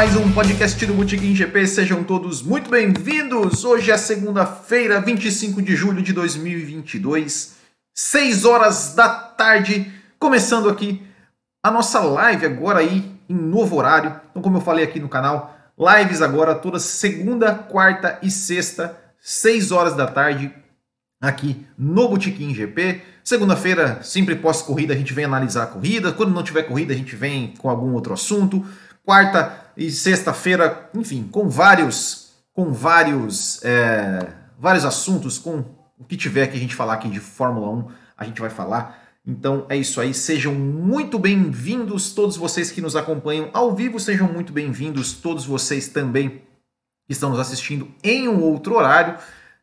Mais 0.00 0.16
um 0.16 0.32
podcast 0.32 0.86
do 0.86 0.94
Botequim 0.94 1.34
GP, 1.34 1.66
sejam 1.66 2.02
todos 2.02 2.40
muito 2.40 2.70
bem-vindos. 2.70 3.66
Hoje 3.66 3.90
é 3.90 3.98
segunda-feira, 3.98 4.98
25 4.98 5.60
de 5.60 5.76
julho 5.76 6.02
de 6.02 6.14
2022, 6.14 7.56
6 7.94 8.46
horas 8.46 8.94
da 8.94 9.10
tarde, 9.10 9.92
começando 10.18 10.70
aqui 10.70 11.02
a 11.62 11.70
nossa 11.70 12.00
live 12.00 12.46
agora 12.46 12.78
aí 12.78 13.12
em 13.28 13.34
novo 13.34 13.76
horário. 13.76 14.18
Então, 14.30 14.40
como 14.40 14.56
eu 14.56 14.62
falei 14.62 14.86
aqui 14.86 14.98
no 14.98 15.06
canal, 15.06 15.54
lives 15.78 16.22
agora 16.22 16.54
toda 16.54 16.78
segunda, 16.78 17.54
quarta 17.54 18.18
e 18.22 18.30
sexta, 18.30 18.98
6 19.20 19.70
horas 19.70 19.94
da 19.94 20.06
tarde, 20.06 20.50
aqui 21.20 21.66
no 21.76 22.08
Botequim 22.08 22.54
GP. 22.54 23.02
Segunda-feira, 23.22 24.02
sempre 24.02 24.34
pós-corrida, 24.34 24.94
a 24.94 24.96
gente 24.96 25.12
vem 25.12 25.26
analisar 25.26 25.64
a 25.64 25.66
corrida. 25.66 26.10
Quando 26.10 26.32
não 26.32 26.42
tiver 26.42 26.62
corrida, 26.62 26.94
a 26.94 26.96
gente 26.96 27.14
vem 27.14 27.52
com 27.58 27.68
algum 27.68 27.92
outro 27.92 28.14
assunto. 28.14 28.64
Quarta 29.04 29.69
e 29.80 29.90
sexta-feira, 29.90 30.90
enfim, 30.94 31.26
com 31.32 31.48
vários, 31.48 32.32
com 32.52 32.70
vários, 32.70 33.64
é, 33.64 34.28
vários 34.58 34.84
assuntos, 34.84 35.38
com 35.38 35.64
o 35.98 36.04
que 36.04 36.18
tiver 36.18 36.48
que 36.48 36.56
a 36.58 36.60
gente 36.60 36.74
falar 36.74 36.92
aqui 36.92 37.08
de 37.08 37.18
Fórmula 37.18 37.70
1, 37.70 37.88
a 38.14 38.24
gente 38.26 38.42
vai 38.42 38.50
falar. 38.50 39.02
Então 39.26 39.64
é 39.70 39.78
isso 39.78 39.98
aí, 39.98 40.12
sejam 40.12 40.54
muito 40.54 41.18
bem-vindos 41.18 42.12
todos 42.12 42.36
vocês 42.36 42.70
que 42.70 42.82
nos 42.82 42.94
acompanham 42.94 43.48
ao 43.54 43.74
vivo, 43.74 43.98
sejam 43.98 44.30
muito 44.30 44.52
bem-vindos 44.52 45.14
todos 45.14 45.46
vocês 45.46 45.88
também 45.88 46.28
que 46.28 47.12
estão 47.12 47.30
nos 47.30 47.38
assistindo 47.38 47.88
em 48.04 48.28
um 48.28 48.42
outro 48.42 48.74
horário. 48.74 49.16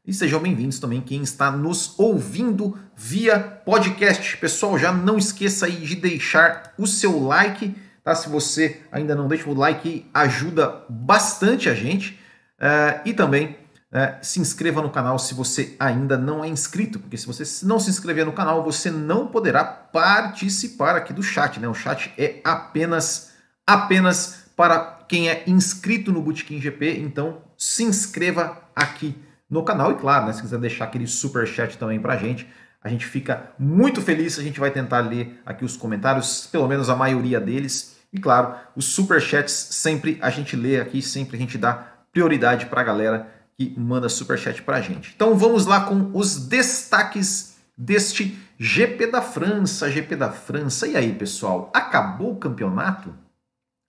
E 0.04 0.12
sejam 0.14 0.40
bem-vindos 0.40 0.80
também 0.80 1.00
quem 1.00 1.22
está 1.22 1.52
nos 1.52 1.94
ouvindo 2.00 2.76
via 2.96 3.40
podcast. 3.40 4.36
Pessoal, 4.38 4.80
já 4.80 4.92
não 4.92 5.18
esqueça 5.18 5.68
aí 5.68 5.76
de 5.76 5.96
deixar 5.96 6.74
o 6.76 6.88
seu 6.88 7.20
like, 7.24 7.76
tá? 8.08 8.16
Se 8.16 8.30
você 8.30 8.80
ainda 8.90 9.14
não 9.14 9.28
deixa 9.28 9.50
o 9.50 9.54
like, 9.54 10.10
ajuda 10.14 10.86
bastante 10.88 11.70
a 11.70 11.74
gente. 11.74 12.18
Uh, 12.58 13.02
e 13.04 13.14
também 13.14 13.58
uh, 13.92 14.16
se 14.22 14.40
inscreva 14.40 14.82
no 14.82 14.90
canal 14.90 15.20
se 15.20 15.34
você 15.34 15.76
ainda 15.78 16.18
não 16.18 16.42
é 16.42 16.48
inscrito, 16.48 17.00
porque 17.00 17.18
se 17.18 17.28
você 17.28 17.44
não 17.66 17.78
se 17.78 17.90
inscrever 17.90 18.26
no 18.26 18.32
canal, 18.32 18.64
você 18.64 18.90
não 18.90 19.28
poderá 19.28 19.66
participar 19.66 20.96
aqui 20.96 21.12
do 21.12 21.22
chat, 21.22 21.60
né? 21.60 21.68
O 21.68 21.74
chat 21.74 22.14
é 22.18 22.40
apenas, 22.46 23.34
apenas 23.68 24.46
para 24.56 25.00
quem 25.10 25.30
é 25.30 25.44
inscrito 25.46 26.10
no 26.14 26.22
Bootkin 26.22 26.62
GP, 26.62 27.00
então 27.00 27.42
se 27.58 27.84
inscreva 27.84 28.58
aqui 28.74 29.22
no 29.50 29.64
canal. 29.64 29.92
E 29.92 29.96
claro, 29.96 30.28
né, 30.28 30.34
se 30.34 30.42
quiser 30.42 30.60
deixar 30.60 30.86
aquele 30.86 31.08
super 31.08 31.46
chat 31.46 31.78
também 31.78 32.00
para 32.00 32.14
a 32.14 32.18
gente, 32.18 32.48
a 32.82 32.88
gente 32.88 33.06
fica 33.06 33.52
muito 33.60 34.02
feliz. 34.02 34.40
A 34.40 34.44
gente 34.44 34.62
vai 34.62 34.72
tentar 34.72 35.02
ler 35.02 35.42
aqui 35.46 35.66
os 35.66 35.76
comentários, 35.76 36.48
pelo 36.48 36.70
menos 36.70 36.90
a 36.90 36.96
maioria 36.96 37.40
deles. 37.40 37.97
E 38.12 38.20
claro, 38.20 38.56
os 38.76 38.86
super 38.86 39.22
chats 39.22 39.52
sempre 39.54 40.18
a 40.22 40.30
gente 40.30 40.56
lê 40.56 40.80
aqui, 40.80 41.02
sempre 41.02 41.36
a 41.36 41.40
gente 41.40 41.58
dá 41.58 41.74
prioridade 42.12 42.66
para 42.68 42.82
a 42.82 42.84
galera 42.84 43.28
que 43.58 43.74
manda 43.78 44.08
super 44.08 44.38
chat 44.38 44.62
para 44.62 44.78
a 44.78 44.82
gente. 44.82 45.14
Então 45.16 45.38
vamos 45.38 45.66
lá 45.66 45.82
com 45.82 46.12
os 46.14 46.48
destaques 46.48 47.58
deste 47.78 48.38
GP 48.58 49.08
da 49.08 49.22
França, 49.22 49.90
GP 49.90 50.16
da 50.16 50.32
França. 50.32 50.88
E 50.88 50.96
aí, 50.96 51.14
pessoal, 51.14 51.72
acabou 51.74 52.34
o 52.34 52.38
campeonato? 52.38 53.14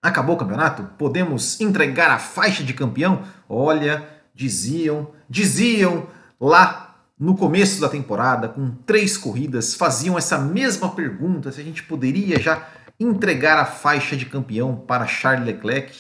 Acabou 0.03 0.37
o 0.37 0.39
campeonato? 0.39 0.85
Podemos 0.99 1.61
entregar 1.61 2.11
a 2.11 2.19
faixa 2.19 2.63
de 2.63 2.73
campeão? 2.73 3.25
Olha, 3.49 4.07
diziam, 4.35 5.09
diziam 5.29 6.07
lá 6.41 6.89
no 7.19 7.37
começo 7.37 7.81
da 7.81 7.89
temporada, 7.89 8.49
com 8.49 8.71
três 8.87 9.17
corridas, 9.17 9.75
faziam 9.75 10.17
essa 10.17 10.39
mesma 10.39 10.95
pergunta 10.95 11.51
se 11.51 11.61
a 11.61 11.65
gente 11.65 11.83
poderia 11.83 12.39
já 12.39 12.69
entregar 12.99 13.59
a 13.59 13.65
faixa 13.65 14.17
de 14.17 14.27
campeão 14.27 14.75
para 14.77 15.07
Charles 15.07 15.47
Leclerc. 15.47 15.97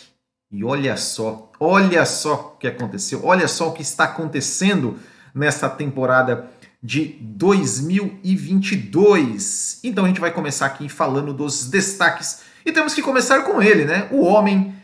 E 0.51 0.65
olha 0.65 0.97
só, 0.97 1.53
olha 1.61 2.05
só 2.07 2.55
o 2.55 2.59
que 2.59 2.67
aconteceu, 2.67 3.21
olha 3.25 3.47
só 3.47 3.69
o 3.69 3.73
que 3.73 3.83
está 3.83 4.05
acontecendo 4.05 4.99
nesta 5.35 5.69
temporada 5.69 6.49
de 6.83 7.19
2022. 7.21 9.81
Então 9.85 10.05
a 10.05 10.09
gente 10.09 10.21
vai 10.21 10.31
começar 10.31 10.65
aqui 10.67 10.89
falando 10.89 11.35
dos 11.35 11.69
destaques 11.69 12.43
e 12.65 12.73
temos 12.73 12.95
que 12.95 13.03
começar 13.03 13.43
com 13.43 13.61
ele, 13.61 13.85
né? 13.85 14.09
O 14.11 14.25
homem 14.25 14.75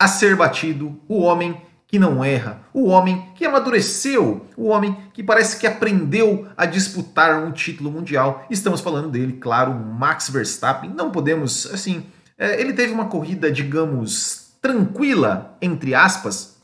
a 0.00 0.08
ser 0.08 0.34
batido, 0.36 0.98
o 1.08 1.20
homem 1.20 1.60
que 1.86 1.98
não 1.98 2.24
erra, 2.24 2.62
o 2.74 2.86
homem 2.86 3.30
que 3.34 3.44
amadureceu, 3.44 4.44
o 4.56 4.66
homem 4.68 4.96
que 5.12 5.22
parece 5.22 5.58
que 5.58 5.66
aprendeu 5.66 6.48
a 6.56 6.66
disputar 6.66 7.44
um 7.44 7.52
título 7.52 7.90
mundial. 7.90 8.44
Estamos 8.50 8.80
falando 8.80 9.08
dele, 9.08 9.34
claro, 9.34 9.72
Max 9.72 10.28
Verstappen. 10.28 10.90
Não 10.90 11.12
podemos, 11.12 11.66
assim, 11.72 12.06
é, 12.36 12.60
ele 12.60 12.72
teve 12.72 12.92
uma 12.92 13.06
corrida, 13.06 13.50
digamos, 13.52 14.52
tranquila, 14.60 15.56
entre 15.62 15.94
aspas, 15.94 16.56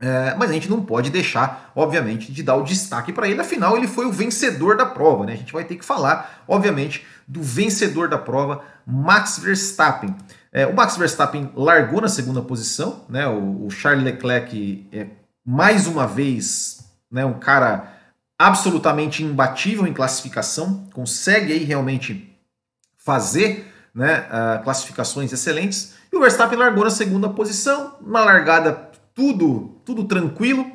é, 0.00 0.34
mas 0.36 0.50
a 0.50 0.52
gente 0.52 0.70
não 0.70 0.84
pode 0.84 1.10
deixar, 1.10 1.72
obviamente, 1.74 2.30
de 2.30 2.42
dar 2.42 2.54
o 2.54 2.62
destaque 2.62 3.12
para 3.12 3.26
ele. 3.26 3.40
Afinal, 3.40 3.76
ele 3.76 3.88
foi 3.88 4.06
o 4.06 4.12
vencedor 4.12 4.76
da 4.76 4.86
prova, 4.86 5.26
né? 5.26 5.32
A 5.32 5.36
gente 5.36 5.52
vai 5.52 5.64
ter 5.64 5.74
que 5.74 5.84
falar, 5.84 6.44
obviamente, 6.46 7.04
do 7.26 7.42
vencedor 7.42 8.08
da 8.08 8.16
prova, 8.16 8.62
Max 8.86 9.38
Verstappen. 9.40 10.14
É, 10.52 10.66
o 10.66 10.74
Max 10.74 10.96
Verstappen 10.96 11.50
largou 11.54 12.00
na 12.00 12.08
segunda 12.08 12.40
posição, 12.40 13.04
né? 13.08 13.26
O, 13.26 13.66
o 13.66 13.70
Charles 13.70 14.04
Leclerc 14.04 14.86
é 14.92 15.06
mais 15.44 15.86
uma 15.86 16.06
vez, 16.06 16.90
né? 17.10 17.24
Um 17.24 17.38
cara 17.38 17.92
absolutamente 18.38 19.22
imbatível 19.22 19.86
em 19.86 19.92
classificação, 19.92 20.86
consegue 20.92 21.52
aí 21.52 21.64
realmente 21.64 22.34
fazer, 22.96 23.70
né? 23.94 24.26
Uh, 24.28 24.64
classificações 24.64 25.32
excelentes. 25.32 25.94
E 26.12 26.16
o 26.16 26.20
Verstappen 26.20 26.58
largou 26.58 26.84
na 26.84 26.90
segunda 26.90 27.28
posição, 27.28 27.96
uma 28.00 28.24
largada 28.24 28.72
tudo, 29.14 29.80
tudo 29.84 30.04
tranquilo. 30.04 30.70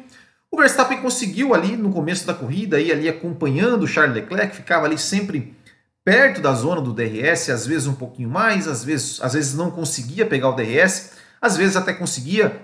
O 0.52 0.58
Verstappen 0.58 1.02
conseguiu 1.02 1.56
ali 1.56 1.76
no 1.76 1.92
começo 1.92 2.28
da 2.28 2.34
corrida, 2.34 2.78
aí, 2.78 2.92
ali 2.92 3.10
acompanhando 3.10 3.84
o 3.84 3.88
Charles 3.88 4.14
Leclerc, 4.14 4.56
ficava 4.56 4.86
ali 4.86 5.00
sempre 5.00 5.56
perto 6.04 6.42
da 6.42 6.54
zona 6.54 6.82
do 6.82 6.94
DRS, 6.94 7.50
às 7.50 7.66
vezes 7.66 7.88
um 7.88 7.94
pouquinho 7.94 8.30
mais, 8.30 8.68
às 8.68 8.84
vezes, 8.84 9.22
às 9.22 9.34
vezes 9.34 9.56
não 9.56 9.72
conseguia 9.72 10.26
pegar 10.26 10.50
o 10.50 10.56
DRS, 10.56 11.12
às 11.42 11.56
vezes 11.56 11.76
até 11.76 11.94
conseguia, 11.94 12.62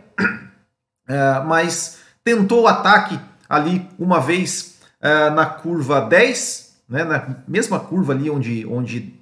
é, 1.08 1.40
mas 1.46 2.00
tentou 2.24 2.64
o 2.64 2.68
ataque 2.68 3.20
ali 3.48 3.88
uma 3.98 4.20
vez 4.20 4.78
é, 5.02 5.30
na 5.30 5.46
curva 5.46 6.02
10, 6.02 6.76
né, 6.90 7.04
na 7.04 7.36
mesma 7.48 7.80
curva 7.80 8.14
ali 8.14 8.30
onde, 8.30 8.66
onde 8.66 9.14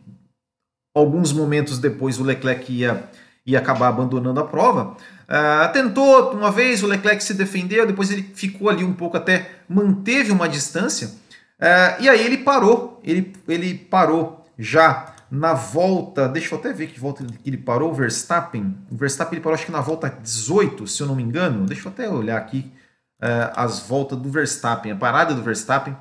alguns 0.95 1.31
momentos 1.31 1.77
depois 1.77 2.19
o 2.19 2.23
Leclerc 2.23 2.71
ia, 2.71 3.03
ia 3.45 3.59
acabar 3.59 3.89
abandonando 3.89 4.39
a 4.39 4.45
prova. 4.45 4.95
Uh, 5.27 5.73
tentou 5.73 6.31
uma 6.31 6.49
vez, 6.49 6.81
o 6.81 6.87
Leclerc 6.87 7.21
se 7.21 7.33
defendeu, 7.33 7.85
depois 7.85 8.09
ele 8.09 8.23
ficou 8.33 8.69
ali 8.69 8.83
um 8.83 8.93
pouco 8.93 9.17
até, 9.17 9.51
manteve 9.67 10.31
uma 10.31 10.47
distância, 10.47 11.11
é, 11.59 11.97
e 11.99 12.09
aí 12.09 12.23
ele 12.23 12.37
parou, 12.39 12.99
ele, 13.03 13.33
ele 13.47 13.73
parou 13.73 14.45
já 14.57 15.13
na 15.29 15.53
volta, 15.53 16.27
deixa 16.27 16.53
eu 16.53 16.59
até 16.59 16.71
ver 16.71 16.87
que 16.87 16.99
volta 16.99 17.25
ele 17.45 17.57
parou, 17.57 17.91
o 17.91 17.93
Verstappen. 17.93 18.77
O 18.89 18.95
Verstappen 18.95 19.35
ele 19.35 19.43
parou 19.43 19.55
acho 19.55 19.65
que 19.65 19.71
na 19.71 19.81
volta 19.81 20.09
18, 20.09 20.87
se 20.87 21.01
eu 21.01 21.07
não 21.07 21.15
me 21.15 21.23
engano. 21.23 21.65
Deixa 21.65 21.87
eu 21.87 21.91
até 21.91 22.07
olhar 22.09 22.37
aqui 22.37 22.71
é, 23.21 23.51
as 23.55 23.79
voltas 23.79 24.17
do 24.17 24.29
Verstappen, 24.29 24.91
a 24.91 24.95
parada 24.95 25.33
do 25.33 25.41
Verstappen. 25.41 25.95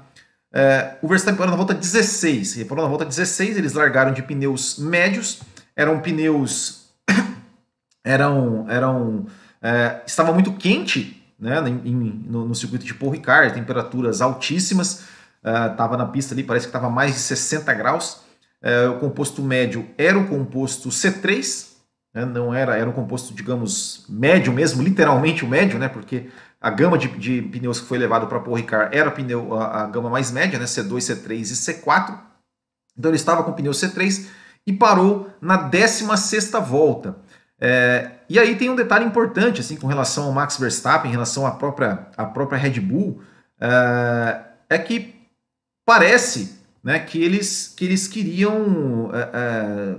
É, 0.53 0.97
o 1.03 1.09
Verstappen 1.09 1.37
parou 1.37 1.51
na 1.51 1.57
volta 1.57 1.75
16. 1.75 2.57
Ele 2.57 2.65
parou 2.67 2.85
na 2.85 2.89
volta 2.89 3.05
16, 3.05 3.57
eles 3.57 3.73
largaram 3.73 4.13
de 4.13 4.23
pneus 4.23 4.79
médios, 4.79 5.41
eram 5.75 6.01
pneus. 6.01 6.91
eram. 8.05 8.67
eram 8.69 9.27
é, 9.61 10.03
estava 10.07 10.33
muito 10.33 10.53
quente 10.53 11.21
né, 11.39 11.59
em, 11.85 12.25
no, 12.29 12.47
no 12.47 12.55
circuito 12.55 12.85
de 12.85 12.95
Paul 12.95 13.11
Ricard, 13.11 13.53
temperaturas 13.53 14.21
altíssimas 14.21 15.16
estava 15.47 15.95
uh, 15.95 15.99
na 15.99 16.07
pista 16.07 16.35
ali, 16.35 16.43
parece 16.43 16.67
que 16.67 16.71
estava 16.71 16.91
mais 16.91 17.15
de 17.15 17.21
60 17.21 17.73
graus. 17.75 18.21
Uh, 18.63 18.93
o 18.97 18.99
composto 18.99 19.43
médio 19.43 19.87
era 19.97 20.19
o 20.19 20.27
composto 20.27 20.89
C3, 20.89 21.77
né, 22.15 22.25
não 22.25 22.55
era, 22.55 22.77
era 22.77 22.89
um 22.89 22.93
composto, 22.93 23.35
digamos, 23.35 24.07
médio 24.09 24.53
mesmo, 24.53 24.83
literalmente 24.83 25.45
o 25.45 25.49
médio, 25.49 25.79
né, 25.79 25.89
porque 25.89 26.31
a 26.61 26.71
gama 26.71 26.97
de, 26.97 27.09
de 27.09 27.43
pneus 27.43 27.79
que 27.79 27.87
foi 27.87 27.99
levado 27.99 28.27
para 28.27 28.41
Paul 28.41 28.57
Ricard 28.57 28.97
era 28.97 29.09
a, 29.09 29.13
pneu, 29.13 29.55
a, 29.55 29.83
a, 29.83 29.87
gama 29.87 30.09
mais 30.09 30.33
média, 30.33 30.59
né, 30.59 30.65
C2, 30.65 30.97
C3 30.97 31.41
e 31.41 31.43
C4. 31.43 32.19
Então 32.99 33.11
ele 33.11 33.17
estava 33.17 33.45
com 33.45 33.51
o 33.51 33.55
pneu 33.55 33.73
C3 33.73 34.27
e 34.67 34.73
parou 34.73 35.31
na 35.41 35.57
16 35.57 36.51
volta. 36.67 37.17
É, 37.61 38.11
e 38.29 38.39
aí 38.39 38.57
tem 38.57 38.69
um 38.69 38.77
detalhe 38.77 39.05
importante 39.05 39.61
assim 39.61 39.77
com 39.77 39.87
relação 39.87 40.25
ao 40.25 40.33
Max 40.33 40.59
Verstappen, 40.59 41.11
em 41.11 41.13
relação 41.13 41.47
à 41.47 41.53
própria, 41.53 42.09
à 42.17 42.25
própria 42.25 42.59
Red 42.59 42.81
Bull, 42.81 43.23
é, 43.61 44.41
é 44.71 44.79
que 44.79 45.16
parece 45.87 46.59
né, 46.83 46.99
que, 46.99 47.23
eles, 47.23 47.73
que 47.75 47.85
eles 47.85 48.07
queriam. 48.07 49.11
É, 49.15 49.31
é, 49.33 49.97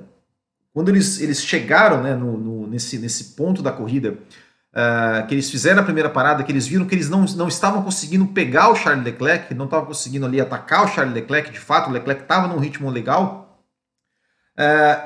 quando 0.74 0.90
eles, 0.90 1.20
eles 1.20 1.42
chegaram 1.42 2.04
né, 2.04 2.14
no, 2.14 2.38
no, 2.38 2.68
nesse, 2.68 3.00
nesse 3.00 3.36
ponto 3.36 3.64
da 3.64 3.72
corrida, 3.72 4.16
é, 4.72 5.24
que 5.24 5.34
eles 5.34 5.50
fizeram 5.50 5.82
a 5.82 5.86
primeira 5.86 6.10
parada, 6.10 6.44
que 6.44 6.52
eles 6.52 6.68
viram 6.68 6.86
que 6.86 6.94
eles 6.94 7.10
não, 7.10 7.26
não 7.26 7.48
estavam 7.48 7.82
conseguindo 7.82 8.28
pegar 8.28 8.70
o 8.70 8.76
Charles 8.76 9.04
Leclerc, 9.04 9.56
não 9.56 9.66
estavam 9.66 9.88
conseguindo 9.88 10.28
ali 10.28 10.40
atacar 10.40 10.86
o 10.86 10.88
Charles 10.88 11.16
Leclerc, 11.16 11.50
de 11.50 11.60
fato, 11.60 11.90
o 11.90 11.94
Leclerc 11.94 12.22
estava 12.22 12.48
num 12.48 12.60
ritmo 12.60 12.92
legal. 12.92 13.64
É, 14.56 15.00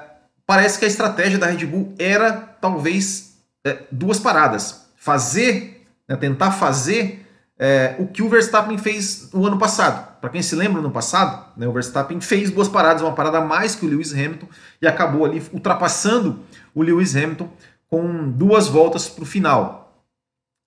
parece 0.45 0.77
que 0.77 0.83
a 0.83 0.87
estratégia 0.89 1.37
da 1.37 1.45
Red 1.45 1.65
Bull 1.65 1.95
era 1.97 2.33
talvez 2.33 3.37
é, 3.63 3.83
duas 3.91 4.19
paradas. 4.19 4.87
Fazer, 4.97 5.87
né, 6.07 6.15
tentar 6.17 6.51
fazer 6.51 7.25
é, 7.57 7.95
o 7.97 8.07
que 8.07 8.21
o 8.21 8.29
Verstappen 8.29 8.77
fez 8.77 9.31
no 9.31 9.47
ano 9.47 9.57
passado. 9.57 10.10
Para 10.21 10.29
quem 10.29 10.43
se 10.43 10.55
lembra, 10.55 10.83
no 10.83 10.91
passado, 10.91 11.47
né, 11.57 11.67
o 11.67 11.73
Verstappen 11.73 12.21
fez 12.21 12.51
duas 12.51 12.69
paradas, 12.69 13.01
uma 13.01 13.13
parada 13.13 13.41
mais 13.41 13.73
que 13.73 13.83
o 13.83 13.89
Lewis 13.89 14.13
Hamilton 14.13 14.47
e 14.79 14.87
acabou 14.87 15.25
ali 15.25 15.41
ultrapassando 15.51 16.39
o 16.75 16.83
Lewis 16.83 17.15
Hamilton 17.15 17.49
com 17.89 18.29
duas 18.29 18.67
voltas 18.67 19.09
para 19.09 19.23
o 19.23 19.25
final. 19.25 20.05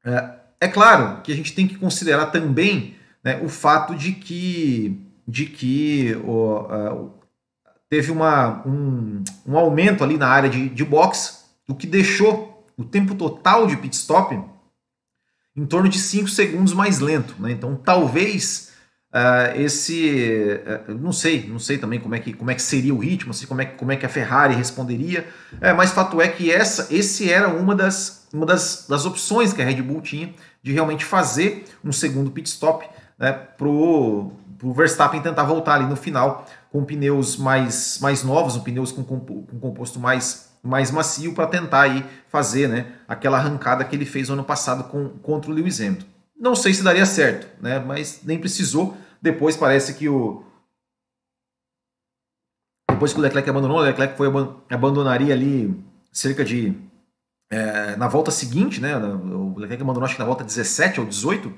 É, 0.04 0.34
é, 0.62 0.68
claro 0.68 1.22
que 1.22 1.32
a 1.32 1.36
gente 1.36 1.54
tem 1.54 1.68
que 1.68 1.78
considerar 1.78 2.26
também 2.26 2.96
né, 3.22 3.40
o 3.42 3.48
fato 3.48 3.94
de 3.94 4.12
que, 4.12 5.00
de 5.26 5.46
que 5.46 6.16
teve 7.88 8.10
uma, 8.10 8.66
um, 8.66 9.22
um, 9.46 9.56
aumento 9.56 10.02
ali 10.02 10.18
na 10.18 10.26
área 10.26 10.50
de, 10.50 10.68
de 10.68 10.84
box, 10.84 11.44
o 11.68 11.74
que 11.76 11.86
deixou 11.86 12.66
o 12.76 12.84
tempo 12.84 13.14
total 13.14 13.68
de 13.68 13.76
pit 13.76 13.94
stop 13.94 14.36
em 15.56 15.64
torno 15.64 15.88
de 15.88 15.98
5 15.98 16.28
segundos 16.28 16.74
mais 16.74 16.98
lento. 16.98 17.36
Né? 17.38 17.52
Então, 17.52 17.76
talvez 17.76 18.73
uh, 19.14 19.60
esse. 19.60 20.60
Uh, 20.88 20.94
não 20.94 21.12
sei, 21.12 21.46
não 21.48 21.58
sei 21.58 21.78
também 21.78 22.00
como 22.00 22.14
é 22.14 22.18
que, 22.18 22.32
como 22.32 22.50
é 22.50 22.54
que 22.54 22.62
seria 22.62 22.92
o 22.92 22.98
ritmo, 22.98 23.30
assim, 23.30 23.46
como, 23.46 23.62
é, 23.62 23.64
como 23.64 23.92
é 23.92 23.96
que 23.96 24.04
a 24.04 24.08
Ferrari 24.08 24.54
responderia, 24.54 25.26
uh, 25.52 25.74
mas 25.76 25.92
fato 25.92 26.20
é 26.20 26.26
que 26.26 26.50
essa, 26.50 26.92
esse 26.92 27.30
era 27.30 27.48
uma 27.48 27.74
das, 27.74 28.26
uma 28.32 28.44
das, 28.44 28.86
das 28.88 29.06
opções 29.06 29.52
que 29.52 29.62
a 29.62 29.64
Red 29.64 29.80
Bull 29.80 30.00
tinha 30.00 30.34
de 30.62 30.72
realmente 30.72 31.04
fazer 31.04 31.64
um 31.84 31.92
segundo 31.92 32.30
pit 32.30 32.48
stop 32.48 32.84
né, 33.18 33.32
para 33.32 33.68
o 33.68 34.32
Verstappen 34.74 35.20
tentar 35.20 35.44
voltar 35.44 35.74
ali 35.74 35.86
no 35.86 35.94
final 35.96 36.46
com 36.72 36.84
pneus 36.84 37.36
mais, 37.36 37.98
mais 38.00 38.24
novos, 38.24 38.56
um 38.56 38.60
pneus 38.60 38.90
com, 38.90 39.04
com, 39.04 39.20
com 39.20 39.60
composto 39.60 40.00
mais 40.00 40.52
mais 40.64 40.90
macio 40.90 41.34
para 41.34 41.46
tentar 41.46 41.82
aí 41.82 42.02
fazer 42.26 42.66
né, 42.66 42.86
aquela 43.06 43.36
arrancada 43.36 43.84
que 43.84 43.94
ele 43.94 44.06
fez 44.06 44.30
ano 44.30 44.42
passado 44.42 44.84
com, 44.84 45.10
contra 45.10 45.50
o 45.50 45.54
Lewis 45.54 45.78
Hamilton. 45.78 46.06
Não 46.40 46.56
sei 46.56 46.72
se 46.72 46.82
daria 46.82 47.04
certo, 47.04 47.46
né, 47.62 47.78
mas 47.78 48.20
nem 48.24 48.38
precisou. 48.38 48.96
Depois 49.24 49.56
parece 49.56 49.94
que 49.94 50.06
o. 50.06 50.44
Depois 52.90 53.14
que 53.14 53.18
o 53.18 53.22
Leclerc 53.22 53.48
abandonou, 53.48 53.78
o 53.78 53.80
Leclerc 53.80 54.18
foi 54.18 54.26
abandonaria 54.68 55.32
ali 55.32 55.82
cerca 56.12 56.44
de. 56.44 56.78
É, 57.50 57.96
na 57.96 58.06
volta 58.06 58.30
seguinte, 58.30 58.82
né? 58.82 58.94
O 58.98 59.58
Leclerc 59.58 59.82
abandonou 59.82 60.04
acho 60.04 60.16
que 60.16 60.20
na 60.20 60.26
volta 60.26 60.44
17 60.44 61.00
ou 61.00 61.06
18. 61.06 61.50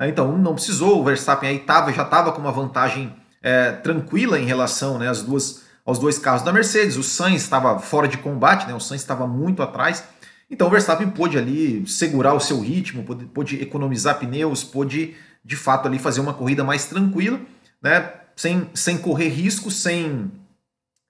Então 0.00 0.38
não 0.38 0.54
precisou, 0.54 0.98
o 0.98 1.04
Verstappen 1.04 1.50
aí 1.50 1.58
tava, 1.58 1.92
já 1.92 2.04
estava 2.04 2.32
com 2.32 2.40
uma 2.40 2.50
vantagem 2.50 3.14
é, 3.42 3.72
tranquila 3.72 4.38
em 4.38 4.46
relação 4.46 4.98
né, 4.98 5.10
às 5.10 5.22
duas 5.22 5.68
aos 5.84 5.98
dois 5.98 6.18
carros 6.18 6.40
da 6.40 6.54
Mercedes. 6.54 6.96
O 6.96 7.02
Sainz 7.02 7.42
estava 7.42 7.78
fora 7.78 8.08
de 8.08 8.16
combate, 8.16 8.66
né? 8.66 8.74
o 8.74 8.80
Sainz 8.80 9.02
estava 9.02 9.26
muito 9.26 9.62
atrás. 9.62 10.04
Então 10.50 10.68
o 10.68 10.70
Verstappen 10.70 11.10
pôde 11.10 11.36
ali 11.36 11.86
segurar 11.86 12.32
o 12.32 12.40
seu 12.40 12.60
ritmo, 12.60 13.04
pôde, 13.04 13.26
pôde, 13.26 13.62
economizar 13.62 14.18
pneus, 14.18 14.64
pôde 14.64 15.14
de 15.44 15.56
fato 15.56 15.86
ali 15.86 15.98
fazer 15.98 16.20
uma 16.20 16.34
corrida 16.34 16.62
mais 16.64 16.86
tranquila, 16.86 17.40
né? 17.82 18.12
sem, 18.36 18.70
sem 18.74 18.96
correr 18.96 19.28
risco, 19.28 19.70
sem, 19.70 20.30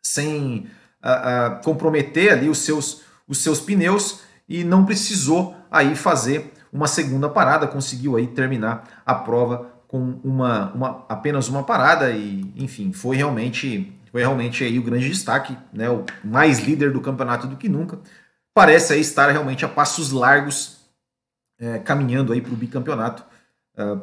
sem 0.02 0.66
uh, 1.02 1.58
uh, 1.58 1.62
comprometer 1.62 2.32
ali 2.32 2.48
os 2.48 2.58
seus, 2.58 3.02
os 3.28 3.38
seus 3.38 3.60
pneus 3.60 4.22
e 4.48 4.64
não 4.64 4.84
precisou 4.84 5.56
aí 5.70 5.94
fazer 5.94 6.52
uma 6.72 6.88
segunda 6.88 7.28
parada, 7.28 7.66
conseguiu 7.68 8.16
aí 8.16 8.26
terminar 8.26 9.02
a 9.06 9.14
prova 9.14 9.70
com 9.86 10.20
uma, 10.24 10.72
uma 10.72 11.06
apenas 11.08 11.48
uma 11.48 11.62
parada 11.62 12.10
e 12.10 12.52
enfim 12.56 12.92
foi 12.92 13.16
realmente 13.16 13.92
foi 14.10 14.20
realmente 14.20 14.64
aí 14.64 14.78
o 14.78 14.82
grande 14.82 15.08
destaque, 15.08 15.56
né, 15.72 15.88
o 15.88 16.04
mais 16.24 16.58
líder 16.58 16.92
do 16.92 17.00
campeonato 17.00 17.46
do 17.46 17.56
que 17.56 17.68
nunca. 17.68 17.98
Parece 18.52 18.92
aí 18.92 19.00
estar 19.00 19.30
realmente 19.30 19.64
a 19.64 19.68
passos 19.68 20.10
largos, 20.10 20.80
é, 21.60 21.78
caminhando 21.78 22.32
aí 22.32 22.40
para 22.40 22.52
o 22.52 22.56
bicampeonato, 22.56 23.24
é, 23.76 23.96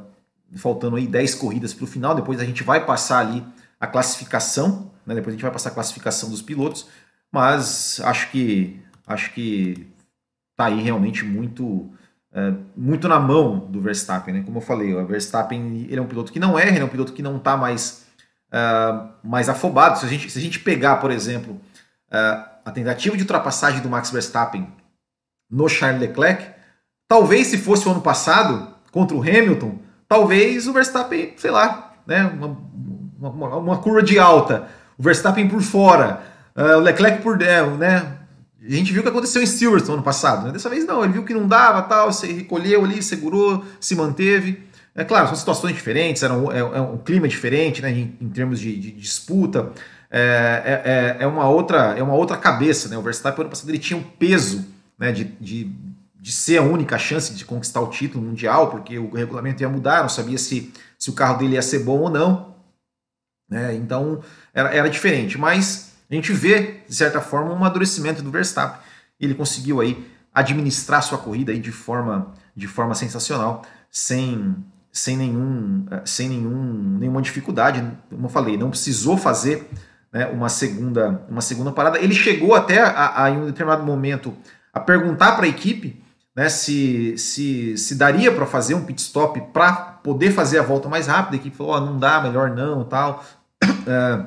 faltando 0.56 0.96
aí 0.96 1.08
10 1.08 1.36
corridas 1.36 1.74
para 1.74 1.84
o 1.84 1.88
final. 1.88 2.16
Depois 2.16 2.40
a 2.40 2.46
gente 2.46 2.64
vai 2.64 2.86
passar 2.86 3.20
ali 3.20 3.44
a 3.80 3.88
classificação, 3.88 4.92
né, 5.06 5.16
depois 5.16 5.34
a 5.34 5.38
gente 5.38 5.44
vai 5.44 5.52
passar 5.52 5.70
a 5.70 5.74
classificação 5.74 6.30
dos 6.30 6.42
pilotos, 6.42 6.88
mas 7.32 8.00
acho 8.04 8.32
que 8.32 8.82
acho 9.06 9.34
que 9.34 9.88
tá 10.56 10.66
aí 10.66 10.82
realmente 10.82 11.24
muito 11.24 11.92
é, 12.34 12.54
muito 12.76 13.08
na 13.08 13.20
mão 13.20 13.60
do 13.60 13.82
Verstappen, 13.82 14.34
né? 14.34 14.44
Como 14.44 14.58
eu 14.58 14.62
falei, 14.62 14.94
o 14.94 15.06
Verstappen 15.06 15.88
ele 15.90 15.98
é 15.98 16.02
um 16.02 16.08
piloto 16.08 16.32
que 16.32 16.40
não 16.40 16.58
erra, 16.58 16.72
ele 16.72 16.82
é 16.82 16.86
um 16.86 16.90
piloto 16.90 17.14
que 17.14 17.22
não 17.22 17.38
está 17.38 17.56
mais 17.56 18.06
uh, 18.52 19.10
mais 19.24 19.50
afobado. 19.50 20.00
Se 20.00 20.06
a, 20.06 20.10
gente, 20.10 20.30
se 20.30 20.38
a 20.38 20.42
gente 20.42 20.60
pegar, 20.60 20.98
por 20.98 21.12
exemplo, 21.12 21.54
uh, 21.54 22.46
a 22.66 22.72
tentativa 22.72 23.16
de 23.16 23.24
ultrapassagem 23.24 23.82
do 23.82 23.90
Max 23.90 24.12
Verstappen 24.12 24.68
no 25.50 25.70
Charles 25.70 26.02
Leclerc, 26.02 26.52
talvez 27.08 27.48
se 27.48 27.58
fosse 27.58 27.88
o 27.88 27.92
ano 27.92 28.02
passado, 28.02 28.76
contra 28.92 29.16
o 29.16 29.22
Hamilton, 29.22 29.80
talvez 30.08 30.68
o 30.68 30.74
Verstappen, 30.74 31.34
sei 31.38 31.52
lá, 31.52 31.94
né, 32.06 32.24
uma, 32.24 32.58
uma, 33.20 33.58
uma 33.58 33.78
curva 33.78 34.02
de 34.02 34.18
alta, 34.18 34.68
o 34.98 35.04
Verstappen 35.04 35.48
por 35.48 35.62
fora, 35.62 36.22
uh, 36.56 36.78
o 36.78 36.80
Leclerc 36.80 37.22
por 37.22 37.38
dentro, 37.38 37.78
né? 37.78 38.18
A 38.68 38.72
gente 38.72 38.92
viu 38.92 39.00
o 39.02 39.04
que 39.04 39.10
aconteceu 39.10 39.42
em 39.42 39.46
Silverstone 39.46 39.98
ano 39.98 40.04
passado. 40.04 40.48
Né? 40.48 40.52
Dessa 40.52 40.70
vez 40.70 40.86
não, 40.86 41.04
ele 41.04 41.14
viu 41.14 41.24
que 41.24 41.34
não 41.34 41.48
dava, 41.48 41.84
tal, 41.84 42.12
se 42.12 42.28
recolheu 42.34 42.84
ali, 42.84 43.02
segurou, 43.02 43.64
se 43.80 43.96
manteve. 43.96 44.62
É 44.94 45.04
claro, 45.04 45.28
são 45.28 45.36
situações 45.36 45.76
diferentes, 45.76 46.24
era 46.24 46.34
um, 46.34 46.52
é, 46.52 46.58
é 46.58 46.82
um 46.82 46.98
clima 46.98 47.28
diferente 47.28 47.82
né, 47.82 47.92
em, 47.92 48.18
em 48.20 48.30
termos 48.30 48.60
de, 48.60 48.76
de 48.76 48.92
disputa. 48.92 49.72
É, 50.10 50.62
é, 50.66 50.92
é, 51.22 51.24
é, 51.24 51.28
uma 51.28 51.48
outra, 51.48 51.96
é 51.98 52.02
uma 52.02 52.16
outra 52.16 52.36
cabeça. 52.36 52.90
Né? 52.90 52.98
O 52.98 53.02
Verstappen, 53.02 53.42
ano 53.42 53.50
passado, 53.50 53.70
ele 53.70 53.78
tinha 53.78 53.98
um 53.98 54.04
peso 54.04 54.68
né, 54.98 55.12
de, 55.12 55.26
de, 55.40 55.72
de 56.28 56.34
ser 56.34 56.58
a 56.58 56.62
única 56.62 57.00
chance 57.00 57.34
de 57.34 57.46
conquistar 57.46 57.80
o 57.80 57.88
título 57.88 58.22
mundial, 58.22 58.70
porque 58.70 59.00
o 59.00 59.10
regulamento 59.16 59.64
ia 59.64 59.70
mudar, 59.70 60.02
não 60.02 60.10
sabia 60.10 60.38
se, 60.38 60.74
se 61.00 61.10
o 61.10 61.14
carro 61.14 61.38
dele 61.38 61.54
ia 61.54 61.62
ser 61.62 61.80
bom 61.80 62.00
ou 62.00 62.10
não. 62.10 62.54
Né? 63.50 63.74
Então, 63.76 64.22
era, 64.54 64.70
era 64.76 64.90
diferente. 64.90 65.38
Mas 65.38 65.94
a 66.12 66.14
gente 66.14 66.34
vê, 66.34 66.82
de 66.86 66.94
certa 66.94 67.22
forma, 67.22 67.52
um 67.52 67.56
amadurecimento 67.56 68.22
do 68.22 68.30
Verstappen. 68.30 68.78
Ele 69.18 69.34
conseguiu 69.36 69.80
aí 69.80 70.06
administrar 70.34 71.02
sua 71.02 71.18
corrida 71.18 71.54
aí 71.54 71.60
de 71.60 71.72
forma, 71.72 72.34
de 72.54 72.68
forma 72.68 72.94
sensacional, 72.94 73.64
sem 73.90 74.54
sem, 74.92 75.16
nenhum, 75.16 75.86
sem 76.04 76.28
nenhum, 76.28 76.98
nenhuma 77.00 77.22
dificuldade. 77.22 77.82
Como 78.10 78.26
eu 78.26 78.30
falei, 78.30 78.58
não 78.58 78.70
precisou 78.70 79.16
fazer 79.16 79.70
né, 80.12 80.26
uma, 80.26 80.50
segunda, 80.50 81.26
uma 81.30 81.40
segunda 81.40 81.72
parada. 81.72 82.00
Ele 82.00 82.14
chegou 82.14 82.54
até 82.54 82.82
a, 82.82 83.24
a 83.24 83.30
em 83.30 83.38
um 83.38 83.46
determinado 83.46 83.86
momento 83.86 84.34
a 84.74 84.80
perguntar 84.82 85.38
para 85.38 85.46
a 85.46 85.50
equipe 85.50 86.06
né, 86.38 86.48
se, 86.48 87.18
se, 87.18 87.76
se 87.78 87.96
daria 87.96 88.32
para 88.32 88.46
fazer 88.46 88.76
um 88.76 88.86
pit 88.86 89.02
stop 89.02 89.42
para 89.52 89.74
poder 89.74 90.32
fazer 90.32 90.60
a 90.60 90.64
volta 90.64 90.88
mais 90.88 91.08
rápida. 91.08 91.36
A 91.36 91.40
equipe 91.40 91.58
falou: 91.58 91.76
oh, 91.76 91.80
não 91.80 91.98
dá, 91.98 92.22
melhor 92.22 92.56
não 92.56 92.84
tal. 92.84 93.26
É, 93.88 94.26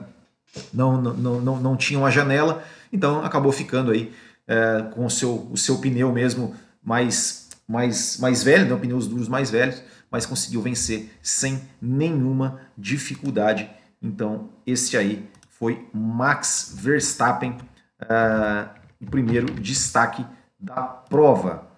não, 0.73 1.01
não, 1.01 1.41
não, 1.41 1.61
não 1.61 1.77
tinha 1.77 1.99
uma 1.99 2.11
janela, 2.11 2.65
então 2.91 3.23
acabou 3.23 3.53
ficando 3.53 3.93
aí 3.93 4.11
é, 4.49 4.83
com 4.91 5.05
o 5.05 5.11
seu, 5.11 5.49
o 5.53 5.57
seu 5.57 5.79
pneu 5.79 6.11
mesmo 6.11 6.57
mais, 6.83 7.51
mais, 7.69 8.17
mais 8.19 8.43
velho, 8.43 8.67
né, 8.69 8.81
pneus 8.81 9.07
duros 9.07 9.29
mais 9.29 9.51
velhos 9.51 9.83
mas 10.11 10.27
conseguiu 10.27 10.61
vencer 10.61 11.11
sem 11.23 11.63
nenhuma 11.81 12.61
dificuldade. 12.77 13.71
Então, 14.03 14.51
esse 14.67 14.97
aí 14.97 15.29
foi 15.49 15.89
Max 15.93 16.75
Verstappen, 16.77 17.57
uh, 18.03 18.69
o 19.01 19.07
primeiro 19.07 19.47
destaque 19.55 20.27
da 20.59 20.83
prova. 20.83 21.70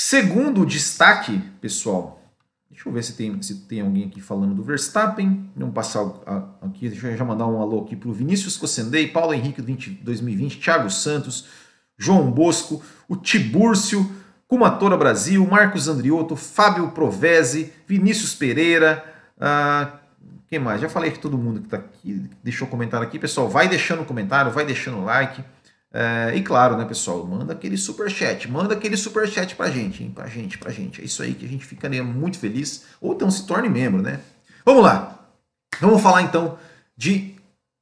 Segundo 0.00 0.64
destaque, 0.64 1.42
pessoal, 1.60 2.22
deixa 2.70 2.88
eu 2.88 2.92
ver 2.92 3.02
se 3.02 3.14
tem, 3.14 3.42
se 3.42 3.62
tem 3.62 3.80
alguém 3.80 4.04
aqui 4.04 4.20
falando 4.20 4.54
do 4.54 4.62
Verstappen. 4.62 5.50
Vamos 5.56 5.74
passar 5.74 6.04
aqui, 6.62 6.88
deixa 6.88 7.08
eu 7.08 7.16
já 7.16 7.24
mandar 7.24 7.48
um 7.48 7.60
alô 7.60 7.80
aqui 7.80 7.96
para 7.96 8.08
o 8.08 8.12
Vinícius 8.12 8.56
Cocendei, 8.56 9.08
Paulo 9.08 9.34
Henrique 9.34 9.60
20, 9.60 9.90
2020, 9.90 10.60
Thiago 10.60 10.88
Santos, 10.88 11.46
João 11.98 12.30
Bosco, 12.30 12.80
o 13.08 13.16
Tibúrcio, 13.16 14.08
Kumatora 14.46 14.96
Brasil, 14.96 15.44
Marcos 15.44 15.88
Andriotto, 15.88 16.36
Fábio 16.36 16.92
Provese, 16.92 17.72
Vinícius 17.84 18.36
Pereira, 18.36 19.04
uh, 19.36 19.98
quem 20.48 20.60
mais? 20.60 20.80
Já 20.80 20.88
falei 20.88 21.10
que 21.10 21.18
todo 21.18 21.36
mundo 21.36 21.58
que 21.58 21.66
está 21.66 21.76
aqui 21.76 22.30
deixou 22.42 22.66
comentário 22.68 23.06
aqui. 23.06 23.18
Pessoal, 23.18 23.48
vai 23.48 23.68
deixando 23.68 24.04
comentário, 24.04 24.50
vai 24.50 24.64
deixando 24.64 25.04
like. 25.04 25.44
Uh, 25.92 26.36
e 26.36 26.42
claro, 26.42 26.76
né, 26.76 26.84
pessoal, 26.84 27.24
manda 27.26 27.54
aquele 27.54 27.78
super 27.78 28.10
chat, 28.10 28.50
manda 28.50 28.74
aquele 28.74 28.96
super 28.96 29.26
chat 29.26 29.56
pra 29.56 29.70
gente, 29.70 30.02
hein? 30.02 30.10
Pra 30.14 30.26
gente, 30.26 30.58
pra 30.58 30.70
gente. 30.70 31.00
É 31.00 31.04
isso 31.04 31.22
aí 31.22 31.34
que 31.34 31.46
a 31.46 31.48
gente 31.48 31.64
ficaria 31.64 32.04
muito 32.04 32.38
feliz. 32.38 32.84
Ou 33.00 33.14
então 33.14 33.30
se 33.30 33.46
torne 33.46 33.68
membro, 33.68 34.02
né? 34.02 34.20
Vamos 34.64 34.82
lá. 34.82 35.18
Vamos 35.80 36.02
falar 36.02 36.22
então 36.22 36.58
de 36.96 37.36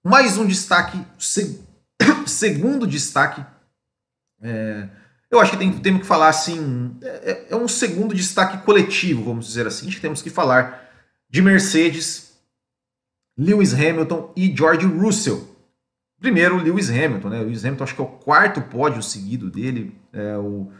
mais 0.04 0.38
um 0.38 0.46
destaque, 0.46 1.02
segundo 2.26 2.86
destaque. 2.86 3.44
É, 4.40 4.88
eu 5.30 5.40
acho 5.40 5.52
que 5.52 5.56
tem, 5.56 5.72
temos 5.80 6.02
que 6.02 6.06
falar 6.06 6.28
assim, 6.28 6.96
é, 7.02 7.08
é, 7.08 7.46
é, 7.50 7.56
um 7.56 7.66
segundo 7.66 8.14
destaque 8.14 8.64
coletivo, 8.64 9.24
vamos 9.24 9.46
dizer 9.46 9.66
assim. 9.66 9.88
Que 9.88 10.00
temos 10.00 10.22
que 10.22 10.30
falar 10.30 10.88
de 11.28 11.42
Mercedes, 11.42 12.34
Lewis 13.36 13.74
Hamilton 13.74 14.32
e 14.36 14.54
George 14.54 14.86
Russell. 14.86 15.55
Primeiro, 16.20 16.56
Lewis 16.56 16.90
Hamilton, 16.90 17.28
né? 17.28 17.40
O 17.40 17.44
Lewis 17.44 17.64
Hamilton 17.64 17.84
acho 17.84 17.94
que 17.94 18.00
é 18.00 18.04
o 18.04 18.08
quarto 18.08 18.60
pódio 18.62 19.02
seguido 19.02 19.50
dele, 19.50 19.94
é 20.12 20.36
o, 20.36 20.70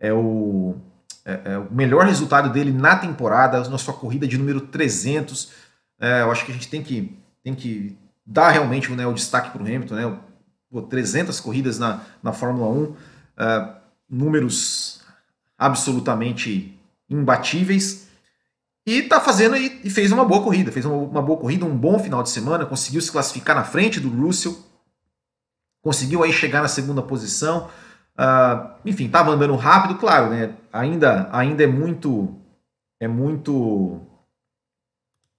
é 0.00 0.12
o, 0.12 0.76
é, 1.24 1.40
é 1.44 1.58
o 1.58 1.72
melhor 1.72 2.06
resultado 2.06 2.50
dele 2.50 2.72
na 2.72 2.96
temporada, 2.96 3.68
na 3.68 3.78
sua 3.78 3.94
corrida 3.94 4.26
de 4.26 4.38
número 4.38 4.60
300. 4.60 5.52
É, 6.00 6.22
eu 6.22 6.30
acho 6.30 6.44
que 6.44 6.50
a 6.50 6.54
gente 6.54 6.68
tem 6.68 6.82
que, 6.82 7.16
tem 7.42 7.54
que 7.54 7.96
dar 8.24 8.50
realmente 8.50 8.90
né, 8.92 9.06
o 9.06 9.12
destaque 9.12 9.50
para 9.50 9.62
o 9.62 9.66
Hamilton, 9.66 9.94
né? 9.94 10.18
Pô, 10.70 10.82
300 10.82 11.38
corridas 11.40 11.78
na, 11.78 12.00
na 12.22 12.32
Fórmula 12.32 12.68
1, 12.68 12.96
é, 13.38 13.68
números 14.08 15.02
absolutamente 15.58 16.78
imbatíveis. 17.08 18.08
E 18.86 19.02
tá 19.02 19.20
fazendo 19.20 19.56
e, 19.56 19.80
e 19.84 19.90
fez 19.90 20.12
uma 20.12 20.24
boa 20.24 20.42
corrida, 20.42 20.70
fez 20.70 20.84
uma, 20.84 20.96
uma, 20.96 21.22
boa 21.22 21.38
corrida, 21.38 21.64
um 21.64 21.76
bom 21.76 21.98
final 21.98 22.22
de 22.22 22.30
semana, 22.30 22.64
conseguiu 22.64 23.00
se 23.00 23.10
classificar 23.10 23.56
na 23.56 23.64
frente 23.64 23.98
do 23.98 24.08
Russell, 24.08 24.56
conseguiu 25.86 26.24
aí 26.24 26.32
chegar 26.32 26.62
na 26.62 26.66
segunda 26.66 27.00
posição. 27.00 27.68
Uh, 28.18 28.70
enfim, 28.84 29.06
estava 29.06 29.30
andando 29.30 29.54
rápido, 29.54 29.94
claro, 29.94 30.30
né? 30.30 30.50
Ainda, 30.72 31.28
ainda 31.30 31.62
é 31.62 31.66
muito, 31.68 32.34
é 32.98 33.06
muito, 33.06 34.00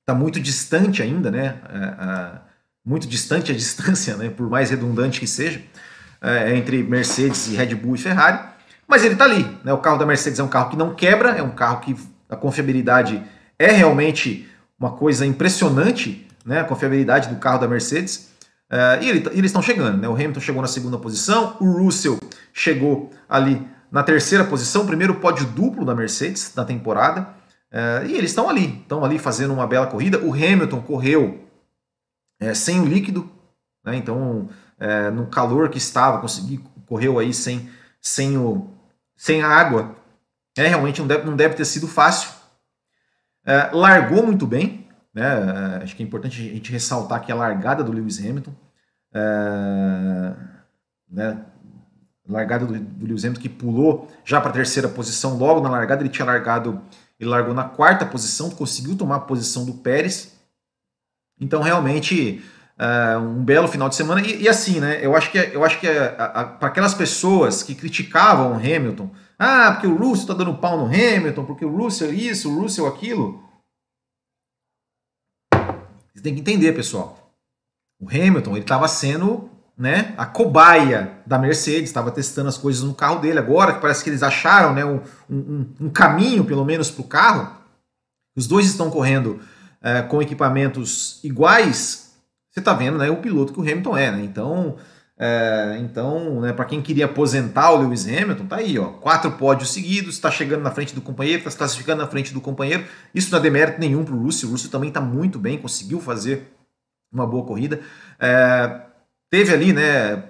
tá 0.05 0.15
muito 0.15 0.39
distante 0.39 1.03
ainda, 1.03 1.29
né? 1.29 1.59
Uh, 1.65 2.37
uh, 2.37 2.39
muito 2.85 3.09
distante 3.09 3.51
a 3.51 3.55
distância, 3.57 4.15
né? 4.15 4.29
Por 4.29 4.49
mais 4.49 4.69
redundante 4.69 5.19
que 5.19 5.27
seja, 5.27 5.61
é, 6.21 6.55
entre 6.55 6.81
Mercedes 6.81 7.47
e 7.49 7.55
Red 7.57 7.75
Bull 7.75 7.95
e 7.95 7.99
Ferrari. 7.99 8.39
Mas 8.87 9.03
ele 9.03 9.15
está 9.15 9.25
ali, 9.25 9.43
né? 9.65 9.73
O 9.73 9.79
carro 9.79 9.97
da 9.97 10.05
Mercedes 10.05 10.39
é 10.39 10.43
um 10.43 10.47
carro 10.47 10.69
que 10.69 10.77
não 10.77 10.95
quebra, 10.95 11.31
é 11.31 11.43
um 11.43 11.51
carro 11.51 11.81
que 11.81 11.93
a 12.29 12.37
confiabilidade 12.37 13.21
é 13.59 13.69
realmente 13.69 14.49
uma 14.79 14.91
coisa 14.91 15.25
impressionante, 15.25 16.25
né? 16.45 16.61
A 16.61 16.63
confiabilidade 16.63 17.27
do 17.27 17.35
carro 17.35 17.59
da 17.59 17.67
Mercedes. 17.67 18.36
Uh, 18.71 19.01
e 19.01 19.09
ele, 19.09 19.29
eles 19.31 19.45
estão 19.45 19.61
chegando, 19.61 19.97
né? 19.97 20.09
O 20.09 20.13
Hamilton 20.13 20.39
chegou 20.39 20.61
na 20.61 20.67
segunda 20.67 20.97
posição, 20.97 21.55
o 21.59 21.83
Russell 21.83 22.19
chegou 22.53 23.11
ali 23.29 23.65
na 23.91 24.03
terceira 24.03 24.43
posição, 24.43 24.85
primeiro 24.85 25.15
pódio 25.15 25.45
duplo 25.45 25.85
da 25.85 25.95
Mercedes 25.95 26.53
na 26.55 26.65
temporada. 26.65 27.35
Uh, 27.71 28.05
e 28.07 28.15
eles 28.15 28.31
estão 28.31 28.49
ali, 28.49 28.79
estão 28.81 29.03
ali 29.03 29.17
fazendo 29.17 29.53
uma 29.53 29.67
bela 29.67 29.87
corrida. 29.87 30.19
O 30.19 30.33
Hamilton 30.33 30.81
correu 30.81 31.47
é, 32.39 32.53
sem 32.53 32.79
o 32.79 32.85
líquido, 32.85 33.29
né? 33.83 33.95
então 33.95 34.49
é, 34.79 35.09
no 35.09 35.27
calor 35.27 35.69
que 35.69 35.77
estava, 35.77 36.19
conseguiu 36.19 36.61
correu 36.85 37.19
aí 37.19 37.33
sem, 37.33 37.69
sem, 38.01 38.37
o, 38.37 38.69
sem 39.15 39.43
a 39.43 39.49
água. 39.49 39.95
É, 40.57 40.67
realmente 40.67 40.99
não 40.99 41.07
deve, 41.07 41.25
não 41.25 41.35
deve 41.35 41.55
ter 41.55 41.65
sido 41.65 41.87
fácil. 41.87 42.31
É, 43.45 43.69
largou 43.71 44.25
muito 44.25 44.47
bem, 44.47 44.86
né? 45.17 45.79
É, 45.79 45.83
acho 45.83 45.95
que 45.95 46.03
é 46.03 46.05
importante 46.05 46.39
a 46.39 46.53
gente 46.53 46.71
ressaltar 46.71 47.25
que 47.25 47.31
a 47.31 47.35
largada 47.35 47.83
do 47.83 47.91
Lewis 47.91 48.19
Hamilton, 48.19 48.53
é, 49.11 50.33
né? 51.09 51.43
largada 52.29 52.65
do, 52.65 52.79
do, 52.79 53.05
Lewis 53.07 53.25
Hamilton 53.25 53.41
que 53.41 53.49
pulou 53.49 54.11
já 54.23 54.39
para 54.39 54.51
a 54.51 54.53
terceira 54.53 54.87
posição 54.87 55.35
logo 55.37 55.59
na 55.59 55.69
largada, 55.69 56.03
ele 56.03 56.09
tinha 56.09 56.25
largado, 56.25 56.79
ele 57.19 57.29
largou 57.29 57.53
na 57.53 57.63
quarta 57.63 58.05
posição, 58.05 58.51
conseguiu 58.51 58.95
tomar 58.95 59.15
a 59.15 59.21
posição 59.21 59.65
do 59.65 59.73
Pérez. 59.73 60.37
Então 61.41 61.63
realmente 61.63 62.43
é, 62.77 63.17
um 63.17 63.43
belo 63.43 63.67
final 63.67 63.89
de 63.89 63.95
semana 63.95 64.21
e, 64.21 64.43
e, 64.43 64.47
assim, 64.47 64.79
né? 64.79 64.99
Eu 65.03 65.15
acho 65.15 65.31
que 65.31 65.37
eu 65.37 65.65
acho 65.65 65.79
que 65.79 65.87
para 65.87 66.67
aquelas 66.67 66.93
pessoas 66.93 67.63
que 67.63 67.73
criticavam 67.73 68.51
o 68.51 68.55
Hamilton 68.55 69.09
ah, 69.39 69.71
porque 69.71 69.87
o 69.87 69.95
Russell 69.95 70.23
está 70.23 70.33
dando 70.33 70.55
pau 70.55 70.77
no 70.77 70.85
Hamilton, 70.85 71.45
porque 71.45 71.63
o 71.63 71.75
Russell 71.75 72.11
isso, 72.13 72.51
o 72.51 72.61
Russell 72.61 72.87
aquilo. 72.87 73.46
Você 76.17 76.23
tem 76.23 76.33
que 76.33 76.39
entender, 76.39 76.73
pessoal. 76.73 77.31
O 78.01 78.09
Hamilton 78.09 78.51
ele 78.53 78.61
estava 78.61 78.87
sendo 78.87 79.51
né, 79.77 80.15
a 80.17 80.25
cobaia 80.25 81.19
da 81.27 81.37
Mercedes, 81.37 81.83
estava 81.83 82.09
testando 82.09 82.49
as 82.49 82.57
coisas 82.57 82.81
no 82.81 82.95
carro 82.95 83.19
dele. 83.19 83.37
Agora 83.37 83.73
que 83.73 83.81
parece 83.81 84.03
que 84.03 84.09
eles 84.09 84.23
acharam 84.23 84.73
né, 84.73 84.83
um, 84.83 84.99
um, 85.29 85.65
um 85.81 85.89
caminho, 85.91 86.43
pelo 86.43 86.65
menos, 86.65 86.89
para 86.89 87.01
o 87.01 87.07
carro, 87.07 87.55
os 88.35 88.47
dois 88.47 88.65
estão 88.65 88.89
correndo 88.89 89.39
é, 89.79 90.01
com 90.01 90.19
equipamentos 90.19 91.19
iguais. 91.23 92.15
Você 92.49 92.61
está 92.61 92.73
vendo 92.73 92.97
né, 92.97 93.11
o 93.11 93.17
piloto 93.17 93.53
que 93.53 93.59
o 93.59 93.61
Hamilton 93.61 93.95
é. 93.95 94.11
Né? 94.11 94.23
Então, 94.23 94.77
é, 95.19 95.77
então, 95.79 96.41
né, 96.41 96.53
para 96.53 96.65
quem 96.65 96.79
queria 96.79 97.05
aposentar 97.05 97.71
o 97.71 97.77
Lewis 97.77 98.07
Hamilton, 98.07 98.45
tá 98.45 98.57
aí, 98.57 98.77
ó, 98.77 98.89
quatro 98.89 99.31
pódios 99.31 99.71
seguidos, 99.71 100.13
está 100.13 100.29
chegando 100.29 100.61
na 100.61 100.69
frente 100.69 100.93
do 100.93 101.01
companheiro, 101.01 101.39
está 101.39 101.49
se 101.49 101.57
classificando 101.57 102.01
na 102.01 102.07
frente 102.07 102.31
do 102.33 102.39
companheiro. 102.39 102.85
Isso 103.15 103.31
não 103.31 103.39
é 103.39 103.41
demérito 103.41 103.79
nenhum 103.79 104.05
para 104.05 104.13
o 104.13 104.21
Russell. 104.21 104.49
O 104.49 104.51
Russell 104.51 104.69
também 104.69 104.89
está 104.89 105.01
muito 105.01 105.39
bem, 105.39 105.57
conseguiu 105.57 105.99
fazer 105.99 106.53
uma 107.11 107.25
boa 107.25 107.43
corrida. 107.45 107.81
É, 108.19 108.81
teve 109.31 109.51
ali, 109.51 109.73
né, 109.73 110.23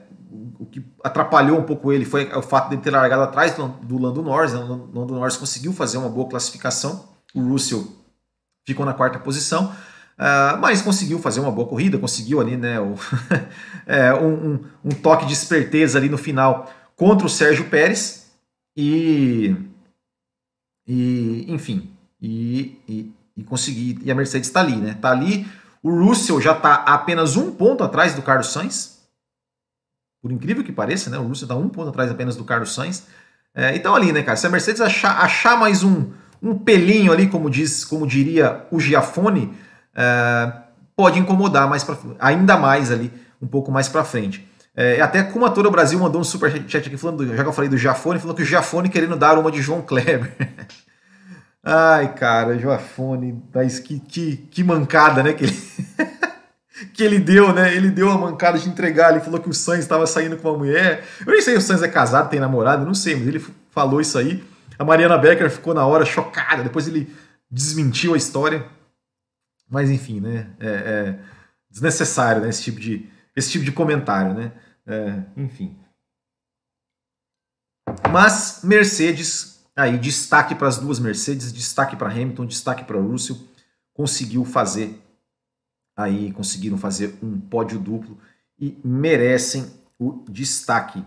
o 0.58 0.66
que 0.66 0.86
atrapalhou 1.04 1.60
um 1.60 1.64
pouco 1.64 1.92
ele 1.92 2.06
foi 2.06 2.32
o 2.34 2.42
fato 2.42 2.70
de 2.70 2.78
ter 2.78 2.92
largado 2.92 3.24
atrás 3.24 3.56
do 3.56 3.98
Lando 3.98 4.22
Norris. 4.22 4.54
Né, 4.54 4.60
o 4.60 4.90
Lando 4.98 5.16
Norris 5.16 5.36
conseguiu 5.36 5.74
fazer 5.74 5.98
uma 5.98 6.10
boa 6.10 6.30
classificação. 6.30 7.10
O 7.36 7.42
Russell 7.42 7.86
ficou 8.66 8.86
na 8.86 8.94
quarta 8.94 9.20
posição. 9.20 9.74
Uh, 10.18 10.58
mas 10.60 10.82
conseguiu 10.82 11.20
fazer 11.20 11.40
uma 11.40 11.52
boa 11.52 11.68
corrida, 11.68 12.00
conseguiu 12.00 12.42
ali 12.42 12.58
né, 12.58 12.80
o, 12.80 12.96
é, 13.86 14.12
um, 14.16 14.60
um, 14.84 14.90
toque 14.90 15.28
de 15.28 15.34
esperteza 15.34 16.00
ali 16.00 16.10
no 16.10 16.18
final 16.18 16.74
contra 16.96 17.28
o 17.28 17.30
Sérgio 17.30 17.70
Pérez 17.70 18.26
e, 18.76 19.56
e 20.88 21.46
enfim, 21.48 21.92
e, 22.20 22.82
e, 22.90 23.14
e 23.38 23.44
conseguir, 23.44 24.00
e 24.04 24.10
a 24.10 24.16
Mercedes 24.16 24.48
está 24.48 24.62
ali, 24.62 24.76
né? 24.76 24.94
Está 24.94 25.12
ali, 25.12 25.48
o 25.84 25.92
Russell 25.92 26.42
já 26.42 26.54
está 26.54 26.74
apenas 26.74 27.36
um 27.36 27.52
ponto 27.52 27.84
atrás 27.84 28.16
do 28.16 28.24
Carlos 28.24 28.52
Sainz, 28.52 28.98
por 30.20 30.32
incrível 30.32 30.64
que 30.64 30.72
pareça, 30.72 31.12
né? 31.12 31.20
O 31.20 31.28
Russell 31.28 31.46
está 31.46 31.56
um 31.56 31.70
ponto 31.70 31.90
atrás 31.90 32.10
apenas 32.10 32.36
do 32.36 32.44
Carlos 32.44 32.74
Sainz. 32.74 33.06
É, 33.54 33.76
então 33.76 33.96
ali, 33.96 34.12
né, 34.12 34.24
cara? 34.24 34.36
Se 34.36 34.48
a 34.48 34.50
Mercedes 34.50 34.82
achar, 34.82 35.20
achar 35.22 35.58
mais 35.58 35.84
um, 35.84 36.12
um 36.42 36.58
pelinho 36.58 37.12
ali, 37.12 37.28
como 37.28 37.50
diz, 37.50 37.86
como 37.86 38.08
diria 38.08 38.66
o 38.72 38.80
Giafone, 38.80 39.54
é, 39.98 40.54
pode 40.96 41.20
incomodar 41.20 41.68
mais 41.68 41.84
pra, 41.84 41.98
ainda 42.20 42.56
mais 42.56 42.92
ali, 42.92 43.12
um 43.42 43.48
pouco 43.48 43.72
mais 43.72 43.90
para 43.90 44.04
frente. 44.04 44.48
É, 44.76 45.02
até 45.02 45.24
como 45.24 45.44
a 45.44 45.50
Toda 45.50 45.72
Brasil 45.72 45.98
mandou 45.98 46.22
um 46.22 46.24
super 46.24 46.52
chat 46.68 46.88
aqui 46.88 46.98
falando, 46.98 47.36
já 47.36 47.42
que 47.42 47.50
eu 47.50 47.54
falei 47.54 47.68
do 47.68 47.78
Jafone, 47.78 48.20
falou 48.20 48.36
que 48.36 48.44
o 48.44 48.46
Jafone 48.46 48.90
querendo 48.90 49.16
dar 49.16 49.40
uma 49.40 49.52
de 49.52 49.60
João 49.60 49.82
Kleber. 49.82 50.32
Ai, 51.64 52.14
cara, 52.14 52.58
Jafone, 52.60 53.44
mas 53.54 53.80
que, 53.80 54.00
que, 54.00 54.38
que 54.38 54.64
mancada, 54.64 55.24
né? 55.24 55.34
Que 55.34 55.46
ele, 55.46 55.58
que 56.94 57.04
ele 57.04 57.20
deu, 57.20 57.52
né? 57.52 57.76
Ele 57.76 57.90
deu 57.90 58.10
a 58.10 58.18
mancada 58.18 58.58
de 58.58 58.70
entregar. 58.70 59.12
Ele 59.12 59.20
falou 59.20 59.40
que 59.40 59.50
o 59.50 59.54
Sainz 59.54 59.82
estava 59.82 60.06
saindo 60.06 60.38
com 60.38 60.48
uma 60.48 60.60
mulher. 60.60 61.04
Eu 61.26 61.34
nem 61.34 61.42
sei 61.42 61.56
se 61.56 61.60
o 61.60 61.62
Sainz 61.62 61.82
é 61.82 61.88
casado, 61.88 62.30
tem 62.30 62.40
namorado, 62.40 62.86
não 62.86 62.94
sei, 62.94 63.16
mas 63.16 63.28
ele 63.28 63.44
falou 63.72 64.00
isso 64.00 64.18
aí. 64.18 64.44
A 64.78 64.86
Mariana 64.86 65.18
Becker 65.18 65.50
ficou 65.50 65.74
na 65.74 65.86
hora 65.86 66.06
chocada. 66.06 66.64
Depois 66.64 66.88
ele 66.88 67.12
desmentiu 67.50 68.14
a 68.14 68.18
história. 68.18 68.64
Mas 69.70 69.90
enfim, 69.90 70.20
né? 70.20 70.56
É, 70.60 70.68
é 70.68 71.20
desnecessário 71.70 72.42
né? 72.42 72.50
esse, 72.50 72.64
tipo 72.64 72.80
de, 72.80 73.10
esse 73.36 73.52
tipo 73.52 73.66
de 73.66 73.72
comentário, 73.72 74.34
né? 74.34 74.52
É, 74.86 75.24
enfim. 75.36 75.78
Mas 78.12 78.62
Mercedes, 78.64 79.60
aí 79.76 79.98
destaque 79.98 80.56
para 80.56 80.68
as 80.68 80.78
duas 80.78 81.00
Mercedes, 81.00 81.52
destaque 81.52 81.96
para 81.96 82.10
Hamilton, 82.10 82.46
destaque 82.46 82.84
para 82.84 83.00
Russell, 83.00 83.38
conseguiu 83.94 84.46
fazer 84.46 85.02
aí, 85.96 86.32
conseguiram 86.32 86.78
fazer 86.78 87.18
um 87.22 87.40
pódio 87.40 87.80
duplo 87.80 88.18
e 88.60 88.78
merecem 88.84 89.72
o 90.00 90.24
destaque. 90.30 91.00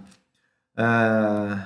Uh, 0.77 1.63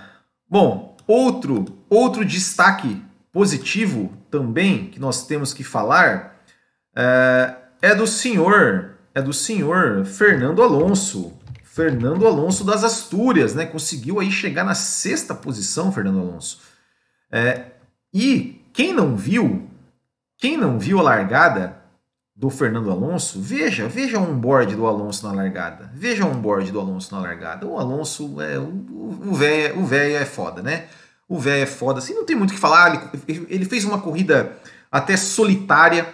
bom, 0.49 0.97
outro, 1.07 1.65
outro 1.89 2.25
destaque 2.25 3.03
positivo 3.33 4.13
também 4.31 4.91
que 4.91 5.01
nós 5.01 5.27
temos 5.27 5.55
que 5.55 5.65
falar 5.65 6.34
é, 6.97 7.55
é 7.83 7.95
do 7.95 8.07
senhor, 8.07 8.97
é 9.15 9.21
do 9.21 9.33
senhor 9.33 10.05
Fernando 10.05 10.63
Alonso. 10.63 11.33
Fernando 11.63 12.27
Alonso 12.27 12.63
das 12.65 12.85
Astúrias, 12.85 13.55
né? 13.55 13.67
Conseguiu 13.67 14.21
aí 14.21 14.31
chegar 14.31 14.63
na 14.65 14.75
sexta 14.75 15.35
posição, 15.35 15.91
Fernando 15.91 16.21
Alonso. 16.21 16.61
É, 17.33 17.65
e 18.13 18.65
quem 18.73 18.93
não 18.93 19.17
viu, 19.17 19.69
quem 20.39 20.57
não 20.57 20.79
viu 20.79 21.01
a 21.01 21.03
largada 21.03 21.83
do 22.37 22.51
Fernando 22.51 22.91
Alonso, 22.91 23.41
veja, 23.41 23.89
veja 23.89 24.19
um 24.19 24.39
board 24.39 24.75
do 24.75 24.87
Alonso 24.87 25.27
na 25.27 25.33
largada. 25.33 25.91
Veja 25.95 26.25
um 26.25 26.41
board 26.41 26.71
do 26.71 26.81
Alonso 26.81 27.15
na 27.15 27.21
largada. 27.21 27.67
O 27.67 27.79
Alonso 27.79 28.41
é 28.41 28.59
o 28.59 29.35
velho, 29.35 29.79
o 29.79 29.85
velho 29.85 30.17
é 30.17 30.25
foda, 30.25 30.63
né? 30.63 30.87
O 31.29 31.39
velho 31.39 31.63
é 31.63 31.67
foda. 31.67 31.99
Assim, 31.99 32.15
não 32.15 32.25
tem 32.25 32.37
muito 32.37 32.51
o 32.51 32.55
que 32.55 32.61
falar. 32.61 33.11
Ele, 33.27 33.47
ele 33.49 33.65
fez 33.65 33.85
uma 33.85 34.01
corrida 34.01 34.57
até 34.91 35.17
solitária 35.17 36.07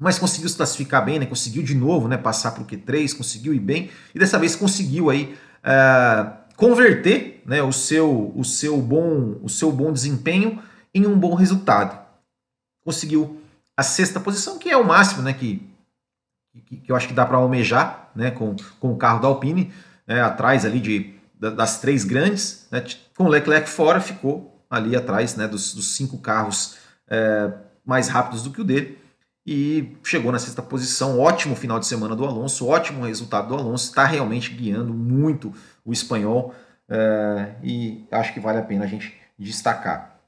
mas 0.00 0.18
conseguiu 0.18 0.48
se 0.48 0.56
classificar 0.56 1.04
bem, 1.04 1.18
né? 1.18 1.26
Conseguiu 1.26 1.62
de 1.62 1.74
novo, 1.74 2.08
né? 2.08 2.16
Passar 2.16 2.52
para 2.52 2.62
o 2.62 2.66
Q3, 2.66 3.14
conseguiu 3.14 3.52
ir 3.52 3.60
bem 3.60 3.90
e 4.14 4.18
dessa 4.18 4.38
vez 4.38 4.56
conseguiu 4.56 5.10
aí 5.10 5.36
uh, 5.62 6.32
converter, 6.56 7.42
né? 7.44 7.62
O 7.62 7.70
seu, 7.70 8.32
o 8.34 8.42
seu 8.42 8.80
bom, 8.80 9.38
o 9.42 9.48
seu 9.50 9.70
bom 9.70 9.92
desempenho 9.92 10.58
em 10.94 11.06
um 11.06 11.18
bom 11.18 11.34
resultado. 11.34 12.00
Conseguiu 12.82 13.42
a 13.76 13.82
sexta 13.82 14.18
posição, 14.18 14.58
que 14.58 14.70
é 14.70 14.76
o 14.76 14.86
máximo, 14.86 15.20
né? 15.20 15.34
Que, 15.34 15.62
que, 16.64 16.76
que 16.78 16.90
eu 16.90 16.96
acho 16.96 17.06
que 17.06 17.14
dá 17.14 17.26
para 17.26 17.36
almejar 17.36 18.10
né, 18.16 18.30
com, 18.30 18.56
com 18.80 18.92
o 18.92 18.96
carro 18.96 19.20
da 19.20 19.28
Alpine, 19.28 19.70
né, 20.06 20.20
atrás 20.22 20.64
ali 20.64 20.80
de, 20.80 21.14
das 21.38 21.80
três 21.80 22.04
grandes, 22.04 22.66
né, 22.72 22.82
com 23.16 23.24
o 23.24 23.28
Leclerc 23.28 23.68
fora, 23.68 24.00
ficou 24.00 24.60
ali 24.68 24.96
atrás 24.96 25.36
né, 25.36 25.46
dos, 25.46 25.72
dos 25.74 25.94
cinco 25.94 26.18
carros 26.18 26.76
é, 27.08 27.52
mais 27.84 28.08
rápidos 28.08 28.42
do 28.42 28.50
que 28.50 28.60
o 28.60 28.64
dele 28.64 28.99
e 29.52 29.96
chegou 30.04 30.30
na 30.30 30.38
sexta 30.38 30.62
posição. 30.62 31.18
Ótimo 31.18 31.56
final 31.56 31.80
de 31.80 31.86
semana 31.86 32.14
do 32.14 32.24
Alonso, 32.24 32.68
ótimo 32.68 33.04
resultado 33.04 33.48
do 33.48 33.56
Alonso, 33.56 33.88
está 33.88 34.04
realmente 34.04 34.54
guiando 34.54 34.94
muito 34.94 35.52
o 35.84 35.92
espanhol 35.92 36.54
é, 36.88 37.56
e 37.60 38.06
acho 38.12 38.32
que 38.32 38.38
vale 38.38 38.58
a 38.58 38.62
pena 38.62 38.84
a 38.84 38.86
gente 38.86 39.12
destacar. 39.36 40.20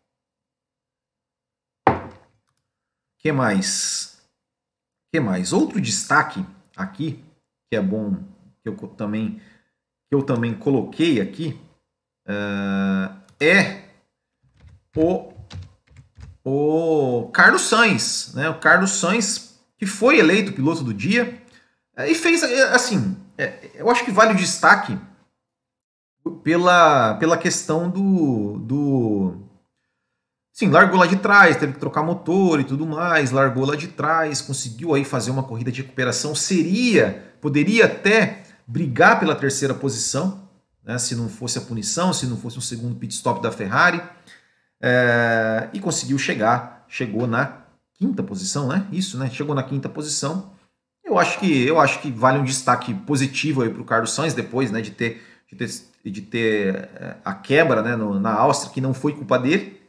que 3.21 3.31
mais? 3.31 4.21
que 5.15 5.21
mais? 5.21 5.53
Outro 5.53 5.81
destaque 5.81 6.45
aqui 6.77 7.25
que 7.71 7.77
é 7.77 7.81
bom 7.81 8.17
que 8.61 8.69
eu 8.69 8.77
também 8.89 9.41
que 10.09 10.15
eu 10.17 10.25
também 10.25 10.53
coloquei 10.53 11.21
aqui 11.21 11.61
uh, 12.27 13.17
é 13.41 13.85
o 14.97 15.32
o 16.45 17.31
Carlos 17.33 17.63
Sainz, 17.63 18.33
né? 18.35 18.49
O 18.49 18.59
Carlos 18.59 18.93
Sainz 18.93 19.53
que 19.79 19.87
foi 19.87 20.19
eleito 20.19 20.53
piloto 20.53 20.85
do 20.85 20.95
dia 20.95 21.43
uh, 21.99 22.03
e 22.03 22.15
fez 22.15 22.43
assim, 22.73 23.17
é, 23.37 23.71
eu 23.75 23.91
acho 23.91 24.05
que 24.05 24.13
vale 24.13 24.33
o 24.33 24.37
destaque 24.37 24.97
pela, 26.45 27.15
pela 27.15 27.37
questão 27.37 27.91
do, 27.91 28.59
do 28.59 29.43
Sim, 30.53 30.69
largou 30.69 31.01
lá 31.01 31.07
de 31.07 31.17
trás, 31.17 31.57
teve 31.57 31.73
que 31.73 31.81
trocar 31.81 32.03
motor 32.03 32.61
e 32.61 32.65
tudo 32.65 32.87
mais, 32.87 33.31
largou 33.31 33.65
lá 33.65 33.75
de 33.75 33.89
trás, 33.89 34.43
conseguiu 34.43 34.95
aí 34.95 35.03
fazer 35.03 35.31
uma 35.31 35.43
corrida 35.43 35.73
de 35.73 35.81
recuperação, 35.81 36.35
seria, 36.35 37.35
poderia 37.41 37.87
até 37.87 38.43
brigar 38.67 39.19
pela 39.19 39.35
terceira 39.35 39.73
posição, 39.73 40.47
né, 40.85 40.99
se 40.99 41.17
não 41.17 41.29
fosse 41.29 41.57
a 41.57 41.63
punição, 41.63 42.13
se 42.13 42.27
não 42.27 42.37
fosse 42.37 42.59
um 42.59 42.61
segundo 42.61 42.95
pit 42.97 43.15
stop 43.15 43.41
da 43.43 43.51
Ferrari, 43.51 44.03
é, 44.83 45.69
e 45.73 45.81
conseguiu 45.81 46.19
chegar, 46.19 46.85
chegou 46.89 47.27
na 47.27 47.63
quinta 47.95 48.23
posição, 48.23 48.69
né? 48.69 48.87
Isso, 48.93 49.17
né? 49.17 49.31
Chegou 49.31 49.55
na 49.55 49.63
quinta 49.63 49.89
posição. 49.89 50.53
Eu 51.05 51.19
acho 51.19 51.39
que 51.39 51.67
eu 51.67 51.81
acho 51.81 52.01
que 52.01 52.11
vale 52.11 52.39
um 52.39 52.45
destaque 52.45 52.93
positivo 52.93 53.63
aí 53.63 53.71
para 53.71 53.81
o 53.81 53.85
Carlos 53.85 54.13
Sainz 54.13 54.35
depois, 54.35 54.71
né, 54.71 54.81
de 54.81 54.91
ter 54.91 55.23
de 55.51 55.57
ter, 55.57 56.11
de 56.11 56.21
ter 56.23 56.75
eh, 56.95 57.17
a 57.25 57.35
quebra, 57.35 57.83
né, 57.83 57.95
no, 57.95 58.19
na 58.19 58.33
Áustria, 58.33 58.73
que 58.73 58.81
não 58.81 58.95
foi 58.95 59.13
culpa 59.15 59.39
dele 59.39 59.83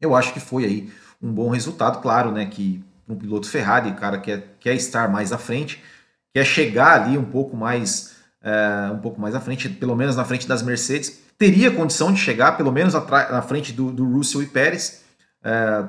eu 0.00 0.14
acho 0.14 0.32
que 0.32 0.40
foi 0.40 0.64
aí 0.64 0.92
um 1.20 1.32
bom 1.32 1.48
resultado, 1.48 2.00
claro, 2.00 2.30
né, 2.30 2.46
que 2.46 2.84
um 3.08 3.16
piloto 3.16 3.48
Ferrari, 3.48 3.90
o 3.90 3.94
cara 3.94 4.18
quer, 4.18 4.56
quer 4.60 4.74
estar 4.74 5.08
mais 5.08 5.32
à 5.32 5.38
frente, 5.38 5.82
quer 6.34 6.44
chegar 6.44 7.00
ali 7.00 7.16
um 7.16 7.24
pouco 7.24 7.56
mais 7.56 8.16
é, 8.42 8.90
um 8.92 8.98
pouco 8.98 9.20
mais 9.20 9.34
à 9.34 9.40
frente, 9.40 9.68
pelo 9.68 9.96
menos 9.96 10.16
na 10.16 10.24
frente 10.24 10.46
das 10.46 10.62
Mercedes, 10.62 11.22
teria 11.38 11.70
condição 11.70 12.12
de 12.12 12.20
chegar 12.20 12.56
pelo 12.56 12.72
menos 12.72 12.94
na 12.94 13.42
frente 13.42 13.72
do, 13.72 13.90
do 13.90 14.04
Russell 14.04 14.42
e 14.42 14.46
Pérez, 14.46 15.02
é, 15.44 15.84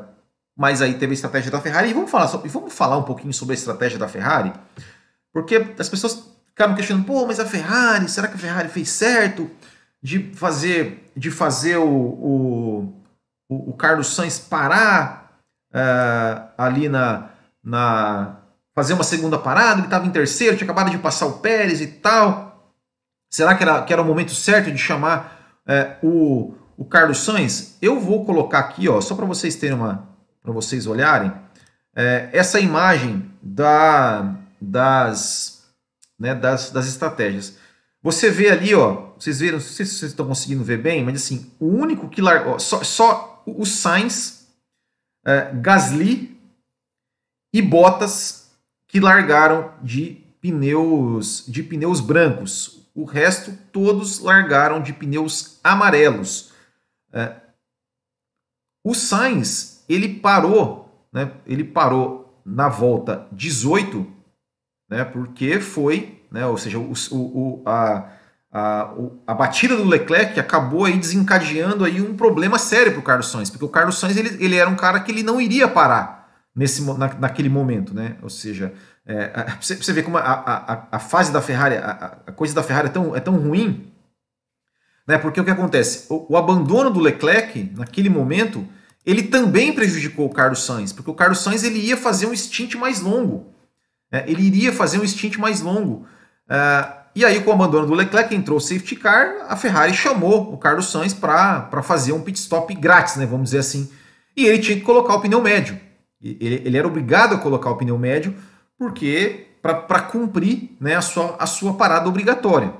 mas 0.55 0.81
aí 0.81 0.95
teve 0.95 1.11
a 1.11 1.13
estratégia 1.13 1.51
da 1.51 1.61
Ferrari, 1.61 1.89
e 1.89 1.93
vamos 1.93 2.09
falar, 2.09 2.27
sobre, 2.27 2.49
vamos 2.49 2.73
falar 2.73 2.97
um 2.97 3.03
pouquinho 3.03 3.33
sobre 3.33 3.53
a 3.53 3.57
estratégia 3.57 3.99
da 3.99 4.07
Ferrari, 4.07 4.51
porque 5.31 5.73
as 5.77 5.89
pessoas 5.89 6.23
ficaram 6.47 6.75
questionando, 6.75 7.05
pô, 7.05 7.25
mas 7.25 7.39
a 7.39 7.45
Ferrari, 7.45 8.09
será 8.09 8.27
que 8.27 8.35
a 8.35 8.39
Ferrari 8.39 8.69
fez 8.69 8.89
certo 8.89 9.49
de 10.01 10.31
fazer, 10.33 11.11
de 11.15 11.29
fazer 11.29 11.77
o, 11.77 11.87
o 11.87 12.97
o, 13.49 13.71
o 13.71 13.73
Carlos 13.73 14.13
Sainz 14.13 14.39
parar 14.39 15.39
uh, 15.71 16.49
ali 16.57 16.89
na, 16.89 17.29
na. 17.63 18.37
fazer 18.75 18.93
uma 18.93 19.03
segunda 19.03 19.37
parada, 19.37 19.79
ele 19.79 19.87
estava 19.87 20.05
em 20.05 20.11
terceiro, 20.11 20.57
tinha 20.57 20.65
acabado 20.65 20.91
de 20.91 20.97
passar 20.97 21.25
o 21.27 21.39
Pérez 21.39 21.81
e 21.81 21.87
tal. 21.87 22.73
Será 23.29 23.55
que 23.55 23.63
era, 23.63 23.81
que 23.83 23.91
era 23.91 24.01
o 24.01 24.05
momento 24.05 24.33
certo 24.33 24.71
de 24.71 24.77
chamar 24.77 25.36
uh, 25.67 26.05
o, 26.07 26.55
o 26.77 26.85
Carlos 26.85 27.19
Sainz? 27.19 27.77
Eu 27.81 27.99
vou 27.99 28.25
colocar 28.25 28.59
aqui, 28.59 28.87
ó, 28.89 28.99
só 29.01 29.15
para 29.15 29.25
vocês 29.25 29.55
terem 29.55 29.75
uma. 29.75 30.07
para 30.41 30.51
vocês 30.51 30.87
olharem, 30.87 31.29
uh, 31.29 32.29
essa 32.31 32.59
imagem 32.59 33.31
da, 33.41 34.35
das, 34.59 35.65
né, 36.19 36.33
das, 36.33 36.71
das 36.71 36.87
estratégias. 36.87 37.57
Você 38.01 38.29
vê 38.29 38.49
ali, 38.49 38.73
ó, 38.73 39.11
vocês 39.17 39.39
viram, 39.39 39.57
não 39.57 39.65
sei 39.65 39.85
se 39.85 39.95
vocês 39.95 40.11
estão 40.11 40.27
conseguindo 40.27 40.63
ver 40.63 40.77
bem, 40.77 41.03
mas 41.03 41.23
assim, 41.23 41.51
o 41.59 41.67
único 41.67 42.07
que 42.09 42.21
largou, 42.21 42.59
só, 42.59 42.83
só 42.83 43.43
o 43.45 43.65
Sainz, 43.65 44.47
é, 45.25 45.51
Gasly 45.55 46.39
e 47.53 47.61
Bottas 47.61 48.51
que 48.87 48.99
largaram 48.99 49.73
de 49.81 50.23
pneus 50.41 51.43
de 51.47 51.63
pneus 51.63 51.99
brancos. 51.99 52.76
O 52.97 53.05
resto 53.05 53.55
todos 53.71 54.21
largaram 54.21 54.81
de 54.81 54.91
pneus 54.91 55.59
amarelos. 55.63 56.51
É, 57.13 57.35
o 58.83 58.95
Sainz 58.95 59.85
ele 59.87 60.15
parou, 60.15 61.07
né? 61.13 61.31
Ele 61.45 61.63
parou 61.63 62.41
na 62.43 62.67
volta 62.67 63.27
18, 63.31 64.03
né? 64.89 65.05
Porque 65.05 65.59
foi, 65.59 66.23
né? 66.31 66.47
Ou 66.47 66.57
seja, 66.57 66.79
o, 66.79 66.91
o, 67.11 67.61
a, 67.67 68.13
a, 68.51 68.91
a 69.27 69.33
batida 69.35 69.77
do 69.77 69.83
Leclerc 69.83 70.39
acabou 70.39 70.85
aí 70.85 70.97
desencadeando 70.97 71.85
aí 71.85 72.01
um 72.01 72.17
problema 72.17 72.57
sério 72.57 72.93
para 72.93 72.99
o 72.99 73.03
Carlos 73.03 73.29
Sainz, 73.29 73.51
porque 73.51 73.65
o 73.65 73.69
Carlos 73.69 73.99
Sainz 73.99 74.17
ele, 74.17 74.43
ele 74.43 74.55
era 74.55 74.67
um 74.67 74.75
cara 74.75 75.01
que 75.01 75.11
ele 75.11 75.21
não 75.21 75.39
iria 75.39 75.67
parar 75.67 76.47
nesse, 76.55 76.81
na, 76.97 77.13
naquele 77.13 77.47
momento, 77.47 77.93
né? 77.93 78.17
Ou 78.23 78.29
seja, 78.29 78.73
é, 79.07 79.55
você, 79.59 79.75
você 79.75 79.93
vê 79.93 80.03
como 80.03 80.17
a, 80.17 80.21
a, 80.21 80.87
a 80.91 80.99
fase 80.99 81.31
da 81.31 81.41
Ferrari, 81.41 81.77
a, 81.77 82.19
a, 82.27 82.31
coisa 82.31 82.53
da 82.53 82.61
Ferrari 82.61 82.87
é 82.87 82.91
tão, 82.91 83.15
é 83.15 83.19
tão 83.19 83.37
ruim, 83.37 83.91
né? 85.07 85.17
Porque 85.17 85.39
o 85.39 85.45
que 85.45 85.51
acontece? 85.51 86.05
O, 86.09 86.33
o 86.33 86.37
abandono 86.37 86.89
do 86.89 86.99
Leclerc 86.99 87.71
naquele 87.75 88.09
momento 88.09 88.67
ele 89.05 89.23
também 89.23 89.71
prejudicou 89.71 90.25
o 90.25 90.33
Carlos 90.33 90.65
Sainz, 90.65 90.91
porque 90.91 91.09
o 91.09 91.13
Carlos 91.13 91.39
Sainz 91.39 91.63
ele 91.63 91.79
ia 91.79 91.95
fazer 91.95 92.25
um 92.25 92.35
stint 92.35 92.75
mais 92.75 92.99
longo, 92.99 93.53
né? 94.11 94.25
ele 94.27 94.41
iria 94.41 94.73
fazer 94.73 94.99
um 94.99 95.07
stint 95.07 95.37
mais 95.37 95.61
longo. 95.61 96.05
Uh, 96.49 96.97
e 97.15 97.23
aí, 97.23 97.41
com 97.41 97.49
o 97.49 97.53
abandono 97.53 97.87
do 97.87 97.93
Leclerc, 97.93 98.35
entrou 98.35 98.57
o 98.57 98.61
safety 98.61 98.97
car, 98.97 99.45
a 99.47 99.55
Ferrari 99.55 99.93
chamou 99.93 100.53
o 100.53 100.57
Carlos 100.57 100.91
Sainz 100.91 101.13
para 101.13 101.81
fazer 101.81 102.11
um 102.11 102.21
pit 102.21 102.37
stop 102.37 102.75
grátis, 102.75 103.15
né, 103.15 103.25
vamos 103.25 103.45
dizer 103.45 103.59
assim. 103.59 103.89
E 104.35 104.45
ele 104.45 104.59
tinha 104.59 104.77
que 104.77 104.83
colocar 104.83 105.15
o 105.15 105.21
pneu 105.21 105.41
médio. 105.41 105.79
Ele, 106.21 106.61
ele 106.65 106.77
era 106.77 106.85
obrigado 106.85 107.33
a 107.33 107.37
colocar 107.37 107.69
o 107.71 107.77
pneu 107.77 107.97
médio 107.97 108.35
porque 108.77 109.47
para 109.61 110.01
cumprir 110.01 110.75
né, 110.79 110.95
a, 110.95 111.01
sua, 111.01 111.35
a 111.39 111.45
sua 111.45 111.73
parada 111.73 112.07
obrigatória. 112.07 112.73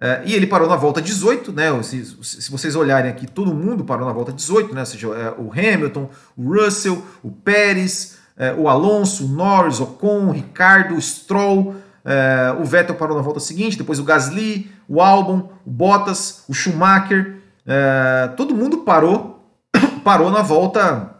É, 0.00 0.22
e 0.26 0.34
ele 0.34 0.46
parou 0.46 0.68
na 0.68 0.76
volta 0.76 1.00
18, 1.00 1.52
né? 1.52 1.82
Se, 1.82 2.04
se, 2.04 2.50
vocês 2.50 2.74
olharem 2.74 3.10
aqui, 3.10 3.26
todo 3.26 3.54
mundo 3.54 3.84
parou 3.84 4.06
na 4.06 4.12
volta 4.12 4.32
18, 4.32 4.74
né? 4.74 4.80
Ou 4.80 4.86
seja, 4.86 5.06
é, 5.08 5.34
o 5.38 5.52
Hamilton, 5.52 6.10
o 6.36 6.52
Russell, 6.52 7.02
o 7.22 7.30
Pérez, 7.30 8.18
é, 8.36 8.52
o 8.52 8.68
Alonso, 8.68 9.24
o 9.24 9.28
Norris, 9.28 9.78
o 9.80 9.84
Ocon, 9.84 10.26
o 10.26 10.30
Ricardo, 10.32 10.94
o 10.94 11.00
Stroll, 11.00 11.76
é, 12.04 12.54
o 12.60 12.64
Vettel 12.64 12.96
parou 12.96 13.16
na 13.16 13.22
volta 13.22 13.40
seguinte, 13.40 13.78
depois 13.78 13.98
o 13.98 14.04
Gasly, 14.04 14.70
o 14.88 15.00
Albon, 15.00 15.50
o 15.64 15.70
Bottas, 15.70 16.44
o 16.48 16.52
Schumacher, 16.52 17.36
é, 17.66 18.28
todo 18.36 18.54
mundo 18.54 18.78
parou, 18.78 19.48
parou 20.04 20.30
na 20.30 20.42
volta 20.42 21.10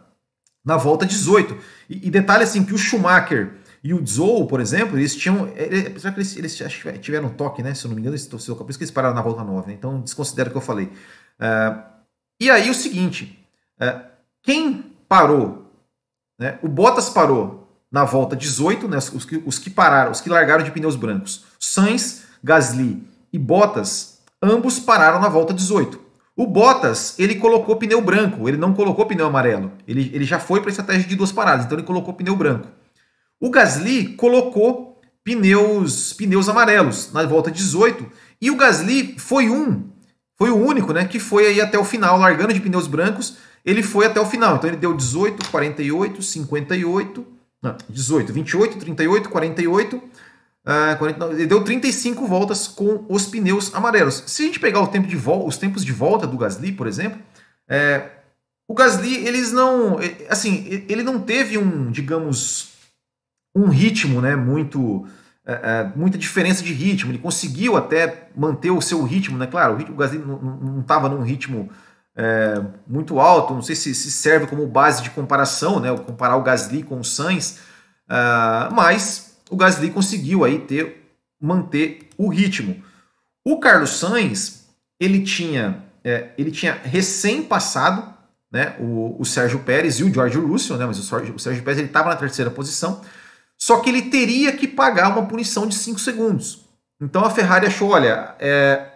na 0.65 0.77
volta 0.77 1.05
18. 1.05 1.57
E, 1.89 2.07
e, 2.07 2.11
detalhe 2.11 2.43
assim 2.43 2.65
que 2.65 2.75
o 2.75 2.79
Schumacher 2.79 3.53
e 3.85 3.93
o 3.93 4.05
Zou, 4.07 4.47
por 4.47 4.63
exemplo, 4.63 4.99
eles 4.99 5.15
tinham, 5.15 5.47
apesar 5.87 6.11
que 6.13 6.19
eles, 6.19 6.35
eles 6.39 6.59
tiveram 7.03 7.29
toque, 7.29 7.63
né? 7.63 7.75
Se 7.75 7.85
eu 7.85 7.91
não 7.91 7.95
me 7.95 8.01
engano, 8.01 8.17
eles, 8.17 8.27
por 8.27 8.39
isso 8.39 8.55
que 8.57 8.83
eles 8.83 8.91
pararam 8.91 9.15
na 9.15 9.21
volta 9.21 9.45
9, 9.45 9.69
né? 9.69 9.75
então 9.75 10.01
desconsidera 10.01 10.49
o 10.49 10.53
que 10.53 10.57
eu 10.57 10.63
falei. 10.63 10.91
É, 11.39 11.77
e 12.41 12.51
aí 12.51 12.71
o 12.71 12.75
seguinte, 12.75 13.39
é, 13.79 14.01
quem 14.43 14.97
parou, 15.07 15.71
né? 16.39 16.59
O 16.63 16.69
Bottas 16.69 17.11
parou 17.11 17.69
na 17.93 18.05
volta 18.05 18.35
18, 18.35 18.89
né, 18.89 18.97
os, 18.97 19.25
que, 19.27 19.43
os 19.45 19.59
que 19.59 19.69
pararam, 19.69 20.13
os 20.13 20.23
que 20.23 20.31
largaram 20.31 20.65
de 20.65 20.71
pneus 20.71 20.97
brancos. 20.97 21.45
Sainz, 21.61 22.25
Gasly 22.43 23.07
e 23.31 23.39
Bottas, 23.39 24.19
ambos 24.43 24.79
pararam 24.79 25.21
na 25.21 25.29
volta 25.29 25.53
18. 25.53 26.01
O 26.35 26.47
Bottas, 26.47 27.19
ele 27.19 27.35
colocou 27.35 27.77
pneu 27.77 28.01
branco, 28.01 28.49
ele 28.49 28.57
não 28.57 28.73
colocou 28.73 29.05
pneu 29.05 29.27
amarelo. 29.27 29.71
Ele, 29.87 30.11
ele 30.15 30.25
já 30.25 30.41
foi 30.41 30.61
para 30.61 30.71
a 30.71 30.73
estratégia 30.73 31.07
de 31.07 31.15
duas 31.15 31.31
paradas, 31.31 31.67
então 31.67 31.77
ele 31.77 31.87
colocou 31.87 32.15
pneu 32.15 32.35
branco. 32.35 32.67
O 33.45 33.51
Gasly 33.51 34.15
colocou 34.17 34.99
pneus 35.23 36.15
pneus 36.15 36.49
amarelos 36.49 37.13
na 37.13 37.25
volta 37.25 37.51
18 37.51 38.11
e 38.41 38.51
o 38.51 38.57
Gasly 38.57 39.17
foi 39.19 39.51
um, 39.51 39.91
foi 40.35 40.49
o 40.49 40.57
único, 40.57 40.95
né, 40.95 41.05
que 41.05 41.21
foi 41.21 41.49
aí 41.49 41.61
até 41.61 41.79
o 41.79 41.85
final, 41.85 42.17
largando 42.17 42.55
de 42.55 42.61
pneus 42.61 42.87
brancos, 42.87 43.37
ele 43.63 43.83
foi 43.83 44.07
até 44.07 44.19
o 44.19 44.25
final. 44.25 44.57
Então 44.57 44.71
ele 44.71 44.79
deu 44.79 44.95
18, 44.95 45.51
48, 45.51 46.23
58, 46.23 47.27
não, 47.63 47.77
18, 47.87 48.33
28, 48.33 48.79
38, 48.79 49.29
48. 49.29 49.97
Uh, 49.97 50.99
40, 50.99 51.27
ele 51.27 51.47
deu 51.47 51.63
35 51.63 52.27
voltas 52.27 52.67
com 52.67 53.05
os 53.11 53.27
pneus 53.27 53.75
amarelos. 53.75 54.25
Se 54.27 54.45
a 54.45 54.47
gente 54.47 54.59
pegar 54.59 54.81
o 54.81 54.87
tempo 54.87 55.07
de 55.07 55.19
os 55.19 55.59
tempos 55.59 55.85
de 55.85 55.93
volta 55.93 56.27
do 56.27 56.39
Gasly, 56.39 56.73
por 56.73 56.87
exemplo, 56.87 57.21
é, 57.69 58.09
o 58.67 58.73
Gasly, 58.73 59.27
eles 59.27 59.53
não. 59.53 59.99
Assim, 60.31 60.65
ele 60.89 61.03
não 61.03 61.21
teve 61.21 61.59
um, 61.59 61.91
digamos, 61.91 62.73
um 63.55 63.69
ritmo 63.69 64.21
né, 64.21 64.35
muito, 64.35 65.07
é, 65.47 65.53
é, 65.53 65.93
muita 65.97 66.19
diferença 66.19 66.63
de 66.63 66.73
ritmo. 66.73 67.11
Ele 67.11 67.19
conseguiu 67.19 67.77
até 67.77 68.29
manter 68.37 68.71
o 68.71 68.81
seu 68.81 69.03
ritmo, 69.03 69.39
né? 69.39 69.47
Claro, 69.47 69.75
o, 69.75 69.77
ritmo, 69.77 69.95
o 69.95 69.99
Gasly 69.99 70.19
não 70.19 70.81
estava 70.81 71.09
num 71.09 71.23
ritmo 71.23 71.71
é, 72.17 72.61
muito 72.87 73.19
alto, 73.19 73.55
não 73.55 73.63
sei 73.63 73.75
se, 73.75 73.95
se, 73.95 74.11
serve 74.11 74.47
como 74.47 74.67
base 74.67 75.03
de 75.03 75.11
comparação, 75.11 75.81
né? 75.81 75.97
Comparar 75.97 76.37
o 76.37 76.43
Gasly 76.43 76.83
com 76.83 77.01
o 77.01 77.05
Sainz, 77.05 77.61
uh, 78.09 78.73
mas 78.73 79.37
o 79.51 79.57
Gasly 79.57 79.91
conseguiu 79.91 80.45
aí 80.45 80.61
ter, 80.61 81.11
manter 81.41 82.09
o 82.17 82.29
ritmo. 82.29 82.83
O 83.45 83.59
Carlos 83.59 83.99
Sainz, 83.99 84.65
ele 84.99 85.23
tinha, 85.23 85.85
é, 86.03 86.31
ele 86.39 86.51
tinha 86.51 86.79
recém 86.83 87.43
passado 87.43 88.15
né, 88.51 88.77
o, 88.79 89.17
o 89.19 89.25
Sérgio 89.25 89.59
Pérez 89.59 89.99
e 89.99 90.05
o 90.05 90.15
George 90.15 90.39
Russell, 90.39 90.77
né, 90.77 90.87
mas 90.87 90.99
o 90.99 91.03
Sérgio, 91.03 91.35
o 91.35 91.39
Sérgio 91.39 91.63
Pérez 91.65 91.85
estava 91.85 92.09
na 92.09 92.17
terceira 92.17 92.51
posição, 92.51 93.03
só 93.61 93.81
que 93.81 93.89
ele 93.89 94.03
teria 94.03 94.53
que 94.53 94.69
pagar 94.69 95.11
uma 95.11 95.27
punição 95.27 95.67
de 95.67 95.75
5 95.75 95.99
segundos. 95.99 96.65
Então 97.01 97.25
a 97.25 97.31
Ferrari 97.31 97.67
achou, 97.67 97.91
olha, 97.91 98.35
é, 98.39 98.91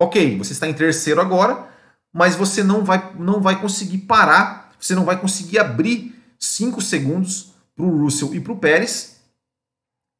ok, 0.00 0.36
você 0.38 0.52
está 0.52 0.68
em 0.68 0.74
terceiro 0.74 1.20
agora, 1.20 1.68
mas 2.12 2.34
você 2.34 2.62
não 2.62 2.84
vai, 2.84 3.12
não 3.18 3.40
vai 3.40 3.60
conseguir 3.60 3.98
parar, 3.98 4.72
você 4.78 4.94
não 4.94 5.04
vai 5.04 5.20
conseguir 5.20 5.58
abrir 5.58 6.14
5 6.38 6.80
segundos 6.80 7.52
para 7.76 7.84
o 7.84 8.02
Russell 8.02 8.34
e 8.34 8.40
para 8.40 8.52
o 8.52 8.58
Pérez, 8.58 9.20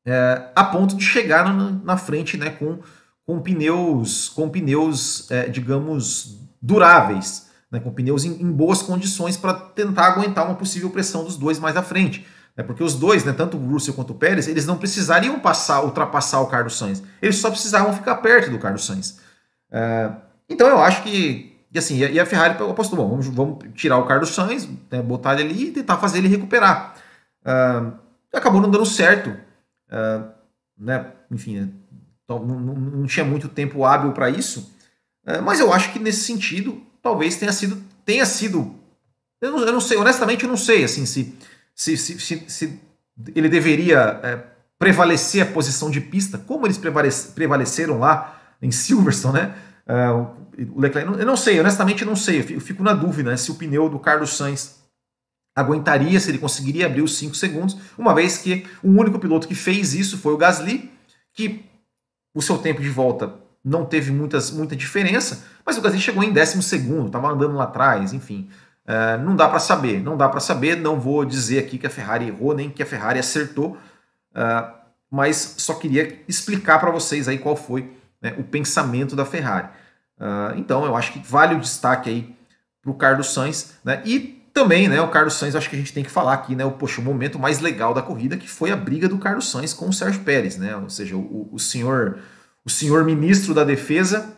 é, 0.07 0.51
a 0.55 0.65
ponto 0.65 0.97
de 0.97 1.05
chegar 1.05 1.45
na, 1.45 1.71
na 1.71 1.97
frente 1.97 2.37
né, 2.37 2.51
com, 2.51 2.79
com 3.27 3.41
pneus, 3.41 4.29
com 4.29 4.49
pneus 4.49 5.31
é, 5.31 5.49
digamos, 5.49 6.39
duráveis, 6.63 7.49
né, 7.71 7.79
com 7.81 7.93
pneus 7.93 8.25
em, 8.25 8.41
em 8.41 8.51
boas 8.51 8.81
condições 8.81 9.37
para 9.37 9.55
tentar 9.55 10.07
aguentar 10.07 10.47
uma 10.47 10.55
possível 10.55 10.91
pressão 10.91 11.25
dos 11.25 11.37
dois 11.37 11.59
mais 11.59 11.77
à 11.77 11.83
frente. 11.83 12.27
É 12.59 12.63
porque 12.65 12.83
os 12.83 12.95
dois, 12.97 13.25
né, 13.25 13.33
tanto 13.33 13.57
o 13.57 13.71
Russell 13.71 13.95
quanto 13.95 14.11
o 14.11 14.17
Pérez, 14.17 14.49
eles 14.49 14.67
não 14.67 14.77
precisariam 14.77 15.39
passar, 15.39 15.85
ultrapassar 15.85 16.41
o 16.41 16.49
Carlos 16.49 16.77
Sainz. 16.77 17.01
Eles 17.23 17.37
só 17.37 17.51
precisavam 17.51 17.93
ficar 17.93 18.17
perto 18.17 18.51
do 18.51 18.59
Carlos 18.59 18.85
Sainz. 18.85 19.21
É, 19.71 20.11
então 20.49 20.67
eu 20.67 20.81
acho 20.81 21.05
que, 21.05 21.57
e 21.73 21.79
assim, 21.79 21.99
e 21.99 22.19
a 22.19 22.27
Ferrari 22.27 22.61
apostou, 22.61 22.99
bom, 22.99 23.09
vamos, 23.09 23.29
vamos 23.29 23.59
tirar 23.75 23.99
o 23.99 24.07
Carlos 24.07 24.35
Sainz, 24.35 24.69
né, 24.91 25.01
botar 25.01 25.35
ele 25.39 25.51
ali 25.51 25.69
e 25.69 25.71
tentar 25.71 25.99
fazer 25.99 26.19
ele 26.19 26.27
recuperar. 26.27 26.97
É, 27.45 28.37
acabou 28.37 28.61
não 28.61 28.69
dando 28.69 28.85
certo. 28.85 29.33
É, 29.89 30.21
né, 30.77 31.13
enfim, 31.31 31.73
não, 32.29 32.45
não, 32.45 32.75
não, 32.75 33.07
tinha 33.07 33.25
muito 33.25 33.49
tempo 33.49 33.85
hábil 33.85 34.11
para 34.11 34.29
isso. 34.29 34.77
Mas 35.45 35.61
eu 35.61 35.73
acho 35.73 35.93
que 35.93 35.99
nesse 35.99 36.23
sentido, 36.23 36.83
talvez 37.03 37.37
tenha 37.37 37.53
sido, 37.53 37.81
tenha 38.05 38.25
sido 38.25 38.75
eu 39.41 39.53
não, 39.53 39.61
eu 39.61 39.73
não 39.73 39.81
sei, 39.81 39.97
honestamente 39.97 40.45
eu 40.45 40.51
não 40.51 40.57
sei 40.57 40.85
assim 40.85 41.07
se 41.07 41.35
se, 41.79 41.97
se, 41.97 42.19
se, 42.19 42.45
se 42.49 42.81
ele 43.37 43.49
deveria 43.49 44.21
é, 44.25 44.43
prevalecer 44.79 45.43
a 45.43 45.47
posição 45.47 45.89
de 45.89 46.01
pista, 46.01 46.37
como 46.37 46.67
eles 46.67 46.77
prevaleceram 46.77 48.01
lá 48.01 48.37
em 48.61 48.73
Silverstone, 48.73 49.39
né? 49.39 49.55
É, 49.87 50.11
o 50.11 50.81
Leclerc, 50.81 51.19
eu 51.19 51.25
não 51.25 51.37
sei, 51.37 51.59
honestamente 51.61 52.05
não 52.05 52.17
sei, 52.17 52.41
eu 52.41 52.61
fico 52.61 52.83
na 52.83 52.93
dúvida 52.93 53.31
né, 53.31 53.37
se 53.37 53.49
o 53.51 53.55
pneu 53.55 53.89
do 53.89 53.99
Carlos 53.99 54.37
Sainz 54.37 54.83
aguentaria, 55.55 56.19
se 56.19 56.31
ele 56.31 56.39
conseguiria 56.39 56.87
abrir 56.87 57.01
os 57.01 57.17
5 57.17 57.37
segundos, 57.37 57.77
uma 57.97 58.13
vez 58.13 58.39
que 58.39 58.67
o 58.83 58.89
único 58.89 59.21
piloto 59.21 59.47
que 59.47 59.55
fez 59.55 59.95
isso 59.95 60.19
foi 60.19 60.33
o 60.33 60.37
Gasly, 60.37 60.91
que 61.33 61.65
o 62.35 62.43
seu 62.43 62.59
tempo 62.59 62.83
de 62.83 62.91
volta 62.91 63.35
não 63.65 63.85
teve 63.85 64.11
muitas, 64.11 64.51
muita 64.51 64.75
diferença, 64.75 65.45
mas 65.65 65.79
o 65.79 65.81
Gasly 65.81 66.01
chegou 66.01 66.25
em 66.25 66.33
décimo 66.33 66.63
segundo, 66.63 67.07
estava 67.07 67.29
andando 67.29 67.55
lá 67.55 67.65
atrás, 67.65 68.13
enfim. 68.13 68.51
Uh, 68.89 69.23
não 69.23 69.37
dá 69.37 69.47
para 69.47 69.59
saber, 69.59 70.03
não 70.03 70.17
dá 70.17 70.31
para 70.31 70.41
saber. 70.41 70.77
Não 70.77 70.99
vou 70.99 71.23
dizer 71.23 71.59
aqui 71.59 71.77
que 71.77 71.87
a 71.87 71.91
Ferrari 71.91 72.29
errou 72.29 72.55
nem 72.55 72.71
que 72.71 72.83
a 72.83 72.87
Ferrari 72.87 73.19
acertou, 73.19 73.77
uh, 74.35 74.73
mas 75.11 75.57
só 75.59 75.75
queria 75.75 76.23
explicar 76.27 76.79
para 76.79 76.91
vocês 76.91 77.29
aí 77.29 77.37
qual 77.37 77.55
foi 77.55 77.93
né, 78.23 78.35
o 78.39 78.43
pensamento 78.43 79.15
da 79.15 79.27
Ferrari. 79.27 79.69
Uh, 80.19 80.57
então 80.57 80.87
eu 80.87 80.97
acho 80.97 81.13
que 81.13 81.19
vale 81.19 81.55
o 81.55 81.61
destaque 81.61 82.09
aí 82.09 82.35
para 82.81 82.91
o 82.91 82.95
Carlos 82.95 83.35
Sainz, 83.35 83.75
né? 83.85 84.01
E 84.07 84.39
também, 84.55 84.89
né, 84.89 85.01
o 85.03 85.09
Carlos 85.09 85.35
Sainz, 85.35 85.55
acho 85.55 85.69
que 85.69 85.77
a 85.77 85.79
gente 85.79 85.93
tem 85.93 86.03
que 86.03 86.11
falar 86.11 86.33
aqui, 86.33 86.57
né, 86.57 86.65
o, 86.65 86.73
poxa, 86.73 87.01
o 87.01 87.05
momento 87.05 87.39
mais 87.39 87.61
legal 87.61 87.93
da 87.93 88.03
corrida, 88.03 88.37
que 88.37 88.49
foi 88.49 88.73
a 88.73 88.77
briga 88.77 89.09
do 89.09 89.19
Carlos 89.19 89.51
Sainz 89.51 89.75
com 89.75 89.89
o 89.89 89.93
Sérgio 89.93 90.23
Pérez, 90.23 90.57
né? 90.57 90.75
Ou 90.77 90.89
seja, 90.89 91.15
o, 91.15 91.49
o 91.53 91.59
senhor, 91.59 92.21
o 92.65 92.71
senhor 92.71 93.05
ministro 93.05 93.53
da 93.53 93.65
Defesa 93.65 94.35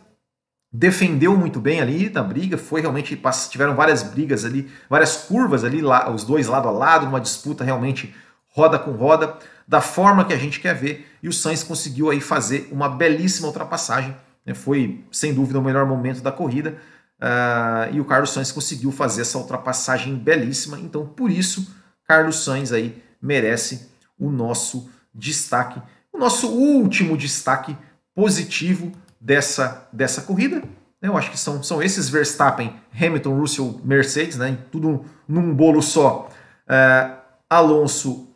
defendeu 0.72 1.36
muito 1.36 1.60
bem 1.60 1.80
ali 1.80 2.08
na 2.10 2.22
briga, 2.22 2.56
foi 2.56 2.80
realmente 2.80 3.20
tiveram 3.50 3.74
várias 3.74 4.02
brigas 4.02 4.44
ali, 4.44 4.70
várias 4.88 5.16
curvas 5.16 5.64
ali, 5.64 5.80
lá, 5.80 6.10
os 6.10 6.24
dois 6.24 6.46
lado 6.46 6.68
a 6.68 6.70
lado, 6.70 7.06
uma 7.06 7.20
disputa 7.20 7.64
realmente 7.64 8.14
roda 8.48 8.78
com 8.78 8.92
roda, 8.92 9.36
da 9.66 9.80
forma 9.80 10.24
que 10.24 10.32
a 10.32 10.36
gente 10.36 10.60
quer 10.60 10.74
ver, 10.74 11.08
e 11.22 11.28
o 11.28 11.32
Sainz 11.32 11.62
conseguiu 11.62 12.10
aí 12.10 12.20
fazer 12.20 12.68
uma 12.70 12.88
belíssima 12.88 13.48
ultrapassagem, 13.48 14.16
né? 14.44 14.54
foi 14.54 15.04
sem 15.10 15.34
dúvida 15.34 15.58
o 15.58 15.62
melhor 15.62 15.86
momento 15.86 16.22
da 16.22 16.32
corrida, 16.32 16.76
uh, 17.20 17.94
e 17.94 18.00
o 18.00 18.04
Carlos 18.04 18.30
Sainz 18.30 18.50
conseguiu 18.52 18.90
fazer 18.92 19.22
essa 19.22 19.38
ultrapassagem 19.38 20.16
belíssima, 20.16 20.78
então 20.78 21.06
por 21.06 21.30
isso 21.30 21.74
Carlos 22.06 22.44
Sainz 22.44 22.72
aí 22.72 23.00
merece 23.20 23.90
o 24.18 24.30
nosso 24.30 24.90
destaque, 25.14 25.80
o 26.12 26.18
nosso 26.18 26.48
último 26.48 27.16
destaque 27.16 27.76
positivo 28.14 28.92
dessa, 29.20 29.88
dessa 29.92 30.22
corrida. 30.22 30.62
Né? 31.00 31.08
Eu 31.08 31.16
acho 31.16 31.30
que 31.30 31.38
são, 31.38 31.62
são 31.62 31.82
esses 31.82 32.08
Verstappen, 32.08 32.74
Hamilton, 32.94 33.38
Russell, 33.38 33.80
Mercedes, 33.84 34.36
né? 34.36 34.58
tudo 34.70 35.04
num 35.28 35.54
bolo 35.54 35.82
só. 35.82 36.28
É, 36.68 37.10
Alonso 37.48 38.28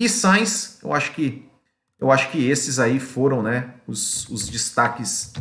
e 0.00 0.08
Sainz, 0.08 0.78
eu 0.82 0.92
acho 0.92 1.12
que 1.12 1.48
eu 2.00 2.10
acho 2.10 2.30
que 2.32 2.50
esses 2.50 2.80
aí 2.80 2.98
foram 2.98 3.42
né, 3.42 3.74
os, 3.86 4.28
os 4.28 4.48
destaques 4.48 5.32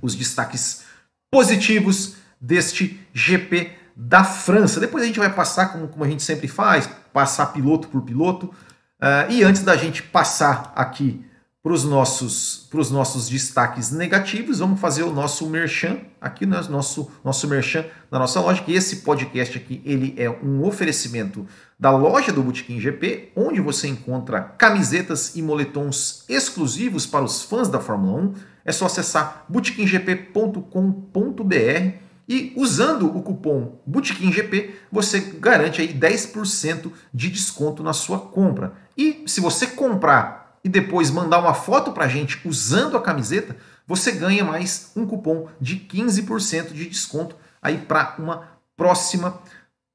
os 0.00 0.14
destaques 0.14 0.82
positivos 1.30 2.16
deste 2.40 2.98
GP 3.12 3.70
da 3.94 4.24
França. 4.24 4.80
Depois 4.80 5.04
a 5.04 5.06
gente 5.06 5.18
vai 5.18 5.32
passar, 5.32 5.66
como, 5.72 5.88
como 5.88 6.04
a 6.04 6.08
gente 6.08 6.22
sempre 6.22 6.48
faz, 6.48 6.88
passar 7.12 7.46
piloto 7.46 7.88
por 7.88 8.02
piloto. 8.02 8.46
Uh, 8.46 9.30
e 9.30 9.42
antes 9.42 9.62
da 9.62 9.76
gente 9.76 10.02
passar 10.02 10.72
aqui 10.74 11.24
para 11.64 11.72
os 11.72 11.82
nossos, 11.82 12.68
nossos 12.90 13.26
destaques 13.26 13.90
negativos, 13.90 14.58
vamos 14.58 14.78
fazer 14.78 15.02
o 15.02 15.10
nosso 15.10 15.48
merchan 15.48 15.96
aqui, 16.20 16.44
né, 16.44 16.60
nosso, 16.68 17.10
nosso 17.24 17.48
merchan 17.48 17.86
da 18.10 18.18
nossa 18.18 18.38
loja, 18.38 18.62
que 18.62 18.74
esse 18.74 18.96
podcast 18.96 19.56
aqui 19.56 19.80
ele 19.82 20.14
é 20.18 20.28
um 20.28 20.62
oferecimento 20.62 21.46
da 21.80 21.90
loja 21.90 22.30
do 22.30 22.42
Botequim 22.42 22.78
GP, 22.78 23.32
onde 23.34 23.62
você 23.62 23.88
encontra 23.88 24.42
camisetas 24.42 25.36
e 25.36 25.40
moletons 25.40 26.26
exclusivos 26.28 27.06
para 27.06 27.24
os 27.24 27.42
fãs 27.42 27.66
da 27.66 27.80
Fórmula 27.80 28.20
1. 28.20 28.34
É 28.66 28.70
só 28.70 28.84
acessar 28.84 29.46
botequimgp.com.br 29.48 31.98
e 32.28 32.52
usando 32.56 33.06
o 33.06 33.22
cupom 33.22 33.80
BOTEQUIMGP, 33.86 34.74
você 34.92 35.20
garante 35.20 35.80
aí 35.80 35.88
10% 35.88 36.92
de 37.12 37.30
desconto 37.30 37.82
na 37.82 37.94
sua 37.94 38.18
compra. 38.18 38.74
E 38.96 39.24
se 39.26 39.40
você 39.40 39.66
comprar 39.66 40.43
e 40.64 40.68
depois 40.68 41.10
mandar 41.10 41.38
uma 41.38 41.52
foto 41.52 41.92
para 41.92 42.06
a 42.06 42.08
gente 42.08 42.40
usando 42.48 42.96
a 42.96 43.02
camiseta, 43.02 43.54
você 43.86 44.10
ganha 44.12 44.42
mais 44.42 44.90
um 44.96 45.06
cupom 45.06 45.48
de 45.60 45.76
15% 45.76 46.72
de 46.72 46.88
desconto 46.88 47.36
aí 47.60 47.76
para 47.76 48.16
uma 48.18 48.48
próxima 48.74 49.38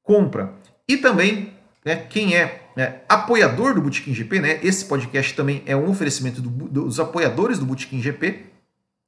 compra. 0.03 0.53
E 0.87 0.97
também, 0.97 1.53
né, 1.83 1.95
quem 1.95 2.35
é, 2.35 2.69
é 2.77 3.01
apoiador 3.09 3.73
do 3.73 3.81
Botequim 3.81 4.13
GP, 4.13 4.39
né, 4.39 4.59
esse 4.63 4.85
podcast 4.85 5.33
também 5.35 5.63
é 5.65 5.75
um 5.75 5.89
oferecimento 5.89 6.39
do, 6.39 6.49
dos 6.49 6.99
apoiadores 6.99 7.57
do 7.57 7.65
Botequim 7.65 7.99
GP, 7.99 8.45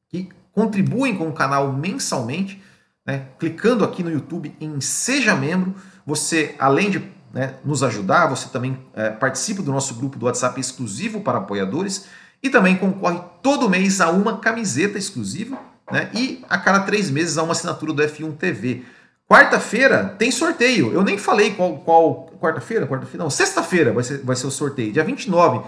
que 0.10 0.30
contribuem 0.52 1.16
com 1.16 1.30
o 1.30 1.34
canal 1.34 1.72
mensalmente, 1.72 2.62
né, 3.06 3.28
clicando 3.38 3.86
aqui 3.86 4.04
no 4.04 4.12
YouTube 4.12 4.56
em 4.60 4.82
Seja 4.82 5.36
Membro, 5.36 5.76
você, 6.06 6.56
além 6.58 6.90
de 6.90 7.00
né, 7.34 7.56
nos 7.64 7.84
ajudar, 7.84 8.28
você 8.28 8.50
também 8.50 8.78
é, 8.94 9.10
participa 9.10 9.62
do 9.62 9.72
nosso 9.72 9.96
grupo 9.96 10.20
do 10.20 10.26
WhatsApp 10.26 10.60
exclusivo 10.60 11.22
para 11.22 11.38
apoiadores 11.38 12.06
e 12.44 12.50
também 12.50 12.76
concorre 12.76 13.22
todo 13.42 13.70
mês 13.70 14.02
a 14.02 14.10
uma 14.10 14.38
camiseta 14.38 14.98
exclusiva 14.98 15.58
né, 15.92 16.10
e 16.14 16.44
a 16.50 16.58
cada 16.58 16.82
três 16.82 17.10
meses 17.10 17.38
a 17.38 17.44
uma 17.44 17.54
assinatura 17.54 17.94
do 17.94 18.04
F1 18.04 18.36
TV. 18.38 18.84
Quarta-feira 19.30 20.16
tem 20.18 20.30
sorteio. 20.30 20.92
Eu 20.92 21.04
nem 21.04 21.18
falei 21.18 21.54
qual. 21.54 21.78
qual 21.78 22.26
quarta-feira? 22.40 22.86
Quarta-feira? 22.86 23.24
Não, 23.24 23.30
sexta-feira 23.30 23.94
vai 23.94 24.04
ser, 24.04 24.18
vai 24.24 24.36
ser 24.36 24.48
o 24.48 24.52
sorteio, 24.52 24.92
dia 24.92 25.04
29. 25.04 25.62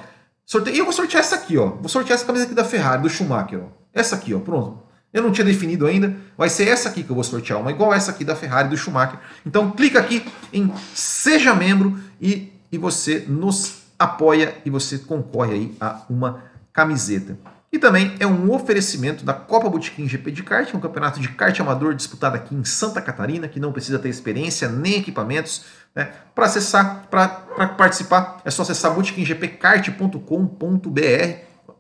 Sorteio. 0.45 0.75
E 0.75 0.79
eu 0.79 0.85
vou 0.85 0.93
sortear 0.93 1.21
essa 1.21 1.35
aqui, 1.35 1.57
ó. 1.57 1.67
Vou 1.67 1.87
sortear 1.87 2.15
essa 2.15 2.25
camisa 2.25 2.43
aqui 2.45 2.53
da 2.53 2.65
Ferrari, 2.65 3.01
do 3.01 3.09
Schumacher, 3.09 3.61
ó. 3.63 3.67
Essa 3.93 4.15
aqui, 4.15 4.33
ó. 4.33 4.39
Pronto. 4.39 4.82
Eu 5.13 5.21
não 5.21 5.31
tinha 5.31 5.45
definido 5.45 5.85
ainda. 5.85 6.15
Vai 6.35 6.49
ser 6.49 6.67
essa 6.67 6.89
aqui 6.89 7.03
que 7.03 7.09
eu 7.09 7.15
vou 7.15 7.23
sortear, 7.23 7.59
uma 7.59 7.71
igual 7.71 7.93
essa 7.93 8.09
aqui 8.11 8.25
da 8.25 8.35
Ferrari 8.35 8.67
do 8.67 8.75
Schumacher. 8.75 9.19
Então 9.45 9.71
clica 9.71 9.99
aqui 9.99 10.25
em 10.51 10.73
Seja 10.93 11.53
Membro 11.53 11.97
e, 12.19 12.51
e 12.71 12.77
você 12.77 13.23
nos 13.27 13.83
apoia 13.99 14.57
e 14.65 14.69
você 14.71 14.97
concorre 14.97 15.53
aí 15.53 15.77
a 15.79 16.01
uma 16.09 16.43
camiseta. 16.73 17.37
E 17.71 17.79
também 17.79 18.15
é 18.19 18.27
um 18.27 18.51
oferecimento 18.51 19.23
da 19.25 19.33
Copa 19.33 19.67
Botequim 19.67 20.07
GP 20.07 20.31
de 20.31 20.43
kart, 20.43 20.71
um 20.75 20.79
campeonato 20.79 21.19
de 21.19 21.27
kart 21.29 21.59
amador 21.59 21.95
disputado 21.95 22.35
aqui 22.35 22.53
em 22.53 22.63
Santa 22.63 23.01
Catarina, 23.01 23.47
que 23.47 23.59
não 23.59 23.71
precisa 23.71 23.97
ter 23.97 24.09
experiência 24.09 24.69
nem 24.69 24.99
equipamentos. 24.99 25.65
Né? 25.95 26.11
Para 26.35 26.45
acessar, 26.45 27.07
para 27.09 27.27
participar, 27.69 28.41
é 28.45 28.51
só 28.51 28.61
acessar 28.61 28.93
botequimgpkart.com.br, 28.93 30.19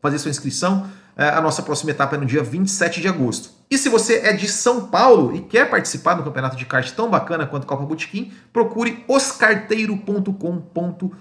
fazer 0.01 0.17
sua 0.17 0.31
inscrição. 0.31 0.89
É, 1.15 1.29
a 1.29 1.41
nossa 1.41 1.61
próxima 1.61 1.91
etapa 1.91 2.15
é 2.15 2.19
no 2.19 2.25
dia 2.25 2.41
27 2.41 2.99
de 2.99 3.07
agosto. 3.07 3.51
E 3.69 3.77
se 3.77 3.87
você 3.87 4.19
é 4.19 4.33
de 4.33 4.47
São 4.47 4.87
Paulo 4.87 5.35
e 5.35 5.41
quer 5.41 5.69
participar 5.69 6.15
do 6.15 6.23
campeonato 6.23 6.55
de 6.55 6.65
kart 6.65 6.89
tão 6.91 7.09
bacana 7.09 7.45
quanto 7.45 7.67
Copa 7.67 7.85
Botequim, 7.85 8.33
procure 8.51 9.03
oscarteiro.com.br. 9.07 11.13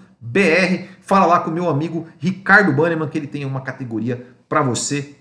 Fala 1.01 1.25
lá 1.25 1.39
com 1.39 1.51
o 1.51 1.53
meu 1.53 1.69
amigo 1.69 2.07
Ricardo 2.17 2.73
Banneman, 2.73 3.07
que 3.07 3.17
ele 3.17 3.27
tem 3.27 3.45
uma 3.45 3.61
categoria 3.61 4.25
para 4.49 4.61
você 4.61 5.15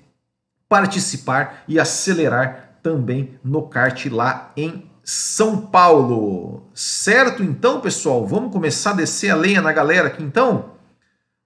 participar 0.69 1.65
e 1.69 1.79
acelerar 1.79 2.79
também 2.83 3.39
no 3.45 3.63
kart 3.63 4.07
lá 4.07 4.53
em 4.57 4.91
São 5.05 5.59
Paulo. 5.59 6.65
Certo 6.75 7.43
então, 7.43 7.81
pessoal? 7.81 8.27
Vamos 8.27 8.53
começar 8.53 8.91
a 8.91 8.95
descer 8.95 9.31
a 9.31 9.37
lenha 9.37 9.61
na 9.61 9.73
galera 9.73 10.09
aqui 10.09 10.23
então? 10.23 10.73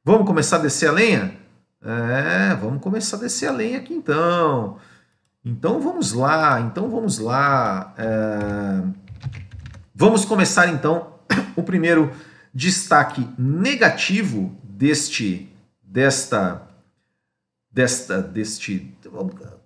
Vamos 0.04 0.26
começar 0.26 0.56
a 0.56 0.60
descer 0.60 0.88
a 0.88 0.92
lenha? 0.92 1.45
É, 1.86 2.54
vamos 2.56 2.82
começar 2.82 3.16
a 3.16 3.20
descer 3.20 3.48
a 3.48 3.52
lenha 3.52 3.78
aqui 3.78 3.94
então. 3.94 4.78
Então 5.44 5.80
vamos 5.80 6.12
lá, 6.12 6.60
então 6.60 6.90
vamos 6.90 7.18
lá. 7.18 7.94
É... 7.96 8.82
Vamos 9.94 10.24
começar 10.24 10.68
então 10.68 11.14
o 11.54 11.62
primeiro 11.62 12.12
destaque 12.52 13.28
negativo 13.38 14.56
deste, 14.64 15.48
desta 15.82 16.66
desta, 17.76 18.22
deste. 18.22 18.96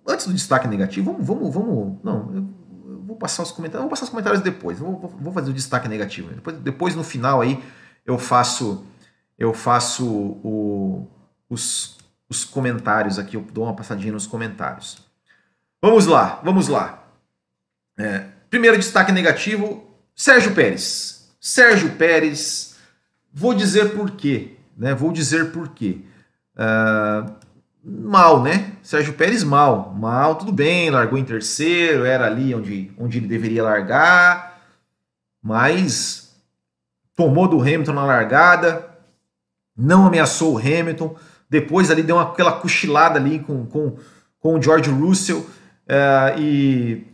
Antes 0.05 0.27
do 0.27 0.33
destaque 0.33 0.67
negativo, 0.67 1.13
vamos. 1.13 1.25
vamos, 1.25 1.53
vamos 1.53 1.97
não, 2.03 2.35
eu 2.35 3.01
vou 3.07 3.15
passar 3.15 3.43
os 3.43 3.51
comentários. 3.51 3.83
Vou 3.83 3.89
passar 3.89 4.03
os 4.03 4.09
comentários 4.09 4.41
depois. 4.41 4.77
Vou, 4.77 4.99
vou 4.99 5.31
fazer 5.31 5.49
o 5.49 5.53
destaque 5.53 5.87
negativo. 5.87 6.29
Depois, 6.29 6.57
depois, 6.57 6.95
no 6.95 7.03
final, 7.05 7.39
aí, 7.39 7.63
eu 8.05 8.17
faço. 8.17 8.85
Eu 9.39 9.53
faço 9.53 10.05
o, 10.05 11.07
os, 11.49 11.97
os 12.31 12.45
comentários 12.45 13.19
aqui. 13.19 13.35
Eu 13.35 13.41
dou 13.41 13.65
uma 13.65 13.75
passadinha 13.75 14.13
nos 14.13 14.25
comentários. 14.25 14.97
Vamos 15.81 16.05
lá, 16.05 16.39
vamos 16.43 16.69
lá. 16.69 17.03
É, 17.97 18.25
primeiro 18.49 18.77
destaque 18.77 19.11
negativo: 19.11 19.85
Sérgio 20.15 20.55
Pérez. 20.55 21.29
Sérgio 21.39 21.91
Pérez, 21.97 22.77
vou 23.33 23.53
dizer 23.53 23.93
por 23.93 24.11
quê. 24.11 24.55
Né? 24.77 24.95
Vou 24.95 25.11
dizer 25.11 25.51
por 25.51 25.69
quê. 25.69 25.99
Uh, 26.55 27.33
mal, 27.83 28.41
né? 28.41 28.71
Sérgio 28.81 29.13
Pérez 29.13 29.43
mal. 29.43 29.93
Mal, 29.93 30.35
tudo 30.35 30.53
bem, 30.53 30.89
largou 30.89 31.19
em 31.19 31.25
terceiro, 31.25 32.05
era 32.05 32.27
ali 32.27 32.55
onde, 32.55 32.91
onde 32.97 33.17
ele 33.17 33.27
deveria 33.27 33.63
largar, 33.63 34.61
mas 35.43 36.33
tomou 37.13 37.47
do 37.47 37.59
Hamilton 37.59 37.93
na 37.93 38.05
largada, 38.05 38.89
não 39.75 40.05
ameaçou 40.05 40.55
o 40.55 40.57
Hamilton, 40.57 41.15
depois 41.51 41.91
ali 41.91 42.01
deu 42.01 42.15
uma, 42.15 42.23
aquela 42.23 42.53
cochilada 42.53 43.19
ali 43.19 43.37
com, 43.37 43.65
com, 43.67 43.97
com 44.39 44.57
o 44.57 44.61
George 44.61 44.89
Russell 44.89 45.39
uh, 45.39 46.39
e 46.39 47.05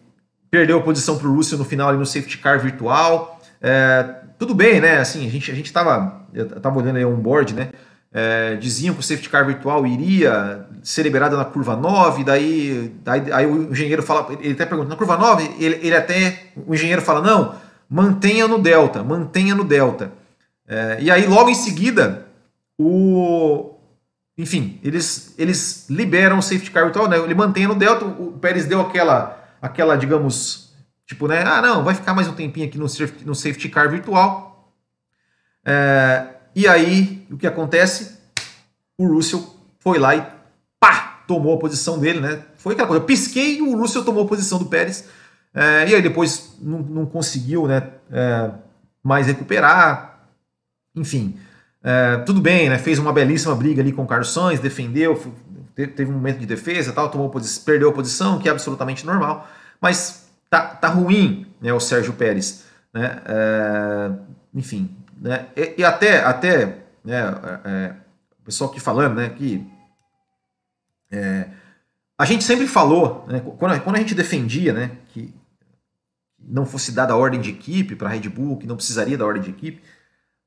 perdeu 0.50 0.78
a 0.78 0.82
posição 0.82 1.18
para 1.18 1.28
o 1.28 1.36
Russell 1.36 1.58
no 1.58 1.66
final 1.66 1.90
ali 1.90 1.98
no 1.98 2.06
safety 2.06 2.38
car 2.38 2.62
virtual. 2.62 3.42
Uh, 3.60 4.28
tudo 4.40 4.56
bem, 4.56 4.80
né? 4.80 5.00
Assim, 5.00 5.28
a 5.28 5.30
gente, 5.30 5.52
a 5.52 5.56
gente 5.56 5.74
tava, 5.74 6.26
eu 6.34 6.48
tava 6.62 6.80
olhando 6.80 6.96
aí 6.96 7.06
um 7.06 7.20
board, 7.20 7.54
né? 7.54 7.72
é, 8.12 8.56
diziam 8.56 8.94
que 8.94 9.00
o 9.00 9.04
safety 9.04 9.30
car 9.30 9.46
virtual 9.46 9.86
iria 9.86 10.66
ser 10.82 11.04
liberado 11.04 11.36
na 11.36 11.46
curva 11.46 11.76
9, 11.76 12.24
daí, 12.24 12.92
daí 13.04 13.32
aí 13.32 13.46
o 13.46 13.72
engenheiro 13.72 14.02
fala, 14.02 14.28
ele 14.40 14.54
até 14.54 14.66
pergunta, 14.66 14.90
na 14.90 14.96
curva 14.96 15.18
9, 15.18 15.56
ele, 15.60 15.80
ele 15.84 15.96
até, 15.96 16.46
o 16.66 16.74
engenheiro 16.74 17.02
fala, 17.02 17.22
não, 17.22 17.56
mantenha 17.90 18.48
no 18.48 18.58
delta, 18.58 19.04
mantenha 19.04 19.54
no 19.54 19.64
delta. 19.64 20.12
É, 20.68 20.98
e 21.02 21.12
aí 21.12 21.28
logo 21.28 21.50
em 21.50 21.56
seguida, 21.56 22.26
o, 22.78 23.77
enfim, 24.38 24.80
eles, 24.84 25.34
eles 25.38 25.90
liberam 25.90 26.38
o 26.38 26.42
safety 26.42 26.72
car 26.72 26.84
virtual, 26.86 27.08
né, 27.10 27.18
ele 27.18 27.34
mantém 27.34 27.68
no 27.68 27.76
delta, 27.76 28.06
o 28.06 28.34
Pérez 28.34 28.66
deu 28.66 28.82
aquela, 28.82 29.44
aquela, 29.62 29.96
digamos, 29.96 30.74
tipo, 31.06 31.28
né, 31.28 31.44
ah 31.44 31.62
não, 31.62 31.84
vai 31.84 31.96
ficar 31.96 32.14
mais 32.14 32.28
um 32.28 32.34
tempinho 32.34 32.68
aqui 32.68 32.78
no, 32.78 32.86
no 33.26 33.36
safety 33.36 33.70
car 33.70 33.90
virtual, 33.90 34.48
é, 35.70 36.28
e 36.56 36.66
aí, 36.66 37.28
o 37.30 37.38
que 37.38 37.46
acontece? 37.46 38.18
O 38.98 39.06
Russell 39.06 39.46
foi 39.80 40.00
lá 40.00 40.16
e 40.16 40.26
pá, 40.80 41.24
tomou 41.28 41.54
a 41.54 41.60
posição 41.60 42.00
dele, 42.00 42.22
né? 42.22 42.42
Foi 42.56 42.74
aquela 42.74 42.88
coisa, 42.88 43.04
eu 43.04 43.06
pisquei 43.06 43.58
e 43.58 43.62
o 43.62 43.78
Russell 43.78 44.06
tomou 44.06 44.24
a 44.24 44.28
posição 44.28 44.58
do 44.58 44.66
Pérez. 44.66 45.06
É, 45.54 45.90
e 45.90 45.94
aí 45.96 46.02
depois 46.02 46.56
não, 46.62 46.80
não 46.80 47.06
conseguiu 47.06 47.68
né, 47.68 47.92
é, 48.10 48.52
mais 49.04 49.28
recuperar. 49.28 50.30
Enfim, 50.96 51.38
é, 51.88 52.18
tudo 52.18 52.42
bem, 52.42 52.70
né? 52.70 52.78
Fez 52.78 53.00
uma 53.00 53.14
belíssima 53.14 53.56
briga 53.56 53.82
ali 53.82 53.94
com 53.94 54.04
o 54.04 54.08
Carlos 54.08 54.34
Sainz, 54.34 54.60
defendeu, 54.60 55.16
teve 55.74 56.12
um 56.12 56.16
momento 56.16 56.38
de 56.38 56.46
defesa, 56.46 56.92
tal, 56.92 57.10
tomou 57.10 57.32
perdeu 57.64 57.90
a 57.90 57.94
posição, 57.94 58.40
que 58.40 58.50
é 58.50 58.52
absolutamente 58.52 59.06
normal. 59.06 59.48
Mas 59.80 60.28
tá, 60.50 60.66
tá 60.68 60.90
ruim, 60.90 61.48
né? 61.62 61.72
O 61.72 61.80
Sérgio 61.80 62.12
Pérez, 62.12 62.66
né? 62.94 63.22
É, 63.26 64.12
enfim, 64.54 64.98
né? 65.18 65.46
E, 65.56 65.76
e 65.78 65.84
até, 65.86 66.22
até 66.26 66.80
né, 67.06 67.22
é, 67.64 67.70
é, 67.70 67.96
o 68.42 68.44
pessoal 68.44 68.70
aqui 68.70 68.82
falando 68.82 69.16
né, 69.16 69.30
que 69.30 69.66
é, 71.10 71.48
a 72.18 72.26
gente 72.26 72.44
sempre 72.44 72.68
falou, 72.68 73.26
né, 73.30 73.42
quando, 73.58 73.80
quando 73.82 73.96
a 73.96 74.00
gente 74.00 74.14
defendia 74.14 74.74
né, 74.74 74.92
que 75.14 75.34
não 76.38 76.66
fosse 76.66 76.92
dada 76.92 77.14
a 77.14 77.18
ordem 77.18 77.40
de 77.40 77.50
equipe 77.50 77.96
para 77.96 78.10
a 78.10 78.12
Red 78.12 78.28
Bull, 78.28 78.58
que 78.58 78.68
não 78.68 78.76
precisaria 78.76 79.18
da 79.18 79.26
ordem 79.26 79.42
de 79.42 79.52
equipe, 79.52 79.82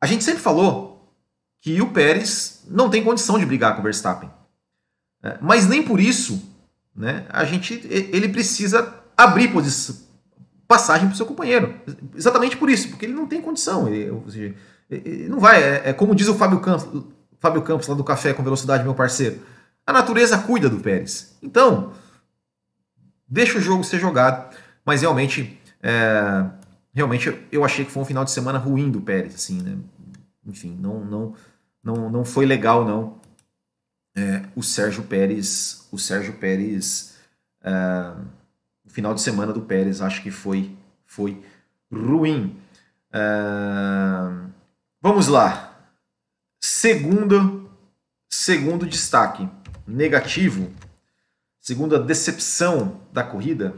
a 0.02 0.06
gente 0.06 0.22
sempre 0.22 0.42
falou 0.42 0.89
que 1.60 1.80
o 1.80 1.90
Pérez 1.90 2.62
não 2.68 2.88
tem 2.88 3.04
condição 3.04 3.38
de 3.38 3.46
brigar 3.46 3.74
com 3.74 3.80
o 3.80 3.84
Verstappen. 3.84 4.30
É, 5.22 5.38
mas 5.40 5.66
nem 5.68 5.82
por 5.82 6.00
isso 6.00 6.42
né, 6.94 7.26
a 7.28 7.44
gente, 7.44 7.80
ele 7.90 8.28
precisa 8.28 8.94
abrir 9.16 9.48
posição, 9.48 9.96
passagem 10.66 11.06
para 11.06 11.14
o 11.14 11.16
seu 11.16 11.26
companheiro. 11.26 11.74
Exatamente 12.14 12.56
por 12.56 12.70
isso, 12.70 12.88
porque 12.88 13.06
ele 13.06 13.12
não 13.12 13.26
tem 13.26 13.40
condição. 13.40 13.88
Ele, 13.88 14.12
seja, 14.28 14.54
ele 14.88 15.28
não 15.28 15.40
vai. 15.40 15.62
É, 15.62 15.90
é, 15.90 15.92
como 15.92 16.14
diz 16.14 16.28
o 16.28 16.34
Fábio 16.34 16.60
Campos, 16.60 17.04
Fábio 17.38 17.62
Campos 17.62 17.88
lá 17.88 17.94
do 17.94 18.04
Café 18.04 18.32
com 18.32 18.42
Velocidade, 18.42 18.84
meu 18.84 18.94
parceiro. 18.94 19.40
A 19.86 19.92
natureza 19.92 20.38
cuida 20.38 20.68
do 20.68 20.78
Pérez. 20.78 21.36
Então, 21.42 21.92
deixa 23.26 23.58
o 23.58 23.60
jogo 23.60 23.82
ser 23.82 23.98
jogado. 23.98 24.54
Mas 24.84 25.02
realmente, 25.02 25.60
é, 25.82 26.44
realmente 26.92 27.36
eu 27.50 27.64
achei 27.64 27.84
que 27.84 27.90
foi 27.90 28.02
um 28.02 28.06
final 28.06 28.24
de 28.24 28.30
semana 28.30 28.58
ruim 28.58 28.90
do 28.90 29.00
Pérez. 29.00 29.34
Assim, 29.34 29.60
né? 29.60 29.76
Enfim, 30.46 30.76
não, 30.80 31.04
não, 31.04 31.34
não, 31.82 32.10
não 32.10 32.24
foi 32.24 32.46
legal 32.46 32.84
não. 32.84 33.20
É, 34.16 34.42
o 34.56 34.62
Sérgio 34.62 35.04
Pérez, 35.04 35.86
o 35.92 35.98
Sérgio 35.98 36.34
Pérez 36.34 37.16
é, 37.62 37.70
o 38.90 38.92
final 38.92 39.14
de 39.14 39.22
semana 39.22 39.52
do 39.52 39.62
Pérez 39.62 40.00
acho 40.00 40.20
que 40.20 40.32
foi, 40.32 40.76
foi 41.06 41.40
ruim. 41.92 42.60
Uh, 43.14 44.50
vamos 45.00 45.28
lá. 45.28 45.78
Segundo, 46.60 47.70
segundo 48.28 48.84
destaque 48.84 49.48
negativo, 49.86 50.72
segunda 51.60 52.00
decepção 52.00 53.00
da 53.12 53.22
corrida. 53.22 53.74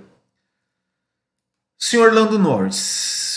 Senhor 1.79 2.13
Lando 2.13 2.39
Norris. 2.39 3.32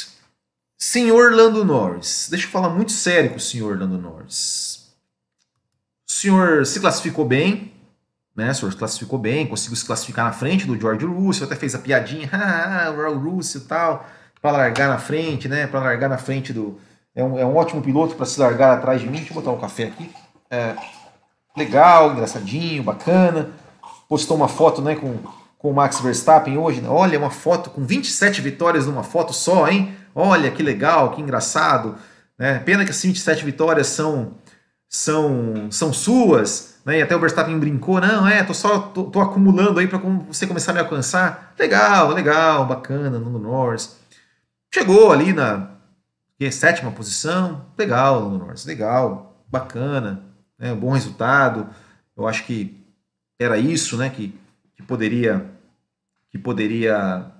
Senhor 0.85 1.33
Lando 1.33 1.65
Norris. 1.65 2.27
Deixa 2.29 2.45
eu 2.45 2.51
falar 2.51 2.69
muito 2.69 2.91
sério 2.91 3.31
com 3.31 3.37
o 3.37 3.39
senhor 3.39 3.79
Lando 3.79 3.97
Norris. 3.97 4.93
O 6.07 6.11
senhor 6.11 6.63
se 6.63 6.79
classificou 6.79 7.25
bem, 7.25 7.73
né? 8.35 8.51
O 8.51 8.53
senhor 8.53 8.75
classificou 8.75 9.17
bem, 9.17 9.47
conseguiu 9.47 9.75
se 9.77 9.83
classificar 9.83 10.25
na 10.25 10.31
frente 10.31 10.67
do 10.67 10.79
George 10.79 11.03
Russell, 11.03 11.47
até 11.47 11.55
fez 11.55 11.73
a 11.73 11.79
piadinha, 11.79 12.29
ah, 12.31 12.91
o 12.91 13.17
Russell 13.17 13.61
e 13.61 13.63
tal, 13.63 14.07
para 14.39 14.51
largar 14.51 14.87
na 14.87 14.99
frente, 14.99 15.47
né? 15.47 15.65
Para 15.65 15.79
largar 15.79 16.07
na 16.07 16.19
frente 16.19 16.53
do. 16.53 16.79
É 17.15 17.23
um, 17.23 17.39
é 17.39 17.45
um 17.45 17.55
ótimo 17.55 17.81
piloto 17.81 18.15
para 18.15 18.27
se 18.27 18.39
largar 18.39 18.77
atrás 18.77 19.01
de 19.01 19.07
mim. 19.07 19.17
Deixa 19.17 19.31
eu 19.31 19.35
botar 19.35 19.51
um 19.51 19.59
café 19.59 19.85
aqui. 19.85 20.13
É, 20.51 20.75
legal, 21.57 22.11
engraçadinho, 22.11 22.83
bacana. 22.83 23.49
Postou 24.07 24.37
uma 24.37 24.47
foto, 24.47 24.83
né, 24.83 24.95
com, 24.95 25.17
com 25.65 25.71
o 25.71 25.73
Max 25.73 25.99
Verstappen 25.99 26.59
hoje. 26.59 26.79
Né? 26.79 26.87
Olha, 26.87 27.17
uma 27.17 27.31
foto 27.31 27.71
com 27.71 27.83
27 27.83 28.39
vitórias 28.39 28.85
numa 28.85 29.01
foto 29.01 29.33
só, 29.33 29.67
hein? 29.67 29.97
Olha 30.13 30.51
que 30.51 30.61
legal, 30.61 31.09
que 31.09 31.19
engraçado. 31.19 31.95
Né? 32.37 32.59
Pena 32.59 32.85
que 32.85 32.91
as 32.91 33.01
27 33.01 33.43
vitórias 33.43 33.87
são, 33.87 34.35
são, 34.87 35.67
são 35.71 35.91
suas 35.91 36.75
né? 36.85 36.99
E 36.99 37.01
até 37.01 37.15
o 37.15 37.19
Verstappen 37.19 37.57
brincou, 37.57 37.99
não, 37.99 38.27
é, 38.27 38.43
tô 38.43 38.53
só 38.53 38.77
tô, 38.77 39.05
tô 39.05 39.19
acumulando 39.19 39.79
aí 39.79 39.87
para 39.87 39.97
você 39.97 40.45
começar 40.45 40.69
a 40.69 40.75
me 40.75 40.81
alcançar. 40.81 41.55
Legal, 41.57 42.11
legal, 42.11 42.67
bacana, 42.67 43.17
no 43.17 43.39
Norris. 43.39 43.97
Chegou 44.71 45.11
ali 45.11 45.33
na 45.33 45.71
que, 46.37 46.51
sétima 46.51 46.91
posição, 46.91 47.65
legal, 47.75 48.29
no 48.29 48.37
Norris, 48.37 48.65
legal, 48.65 49.43
bacana, 49.49 50.21
né? 50.59 50.75
bom 50.75 50.91
resultado. 50.91 51.67
Eu 52.15 52.27
acho 52.27 52.45
que 52.45 52.85
era 53.39 53.57
isso, 53.57 53.97
né? 53.97 54.11
Que, 54.11 54.37
que 54.75 54.83
poderia 54.83 55.54
que 56.35 56.39
poderia 56.39 57.31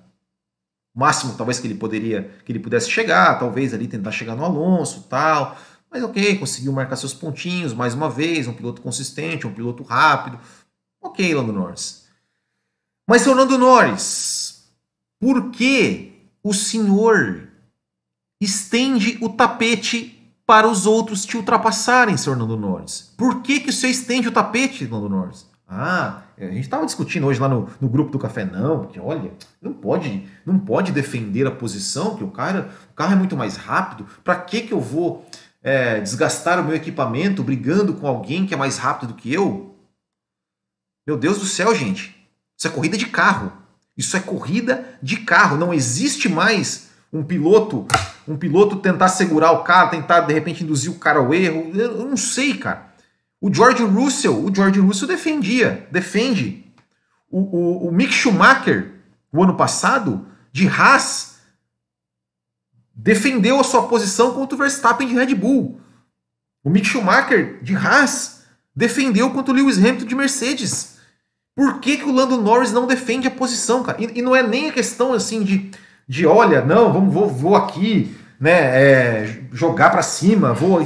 o 0.94 0.98
máximo 0.98 1.34
talvez 1.36 1.60
que 1.60 1.66
ele 1.66 1.74
poderia 1.74 2.30
que 2.44 2.50
ele 2.50 2.58
pudesse 2.58 2.90
chegar, 2.90 3.38
talvez 3.38 3.74
ali 3.74 3.86
tentar 3.86 4.10
chegar 4.10 4.34
no 4.34 4.42
Alonso, 4.42 5.02
tal. 5.02 5.54
Mas 5.90 6.02
ok, 6.02 6.38
conseguiu 6.38 6.72
marcar 6.72 6.96
seus 6.96 7.12
pontinhos 7.12 7.74
mais 7.74 7.92
uma 7.92 8.08
vez, 8.08 8.48
um 8.48 8.54
piloto 8.54 8.80
consistente, 8.80 9.46
um 9.46 9.52
piloto 9.52 9.82
rápido. 9.82 10.40
Ok, 11.02 11.34
Lando 11.34 11.52
Norris. 11.52 12.06
Mas 13.06 13.22
Fernando 13.22 13.58
Norris, 13.58 14.66
por 15.20 15.50
que 15.50 16.30
o 16.42 16.54
senhor 16.54 17.48
estende 18.40 19.18
o 19.20 19.28
tapete 19.28 20.34
para 20.46 20.66
os 20.66 20.86
outros 20.86 21.26
te 21.26 21.36
ultrapassarem, 21.36 22.16
Sr. 22.16 22.36
Nando 22.36 22.56
Norris? 22.56 23.12
Por 23.16 23.42
que, 23.42 23.60
que 23.60 23.70
você 23.70 23.88
estende 23.88 24.28
o 24.28 24.32
tapete, 24.32 24.86
Nando 24.86 25.08
Norris? 25.08 25.46
Ah, 25.68 26.22
a 26.38 26.44
gente 26.44 26.60
estava 26.60 26.86
discutindo 26.86 27.26
hoje 27.26 27.40
lá 27.40 27.48
no, 27.48 27.68
no, 27.80 27.88
grupo 27.88 28.10
do 28.10 28.18
café, 28.20 28.44
não, 28.44 28.80
porque 28.80 29.00
olha, 29.00 29.32
não 29.60 29.72
pode, 29.72 30.24
não 30.44 30.58
pode 30.58 30.92
defender 30.92 31.44
a 31.44 31.50
posição, 31.50 32.16
que 32.16 32.22
o 32.22 32.30
cara, 32.30 32.70
o 32.92 32.94
carro 32.94 33.14
é 33.14 33.16
muito 33.16 33.36
mais 33.36 33.56
rápido. 33.56 34.06
Para 34.22 34.36
que 34.36 34.60
que 34.62 34.72
eu 34.72 34.80
vou 34.80 35.26
é, 35.62 36.00
desgastar 36.00 36.60
o 36.60 36.64
meu 36.64 36.76
equipamento 36.76 37.42
brigando 37.42 37.94
com 37.94 38.06
alguém 38.06 38.46
que 38.46 38.54
é 38.54 38.56
mais 38.56 38.78
rápido 38.78 39.08
do 39.08 39.14
que 39.14 39.32
eu? 39.32 39.74
Meu 41.04 41.16
Deus 41.16 41.38
do 41.38 41.46
céu, 41.46 41.74
gente, 41.74 42.14
isso 42.56 42.68
é 42.68 42.70
corrida 42.70 42.96
de 42.96 43.06
carro. 43.06 43.52
Isso 43.96 44.16
é 44.16 44.20
corrida 44.20 44.98
de 45.02 45.16
carro. 45.16 45.56
Não 45.56 45.72
existe 45.72 46.28
mais 46.28 46.90
um 47.12 47.24
piloto, 47.24 47.86
um 48.28 48.36
piloto 48.36 48.76
tentar 48.76 49.08
segurar 49.08 49.52
o 49.52 49.64
cara, 49.64 49.88
tentar 49.88 50.20
de 50.20 50.34
repente 50.34 50.62
induzir 50.62 50.90
o 50.92 50.98
cara 50.98 51.18
ao 51.18 51.32
erro. 51.32 51.72
Eu 51.74 52.06
não 52.06 52.16
sei, 52.16 52.54
cara. 52.54 52.85
O 53.40 53.52
George 53.52 53.82
Russell, 53.82 54.44
o 54.44 54.54
George 54.54 54.80
Russell 54.80 55.08
defendia, 55.08 55.86
defende. 55.90 56.64
O, 57.30 57.40
o, 57.40 57.88
o 57.88 57.92
Mick 57.92 58.12
Schumacher, 58.12 58.92
o 59.32 59.42
ano 59.42 59.54
passado, 59.56 60.26
de 60.52 60.66
Haas, 60.66 61.36
defendeu 62.94 63.60
a 63.60 63.64
sua 63.64 63.86
posição 63.88 64.32
contra 64.32 64.54
o 64.54 64.58
Verstappen 64.58 65.06
de 65.06 65.14
Red 65.14 65.34
Bull. 65.34 65.80
O 66.64 66.70
Mick 66.70 66.86
Schumacher, 66.86 67.62
de 67.62 67.76
Haas, 67.76 68.44
defendeu 68.74 69.30
contra 69.30 69.52
o 69.52 69.56
Lewis 69.56 69.78
Hamilton 69.78 70.06
de 70.06 70.14
Mercedes. 70.14 70.96
Por 71.54 71.80
que, 71.80 71.98
que 71.98 72.04
o 72.04 72.12
Lando 72.12 72.36
Norris 72.36 72.72
não 72.72 72.86
defende 72.86 73.26
a 73.26 73.30
posição, 73.30 73.82
cara? 73.82 74.02
E, 74.02 74.18
e 74.18 74.22
não 74.22 74.34
é 74.34 74.42
nem 74.42 74.68
a 74.68 74.72
questão 74.72 75.12
assim 75.12 75.42
de, 75.42 75.70
de 76.08 76.26
olha, 76.26 76.64
não, 76.64 76.92
vamos, 76.92 77.12
vou, 77.12 77.28
vou 77.28 77.56
aqui, 77.56 78.14
né, 78.38 78.50
é, 78.52 79.42
jogar 79.52 79.90
para 79.90 80.02
cima, 80.02 80.52
vou 80.52 80.82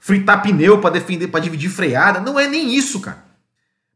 fritar 0.00 0.42
pneu 0.42 0.80
para 0.80 0.90
defender, 0.90 1.28
para 1.28 1.40
dividir 1.40 1.70
freada. 1.70 2.20
Não 2.20 2.38
é 2.38 2.46
nem 2.46 2.74
isso, 2.74 3.00
cara. 3.00 3.24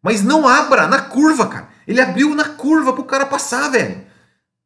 Mas 0.03 0.23
não 0.23 0.49
abra 0.49 0.87
na 0.87 1.01
curva, 1.03 1.47
cara. 1.47 1.69
Ele 1.87 2.01
abriu 2.01 2.35
na 2.35 2.45
curva 2.45 2.93
pro 2.93 3.05
cara 3.05 3.27
passar, 3.27 3.69
velho. 3.71 4.03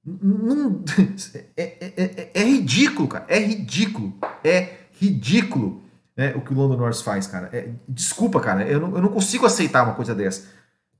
Não, 0.05 0.85
é, 1.57 1.63
é, 1.63 1.93
é, 1.97 2.31
é, 2.35 2.45
ridículo, 2.45 3.09
cara. 3.09 3.25
É 3.29 3.39
ridículo. 3.39 4.13
É 4.43 4.77
ridículo 4.93 5.83
né, 6.17 6.33
o 6.37 6.41
que 6.41 6.53
o 6.53 6.59
Lando 6.59 6.77
Norris 6.77 7.01
faz, 7.01 7.27
cara. 7.27 7.49
É, 7.53 7.71
desculpa, 7.89 8.41
cara. 8.41 8.67
Eu 8.69 8.81
não, 8.81 8.95
eu 8.95 9.03
não 9.03 9.09
consigo 9.09 9.47
aceitar 9.47 9.83
uma 9.83 9.95
coisa 9.95 10.15
dessa. 10.15 10.47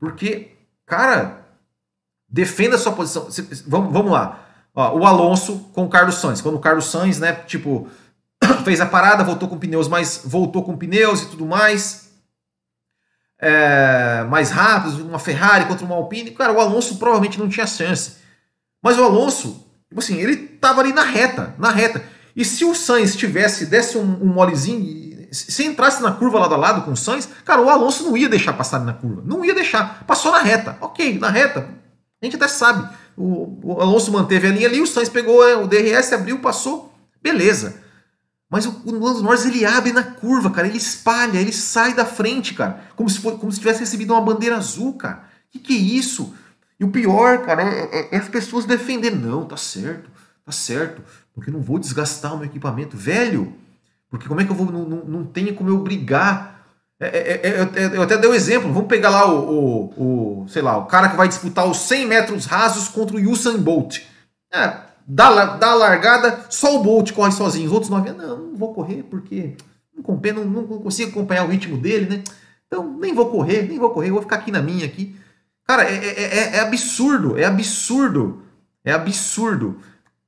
Porque, 0.01 0.53
cara, 0.87 1.47
defenda 2.29 2.77
a 2.77 2.79
sua 2.79 2.93
posição. 2.93 3.29
Vamos, 3.67 3.93
vamos 3.93 4.11
lá. 4.11 4.41
Ó, 4.75 4.99
o 4.99 5.07
Alonso 5.07 5.71
com 5.73 5.85
o 5.85 5.89
Carlos 5.89 6.17
Sainz. 6.17 6.41
Quando 6.41 6.57
o 6.57 6.61
Carlos 6.61 6.87
Sainz, 6.87 7.21
né, 7.21 7.33
tipo, 7.33 7.89
fez 8.65 8.81
a 8.81 8.87
parada, 8.87 9.25
voltou 9.25 9.49
com 9.49 9.59
pneus 9.59 9.89
mais. 9.89 10.23
voltou 10.25 10.63
com 10.63 10.77
pneus 10.77 11.23
e 11.23 11.27
tudo 11.27 11.47
mais. 11.47 12.05
É, 13.41 14.25
mais 14.29 14.51
rápidos, 14.51 14.99
uma 15.01 15.19
Ferrari 15.19 15.67
contra 15.67 15.85
uma 15.85 15.97
Alpine. 15.97 16.31
Cara, 16.31 16.53
o 16.53 16.61
Alonso 16.61 16.97
provavelmente 16.97 17.39
não 17.39 17.49
tinha 17.49 17.67
chance. 17.67 18.17
Mas 18.83 18.99
o 18.99 19.05
Alonso, 19.05 19.67
tipo 19.89 20.01
assim, 20.01 20.17
ele 20.19 20.37
tava 20.37 20.81
ali 20.81 20.93
na 20.93 21.03
reta, 21.03 21.55
na 21.59 21.71
reta. 21.71 22.03
E 22.37 22.45
se 22.45 22.65
o 22.65 22.75
Sainz 22.75 23.15
tivesse, 23.15 23.67
desse 23.67 23.97
um, 23.97 24.23
um 24.23 24.27
molezinho, 24.27 25.29
se 25.31 25.65
entrasse 25.65 26.03
na 26.03 26.13
curva 26.13 26.39
lado 26.39 26.55
a 26.55 26.57
lado 26.57 26.83
com 26.83 26.93
o 26.93 26.97
Sainz, 26.97 27.29
cara, 27.45 27.61
o 27.61 27.69
Alonso 27.69 28.05
não 28.05 28.17
ia 28.17 28.29
deixar 28.29 28.53
passar 28.53 28.81
na 28.81 28.93
curva. 28.93 29.23
Não 29.25 29.45
ia 29.45 29.55
deixar. 29.55 30.05
Passou 30.05 30.33
na 30.33 30.41
reta. 30.41 30.77
Ok, 30.81 31.19
na 31.19 31.29
reta. 31.29 31.69
A 32.23 32.25
gente 32.25 32.37
até 32.37 32.49
sabe. 32.49 32.89
O, 33.17 33.59
o 33.63 33.81
Alonso 33.81 34.11
manteve 34.13 34.49
a 34.49 34.51
linha 34.51 34.67
ali, 34.67 34.81
o 34.81 34.87
Sainz 34.87 35.09
pegou 35.09 35.47
é, 35.47 35.57
o 35.57 35.67
DRS, 35.67 36.13
abriu, 36.13 36.39
passou. 36.39 36.93
Beleza. 37.23 37.84
Mas 38.55 38.67
o, 38.67 38.83
o 38.85 39.05
Lando 39.05 39.21
Norris 39.21 39.45
ele 39.45 39.67
abre 39.67 39.93
na 39.93 40.05
curva, 40.05 40.49
cara. 40.49 40.69
Ele 40.69 40.77
espalha, 40.77 41.41
ele 41.41 41.53
sai 41.53 41.93
da 41.93 42.07
frente, 42.07 42.55
cara. 42.55 42.85
Como 42.95 43.11
se, 43.11 43.19
for, 43.19 43.37
como 43.37 43.51
se 43.51 43.59
tivesse 43.59 43.81
recebido 43.81 44.13
uma 44.13 44.21
bandeira 44.21 44.57
azul, 44.57 44.93
cara. 44.93 45.25
Que 45.51 45.59
que 45.59 45.75
é 45.75 45.77
isso? 45.77 46.33
E 46.79 46.85
o 46.85 46.89
pior, 46.89 47.45
cara, 47.45 47.65
é, 47.65 47.83
é, 47.91 48.15
é 48.15 48.17
as 48.17 48.29
pessoas 48.29 48.65
defendendo. 48.65 49.17
Não, 49.17 49.45
tá 49.45 49.57
certo, 49.57 50.09
tá 50.47 50.53
certo. 50.53 51.03
Porque 51.35 51.51
não 51.51 51.61
vou 51.61 51.81
desgastar 51.81 52.33
o 52.33 52.37
meu 52.37 52.47
equipamento. 52.47 52.97
Velho, 52.97 53.53
porque 54.09 54.29
como 54.29 54.41
é 54.41 54.45
que 54.45 54.53
eu 54.53 54.55
vou. 54.55 54.71
Não, 54.71 54.89
não, 54.89 55.05
não 55.05 55.25
tenho 55.25 55.53
como 55.57 55.71
eu 55.71 55.79
brigar. 55.79 56.65
É, 57.01 57.09
é, 57.09 57.61
é, 57.75 57.97
eu 57.97 58.03
até 58.03 58.17
dei 58.17 58.31
o 58.31 58.33
um 58.33 58.37
exemplo. 58.37 58.73
Vamos 58.73 58.87
pegar 58.87 59.11
lá 59.11 59.35
o, 59.35 59.91
o, 59.97 60.43
o, 60.45 60.49
sei 60.49 60.63
lá, 60.63 60.79
o 60.79 60.87
cara 60.87 61.09
que 61.09 61.17
vai 61.17 61.27
disputar 61.27 61.67
os 61.67 61.79
100 61.79 62.07
metros 62.07 62.47
rasos 62.47 62.87
contra 62.87 63.17
o 63.17 63.33
Usain 63.33 63.59
Bolt. 63.59 63.99
É, 64.53 64.77
dá, 65.07 65.57
dá 65.57 65.71
a 65.71 65.75
largada, 65.75 66.47
só 66.51 66.77
o 66.77 66.83
Bolt 66.83 67.13
corre 67.13 67.33
sozinho. 67.33 67.67
Os 67.67 67.73
outros 67.73 67.91
não, 67.91 68.03
não, 68.03 68.37
não 68.39 68.57
vou 68.57 68.75
correr 68.75 69.03
porque 69.05 69.57
não, 69.97 70.45
não, 70.45 70.63
não 70.63 70.79
consigo 70.79 71.11
acompanhar 71.11 71.45
o 71.45 71.51
ritmo 71.51 71.79
dele, 71.79 72.17
né? 72.17 72.25
Então 72.67 72.97
nem 72.99 73.15
vou 73.15 73.31
correr, 73.31 73.63
nem 73.69 73.79
vou 73.79 73.91
correr, 73.91 74.11
vou 74.11 74.23
ficar 74.23 74.37
aqui 74.37 74.51
na 74.51 74.63
minha 74.63 74.85
aqui. 74.85 75.17
Cara, 75.67 75.85
é, 75.85 75.95
é, 75.95 76.23
é, 76.23 76.57
é 76.57 76.61
absurdo, 76.61 77.39
é 77.39 77.45
absurdo, 77.45 78.43
é 78.85 78.93
absurdo. 78.93 79.81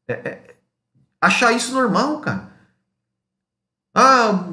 É, 0.08 0.12
é, 0.12 0.54
achar 1.20 1.52
isso 1.52 1.74
normal, 1.74 2.20
cara. 2.20 2.56
Ah, 3.94 4.44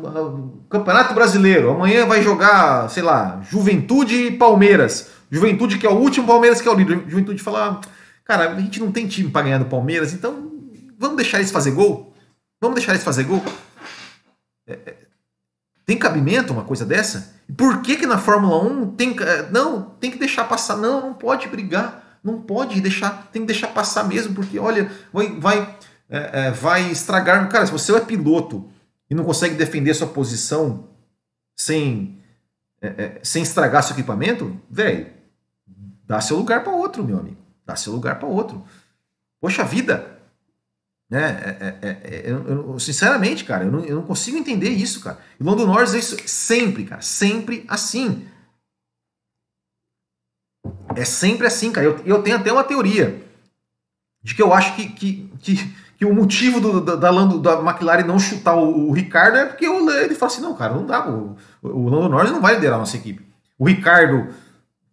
Campeonato 0.70 1.14
Brasileiro, 1.14 1.70
amanhã 1.70 2.06
vai 2.06 2.22
jogar, 2.24 2.90
sei 2.90 3.04
lá, 3.04 3.42
Juventude 3.44 4.16
e 4.16 4.38
Palmeiras. 4.38 5.10
Juventude 5.30 5.78
que 5.78 5.86
é 5.86 5.90
o 5.90 5.98
último, 5.98 6.26
Palmeiras 6.26 6.62
que 6.62 6.68
é 6.68 6.72
o 6.72 6.76
líder. 6.76 7.04
Juventude 7.08 7.44
fala, 7.44 7.82
Cara, 8.24 8.52
a 8.52 8.60
gente 8.60 8.80
não 8.80 8.92
tem 8.92 9.08
time 9.08 9.30
para 9.30 9.44
ganhar 9.44 9.58
do 9.58 9.66
Palmeiras, 9.66 10.14
então 10.14 10.52
vamos 10.98 11.18
deixar 11.18 11.40
eles 11.40 11.52
fazer 11.52 11.72
gol? 11.72 12.14
Vamos 12.62 12.76
deixar 12.76 12.94
eles 12.94 13.04
fazer 13.04 13.24
gol? 13.26 13.44
É, 14.66 14.74
é, 14.74 14.96
tem 15.86 15.98
cabimento 15.98 16.54
uma 16.54 16.64
coisa 16.64 16.86
dessa? 16.86 17.36
Por 17.58 17.82
que 17.82 17.98
que 17.98 18.06
na 18.06 18.18
Fórmula 18.18 18.64
1 18.64 18.96
tem 18.96 19.16
é, 19.20 19.50
não 19.52 19.82
tem 19.82 20.10
que 20.10 20.18
deixar 20.18 20.46
passar? 20.46 20.78
Não, 20.78 21.02
não 21.02 21.14
pode 21.14 21.50
brigar, 21.50 22.20
não 22.24 22.42
pode 22.42 22.80
deixar, 22.80 23.30
tem 23.32 23.42
que 23.42 23.48
deixar 23.48 23.68
passar 23.68 24.06
mesmo, 24.06 24.34
porque 24.34 24.58
olha, 24.58 24.90
vai 25.12 25.38
vai 25.38 25.78
é, 26.10 26.48
é, 26.48 26.52
vai 26.52 26.90
estragar. 26.90 27.50
Cara, 27.50 27.66
se 27.66 27.72
você 27.72 27.94
é 27.94 28.00
piloto 28.00 28.72
e 29.10 29.16
não 29.16 29.26
consegue 29.26 29.56
defender 29.56 29.94
sua 29.94 30.08
posição 30.08 30.90
sem 31.56 32.20
sem 33.22 33.44
estragar 33.44 33.82
seu 33.82 33.94
equipamento, 33.96 34.60
velho, 34.70 35.08
dá 36.06 36.20
seu 36.20 36.36
lugar 36.36 36.66
para 36.66 36.74
outro, 36.74 37.02
meu 37.02 37.18
amigo. 37.18 37.43
Dá 37.66 37.76
seu 37.76 37.94
lugar 37.94 38.20
para 38.20 38.28
outro. 38.28 38.66
Poxa 39.40 39.64
vida! 39.64 40.20
Né? 41.10 41.22
É, 41.22 41.50
é, 41.60 41.90
é, 41.90 42.08
é 42.08 42.32
eu, 42.32 42.48
eu, 42.48 42.80
sinceramente, 42.80 43.46
cara, 43.46 43.66
eu 43.66 43.72
não, 43.72 43.86
eu 43.86 43.96
não, 43.98 44.04
consigo 44.04 44.38
entender 44.38 44.70
isso, 44.70 45.00
cara. 45.02 45.20
E 45.40 45.44
o 45.44 45.46
Lando 45.46 45.68
Norris 45.68 45.94
é 45.94 46.00
isso 46.00 46.18
sempre, 46.26 46.86
cara. 46.86 47.02
Sempre 47.02 47.66
assim. 47.68 48.28
É 50.96 51.06
sempre 51.06 51.46
assim, 51.46 51.72
cara. 51.72 51.86
Eu, 51.86 52.00
eu 52.06 52.24
tenho 52.24 52.38
até 52.38 52.52
uma 52.52 52.64
teoria 52.64 53.24
de 54.24 54.34
que 54.34 54.42
eu 54.42 54.54
acho 54.54 54.76
que, 54.76 54.90
que, 54.90 55.30
que, 55.40 55.76
que 55.98 56.06
o 56.06 56.16
motivo 56.16 56.60
do, 56.60 56.82
da, 56.82 56.96
da, 56.96 57.12
Lando, 57.12 57.40
da 57.40 57.60
McLaren 57.60 58.06
não 58.06 58.18
chutar 58.18 58.56
o, 58.56 58.90
o 58.90 58.92
Ricardo 58.92 59.38
é 59.38 59.46
porque 59.46 59.68
o, 59.68 59.90
ele 59.92 60.16
fala 60.16 60.32
assim: 60.32 60.42
não, 60.42 60.56
cara, 60.56 60.74
não 60.74 60.86
dá. 60.86 61.08
O, 61.08 61.38
o 61.62 61.90
Lando 61.90 62.10
Norris 62.10 62.32
não 62.32 62.42
vai 62.42 62.56
liderar 62.56 62.78
a 62.78 62.80
nossa 62.80 62.98
equipe. 62.98 63.24
O 63.60 63.68
Ricardo 63.68 64.34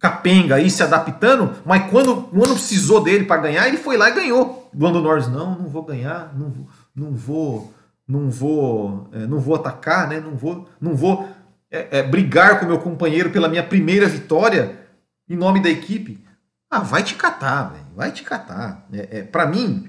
capenga 0.01 0.55
aí 0.55 0.69
se 0.69 0.81
adaptando, 0.81 1.55
mas 1.63 1.89
quando 1.91 2.27
o 2.33 2.41
precisou 2.55 3.03
dele 3.03 3.25
para 3.25 3.39
ganhar, 3.39 3.67
ele 3.67 3.77
foi 3.77 3.97
lá 3.97 4.09
e 4.09 4.15
ganhou. 4.15 4.67
Lando 4.77 4.99
Norris, 4.99 5.27
não, 5.27 5.59
não 5.59 5.67
vou 5.67 5.83
ganhar, 5.83 6.35
não, 6.35 6.67
não 6.95 7.15
vou, 7.15 7.71
não 8.07 8.27
vou, 8.27 9.07
é, 9.13 9.27
não 9.27 9.39
vou 9.39 9.55
atacar, 9.55 10.09
né? 10.09 10.19
Não 10.19 10.35
vou, 10.35 10.67
não 10.81 10.95
vou 10.95 11.29
é, 11.69 11.99
é, 11.99 12.03
brigar 12.03 12.59
com 12.59 12.65
meu 12.65 12.79
companheiro 12.79 13.29
pela 13.29 13.47
minha 13.47 13.61
primeira 13.61 14.07
vitória 14.07 14.87
em 15.29 15.35
nome 15.35 15.61
da 15.61 15.69
equipe. 15.69 16.19
Ah, 16.67 16.79
vai 16.79 17.03
te 17.03 17.13
catar, 17.13 17.75
vai 17.95 18.11
te 18.11 18.23
catar. 18.23 18.87
É, 18.91 19.19
é 19.19 19.23
para 19.23 19.45
mim, 19.45 19.87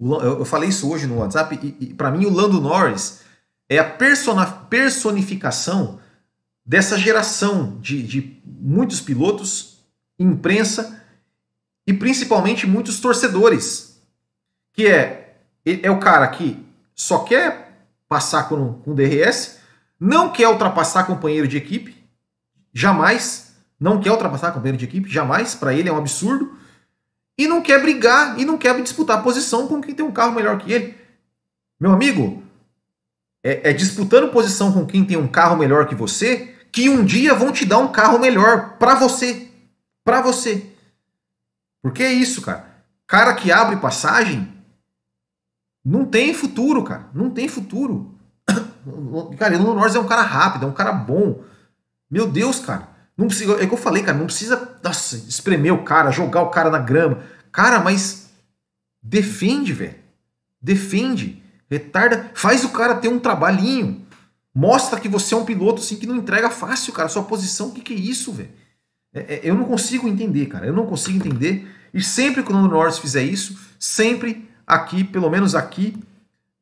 eu 0.00 0.44
falei 0.44 0.68
isso 0.68 0.88
hoje 0.88 1.08
no 1.08 1.18
WhatsApp 1.18 1.58
e, 1.60 1.86
e 1.86 1.94
para 1.94 2.12
mim 2.12 2.26
o 2.26 2.32
Lando 2.32 2.60
Norris 2.60 3.22
é 3.68 3.78
a 3.78 3.84
personificação 3.84 5.98
dessa 6.66 6.98
geração 6.98 7.78
de, 7.80 8.02
de 8.02 8.42
muitos 8.44 9.00
pilotos, 9.00 9.78
imprensa 10.18 11.00
e 11.86 11.92
principalmente 11.92 12.66
muitos 12.66 12.98
torcedores, 12.98 14.02
que 14.72 14.88
é, 14.88 15.36
é 15.64 15.90
o 15.90 16.00
cara 16.00 16.26
que 16.26 16.58
só 16.94 17.20
quer 17.20 17.86
passar 18.08 18.48
com, 18.48 18.74
com 18.80 18.94
DRS, 18.94 19.58
não 19.98 20.32
quer 20.32 20.48
ultrapassar 20.48 21.04
companheiro 21.04 21.46
de 21.46 21.56
equipe, 21.56 21.96
jamais, 22.72 23.54
não 23.78 24.00
quer 24.00 24.10
ultrapassar 24.10 24.50
companheiro 24.50 24.78
de 24.78 24.84
equipe, 24.84 25.08
jamais, 25.08 25.54
para 25.54 25.72
ele 25.72 25.88
é 25.88 25.92
um 25.92 25.98
absurdo, 25.98 26.56
e 27.38 27.46
não 27.46 27.62
quer 27.62 27.80
brigar 27.80 28.38
e 28.40 28.44
não 28.44 28.58
quer 28.58 28.80
disputar 28.82 29.22
posição 29.22 29.68
com 29.68 29.80
quem 29.80 29.94
tem 29.94 30.04
um 30.04 30.12
carro 30.12 30.32
melhor 30.32 30.58
que 30.58 30.72
ele. 30.72 30.96
Meu 31.78 31.92
amigo, 31.92 32.42
é, 33.44 33.70
é 33.70 33.72
disputando 33.72 34.32
posição 34.32 34.72
com 34.72 34.86
quem 34.86 35.04
tem 35.04 35.16
um 35.16 35.28
carro 35.28 35.56
melhor 35.56 35.86
que 35.86 35.94
você 35.94 36.55
que 36.76 36.90
um 36.90 37.02
dia 37.02 37.32
vão 37.32 37.50
te 37.52 37.64
dar 37.64 37.78
um 37.78 37.90
carro 37.90 38.18
melhor 38.18 38.76
para 38.78 38.96
você. 38.96 39.48
Para 40.04 40.20
você. 40.20 40.74
Porque 41.82 42.02
é 42.02 42.12
isso, 42.12 42.42
cara. 42.42 42.66
Cara 43.06 43.32
que 43.32 43.50
abre 43.50 43.76
passagem 43.76 44.52
não 45.82 46.04
tem 46.04 46.34
futuro, 46.34 46.84
cara. 46.84 47.08
Não 47.14 47.30
tem 47.30 47.48
futuro. 47.48 48.14
Cara, 49.38 49.56
o 49.56 49.74
Norris 49.74 49.94
é 49.94 49.98
um 49.98 50.06
cara 50.06 50.22
rápido, 50.22 50.66
é 50.66 50.68
um 50.68 50.72
cara 50.72 50.92
bom. 50.92 51.42
Meu 52.10 52.28
Deus, 52.30 52.60
cara. 52.60 52.88
Não 53.16 53.26
precisa, 53.26 53.54
é 53.54 53.66
que 53.66 53.72
eu 53.72 53.78
falei, 53.78 54.02
cara. 54.02 54.18
Não 54.18 54.26
precisa 54.26 54.78
nossa, 54.82 55.16
espremer 55.16 55.72
o 55.72 55.82
cara, 55.82 56.10
jogar 56.10 56.42
o 56.42 56.50
cara 56.50 56.70
na 56.70 56.78
grama. 56.78 57.22
Cara, 57.50 57.80
mas 57.80 58.30
defende, 59.02 59.72
velho. 59.72 59.96
Defende. 60.60 61.42
Retarda. 61.70 62.30
Faz 62.34 62.64
o 62.64 62.68
cara 62.68 62.96
ter 62.96 63.08
um 63.08 63.18
trabalhinho. 63.18 64.05
Mostra 64.56 64.98
que 64.98 65.06
você 65.06 65.34
é 65.34 65.36
um 65.36 65.44
piloto 65.44 65.82
assim 65.82 65.96
que 65.96 66.06
não 66.06 66.16
entrega 66.16 66.48
fácil, 66.48 66.90
cara. 66.94 67.10
Sua 67.10 67.22
posição, 67.22 67.68
o 67.68 67.72
que, 67.72 67.82
que 67.82 67.92
é 67.92 67.96
isso, 67.98 68.32
velho? 68.32 68.48
É, 69.12 69.34
é, 69.34 69.40
eu 69.42 69.54
não 69.54 69.64
consigo 69.64 70.08
entender, 70.08 70.46
cara. 70.46 70.64
Eu 70.64 70.72
não 70.72 70.86
consigo 70.86 71.18
entender. 71.18 71.70
E 71.92 72.02
sempre 72.02 72.42
que 72.42 72.50
o 72.50 72.54
Lando 72.54 72.70
Norris 72.70 72.96
fizer 72.96 73.22
isso, 73.22 73.58
sempre 73.78 74.48
aqui, 74.66 75.04
pelo 75.04 75.28
menos 75.28 75.54
aqui, 75.54 76.02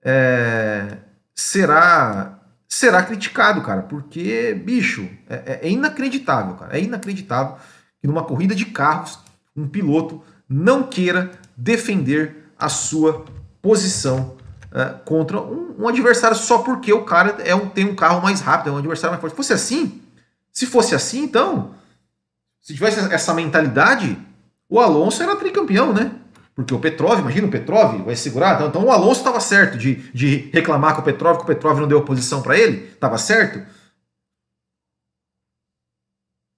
é, 0.02 0.98
será 1.36 2.40
será 2.68 3.00
criticado, 3.04 3.62
cara. 3.62 3.82
Porque, 3.82 4.54
bicho, 4.54 5.08
é, 5.28 5.60
é, 5.62 5.68
é 5.68 5.70
inacreditável, 5.70 6.56
cara. 6.56 6.76
É 6.76 6.82
inacreditável 6.82 7.58
que 8.00 8.08
numa 8.08 8.24
corrida 8.24 8.56
de 8.56 8.64
carros, 8.64 9.20
um 9.54 9.68
piloto 9.68 10.20
não 10.48 10.82
queira 10.82 11.30
defender 11.56 12.50
a 12.58 12.68
sua 12.68 13.24
posição 13.62 14.36
uh, 14.74 14.98
contra 15.04 15.40
um, 15.40 15.76
um, 15.78 15.88
adversário 15.88 16.36
só 16.36 16.58
porque 16.58 16.92
o 16.92 17.04
cara 17.04 17.36
é 17.44 17.54
um, 17.54 17.68
tem 17.68 17.84
um 17.84 17.94
carro 17.94 18.20
mais 18.20 18.40
rápido, 18.40 18.70
é 18.70 18.72
um 18.72 18.78
adversário 18.78 19.12
mais 19.12 19.20
forte. 19.20 19.32
Se 19.32 19.36
fosse 19.36 19.52
assim, 19.52 20.02
se 20.52 20.66
fosse 20.66 20.94
assim, 20.94 21.22
então, 21.22 21.74
se 22.60 22.74
tivesse 22.74 22.98
essa 23.12 23.32
mentalidade, 23.32 24.18
o 24.68 24.80
Alonso 24.80 25.22
era 25.22 25.36
tricampeão, 25.36 25.92
né? 25.92 26.12
Porque 26.54 26.72
o 26.72 26.78
Petrov, 26.78 27.18
imagina 27.18 27.48
o 27.48 27.50
Petrov, 27.50 28.02
vai 28.04 28.14
segurar. 28.14 28.54
Então, 28.54 28.68
então 28.68 28.84
o 28.84 28.92
Alonso 28.92 29.20
estava 29.20 29.40
certo 29.40 29.76
de, 29.76 29.96
de 30.12 30.50
reclamar 30.52 30.94
com 30.94 31.00
o 31.00 31.04
Petrov, 31.04 31.38
que 31.38 31.42
o 31.42 31.46
Petrov 31.46 31.80
não 31.80 31.88
deu 31.88 31.98
oposição 31.98 32.42
para 32.42 32.56
ele. 32.56 32.86
Estava 32.92 33.18
certo? 33.18 33.60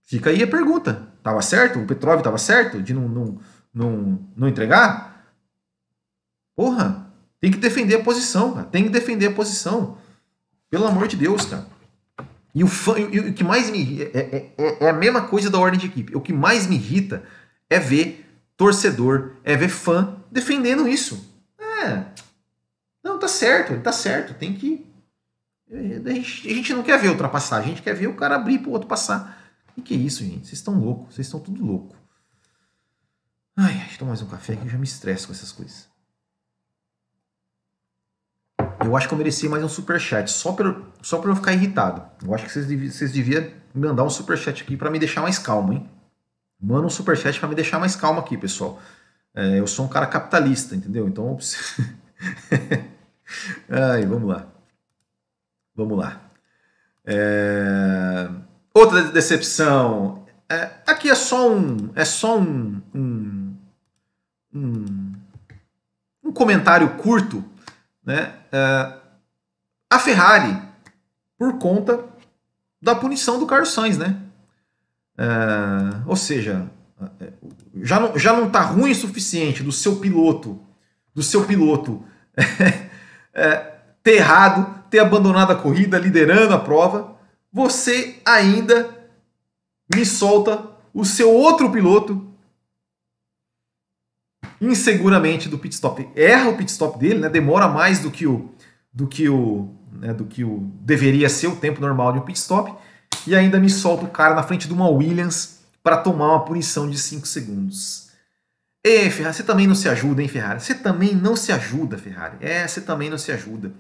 Fica 0.05 0.31
aí 0.31 0.43
a 0.43 0.47
pergunta. 0.47 1.09
Estava 1.17 1.41
certo? 1.41 1.79
O 1.79 1.87
Petrov 1.87 2.19
estava 2.19 2.37
certo 2.37 2.83
de 2.83 2.93
não, 2.93 3.09
não, 3.09 3.41
não, 3.73 4.29
não 4.37 4.49
entregar? 4.49 5.25
Porra, 6.55 7.06
tem 7.41 7.51
que 7.51 7.59
defender 7.59 7.97
a 7.97 8.03
posição, 8.03 8.55
cara. 8.55 8.67
Tem 8.67 8.85
que 8.85 8.91
defender 8.91 9.27
a 9.27 9.33
posição. 9.33 9.99
Pelo 10.71 10.87
amor 10.87 11.07
de 11.07 11.17
Deus, 11.17 11.45
cara. 11.45 11.67
E 12.55 12.65
o, 12.65 12.67
fã, 12.67 12.99
e 12.99 13.21
o 13.21 13.35
que 13.35 13.45
mais 13.45 13.69
me 13.69 14.03
é, 14.03 14.11
é, 14.15 14.55
é, 14.57 14.85
é 14.87 14.89
a 14.89 14.93
mesma 14.93 15.29
coisa 15.29 15.51
da 15.51 15.59
ordem 15.59 15.79
de 15.79 15.87
equipe. 15.87 16.17
O 16.17 16.21
que 16.21 16.33
mais 16.33 16.67
me 16.67 16.77
irrita 16.77 17.23
é 17.69 17.79
ver 17.79 18.27
torcedor, 18.57 19.33
é 19.45 19.55
ver 19.57 19.69
fã 19.69 20.17
defendendo 20.33 20.89
isso. 20.89 21.23
É. 21.59 22.05
Não, 23.05 23.19
tá 23.19 23.29
certo, 23.29 23.79
tá 23.83 23.93
certo. 23.93 24.35
Tem 24.35 24.55
que. 24.55 24.87
A 25.71 26.11
gente 26.13 26.73
não 26.73 26.83
quer 26.83 26.99
ver 26.99 27.11
ultrapassar, 27.11 27.59
a 27.59 27.63
gente 27.63 27.83
quer 27.83 27.95
ver 27.95 28.07
o 28.07 28.15
cara 28.15 28.37
abrir 28.37 28.61
pro 28.61 28.71
outro 28.71 28.89
passar. 28.89 29.45
O 29.77 29.83
que 29.83 29.93
é 29.93 29.97
isso, 29.97 30.25
gente? 30.25 30.47
Vocês 30.47 30.59
estão 30.59 30.79
loucos, 30.79 31.15
vocês 31.15 31.27
estão 31.27 31.39
tudo 31.39 31.65
louco. 31.65 31.95
Ai, 33.55 33.75
deixa 33.75 33.95
eu 33.95 33.99
tomar 33.99 34.11
mais 34.11 34.23
um 34.23 34.27
café 34.27 34.57
que 34.57 34.65
eu 34.65 34.71
já 34.71 34.79
me 34.79 34.85
estresso 34.85 35.27
com 35.27 35.33
essas 35.33 35.53
coisas. 35.53 35.89
Eu 38.87 38.97
acho 38.97 39.09
que 39.09 39.15
eu 39.15 39.19
mereci 39.19 39.49
mais 39.49 39.65
um 39.65 39.69
superchat, 39.69 40.31
só 40.31 40.53
para 40.53 40.77
só 41.03 41.19
pra 41.19 41.33
eu 41.33 41.37
ficar 41.37 41.53
irritado. 41.53 42.03
Eu 42.25 42.33
acho 42.33 42.45
que 42.45 42.53
vocês, 42.53 42.95
vocês 42.95 43.11
deviam 43.11 43.51
mandar 43.75 44.05
um 44.05 44.11
superchat 44.11 44.63
aqui 44.63 44.77
para 44.77 44.91
me 44.91 44.99
deixar 44.99 45.23
mais 45.23 45.41
calmo, 45.41 45.73
hein? 45.73 45.91
Manda 46.61 46.87
um 46.87 46.91
superchat 46.91 47.39
para 47.39 47.49
me 47.49 47.57
deixar 47.57 47.81
mais 47.81 47.97
calmo 47.97 48.21
aqui, 48.21 48.39
pessoal. 48.39 48.81
É, 49.35 49.59
eu 49.59 49.67
sou 49.67 49.85
um 49.85 49.89
cara 49.89 50.07
capitalista, 50.07 50.77
entendeu? 50.77 51.09
Então 51.09 51.29
eu 51.29 51.35
preciso... 51.35 51.83
Ai, 53.69 54.07
vamos 54.07 54.29
lá. 54.29 54.47
Vamos 55.75 55.99
lá. 55.99 56.21
É... 57.05 58.29
Outra 58.73 59.03
decepção. 59.11 60.25
É, 60.49 60.71
aqui 60.87 61.11
é 61.11 61.15
só 61.15 61.51
um. 61.51 61.91
É 61.95 62.05
só 62.05 62.39
um, 62.39 62.81
um, 62.95 63.57
um, 64.55 65.13
um 66.23 66.33
comentário 66.33 66.89
curto. 66.97 67.45
Né? 68.07 68.33
É, 68.53 68.93
a 69.91 69.99
Ferrari, 69.99 70.57
por 71.37 71.59
conta 71.59 72.05
da 72.81 72.95
punição 72.95 73.39
do 73.41 73.47
Carlos 73.47 73.73
Sainz, 73.73 73.99
né? 73.99 74.23
É, 75.19 75.27
ou 76.07 76.15
seja, 76.15 76.71
já 77.83 77.99
não, 77.99 78.19
já 78.19 78.33
não 78.33 78.49
tá 78.49 78.61
ruim 78.61 78.93
o 78.93 78.95
suficiente 78.95 79.63
do 79.63 79.73
seu 79.73 79.97
piloto, 79.97 80.61
do 81.15 81.23
seu 81.23 81.45
piloto 81.45 82.05
é, 83.35 83.57
ter 84.03 84.17
errado, 84.17 84.85
ter 84.89 85.01
abandonado 85.01 85.51
a 85.51 85.57
corrida, 85.57 85.99
liderando 85.99 86.55
a 86.55 86.59
prova, 86.59 87.17
você 87.53 88.21
ainda 88.25 88.95
me 89.93 90.05
solta 90.07 90.63
o 90.93 91.05
seu 91.05 91.33
outro 91.33 91.71
piloto 91.71 92.27
inseguramente 94.61 95.49
do 95.49 95.59
pit 95.59 95.75
stop. 95.75 96.09
Erra 96.15 96.51
o 96.51 96.57
pit 96.57 96.71
stop 96.71 96.99
dele, 96.99 97.21
né? 97.21 97.29
demora 97.29 97.69
mais 97.69 97.99
do 97.99 98.11
que 98.11 98.27
o 98.27 98.51
do 98.93 99.07
que 99.07 99.29
o 99.29 99.75
né, 99.93 100.15
do 100.15 100.25
que 100.25 100.45
o 100.45 100.71
deveria 100.81 101.29
ser 101.29 101.49
o 101.49 101.57
tempo 101.57 101.81
normal 101.81 102.13
de 102.13 102.19
um 102.19 102.23
pit 102.23 102.39
stop 102.39 102.75
e 103.27 103.35
ainda 103.35 103.59
me 103.59 103.69
solta 103.69 104.05
o 104.05 104.11
cara 104.11 104.35
na 104.35 104.43
frente 104.43 104.69
de 104.69 104.75
uma 104.75 104.89
Williams 104.89 105.61
para 105.83 105.97
tomar 105.97 106.29
uma 106.29 106.45
punição 106.45 106.89
de 106.89 106.99
5 106.99 107.27
segundos. 107.27 108.07
Ei, 108.85 109.11
Ferrari, 109.11 109.35
você 109.35 109.43
também 109.43 109.67
não 109.67 109.75
se 109.75 109.89
ajuda, 109.89 110.23
hein, 110.23 110.29
Ferrari? 110.29 110.61
Você 110.61 110.75
também 110.75 111.15
não 111.15 111.35
se 111.35 111.51
ajuda, 111.51 111.99
Ferrari. 111.99 112.37
É, 112.41 112.67
você 112.67 112.81
também 112.81 113.11
não 113.11 113.19
se 113.19 113.33
ajuda. 113.33 113.73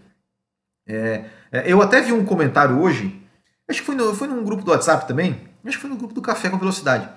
É, 0.88 1.24
é, 1.50 1.72
eu 1.72 1.80
até 1.82 2.00
vi 2.00 2.12
um 2.12 2.24
comentário 2.24 2.80
hoje, 2.80 3.20
acho 3.68 3.80
que 3.80 3.86
foi, 3.86 3.94
no, 3.94 4.14
foi 4.14 4.28
num 4.28 4.44
grupo 4.44 4.62
do 4.62 4.70
WhatsApp 4.70 5.06
também, 5.06 5.48
acho 5.64 5.76
que 5.76 5.82
foi 5.82 5.90
no 5.90 5.96
grupo 5.96 6.14
do 6.14 6.22
Café 6.22 6.48
com 6.48 6.58
Velocidade, 6.58 7.08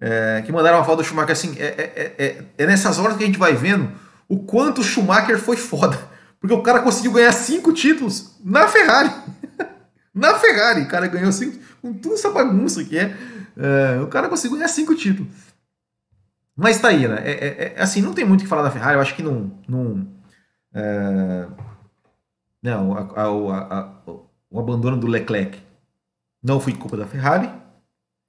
é, 0.00 0.42
que 0.44 0.52
mandaram 0.52 0.78
uma 0.78 0.84
foto 0.84 0.98
do 0.98 1.04
Schumacher 1.04 1.32
assim, 1.32 1.56
é, 1.58 1.64
é, 1.66 2.14
é, 2.18 2.44
é, 2.58 2.66
nessas 2.66 2.98
horas 2.98 3.16
que 3.16 3.22
a 3.22 3.26
gente 3.26 3.38
vai 3.38 3.54
vendo 3.54 3.90
o 4.28 4.40
quanto 4.40 4.80
o 4.80 4.84
Schumacher 4.84 5.38
foi 5.38 5.56
foda, 5.56 5.98
porque 6.40 6.54
o 6.54 6.62
cara 6.62 6.80
conseguiu 6.80 7.12
ganhar 7.12 7.32
cinco 7.32 7.72
títulos 7.72 8.36
na 8.44 8.68
Ferrari. 8.68 9.10
na 10.14 10.34
Ferrari. 10.34 10.82
O 10.82 10.88
cara 10.88 11.06
ganhou 11.06 11.32
cinco, 11.32 11.58
com 11.80 11.92
toda 11.94 12.14
essa 12.14 12.30
bagunça 12.30 12.84
que 12.84 12.98
é, 12.98 13.16
é, 13.56 14.00
o 14.00 14.08
cara 14.08 14.28
conseguiu 14.28 14.56
ganhar 14.56 14.68
cinco 14.68 14.94
títulos. 14.94 15.30
Mas 16.56 16.80
tá 16.80 16.88
aí, 16.88 17.06
né? 17.06 17.20
É, 17.22 17.30
é, 17.30 17.74
é, 17.76 17.82
assim, 17.82 18.00
não 18.00 18.14
tem 18.14 18.24
muito 18.24 18.40
o 18.40 18.44
que 18.44 18.48
falar 18.48 18.62
da 18.62 18.70
Ferrari. 18.70 18.94
Eu 18.94 19.02
acho 19.02 19.14
que 19.14 19.22
não. 19.22 19.52
não 19.68 20.08
é, 20.74 21.46
não, 22.62 22.96
a, 22.96 23.00
a, 23.00 23.78
a, 23.78 23.92
o 24.50 24.58
abandono 24.58 24.96
do 24.96 25.06
Leclerc 25.06 25.58
não 26.42 26.58
foi 26.58 26.72
culpa 26.72 26.96
da 26.96 27.06
Ferrari. 27.06 27.50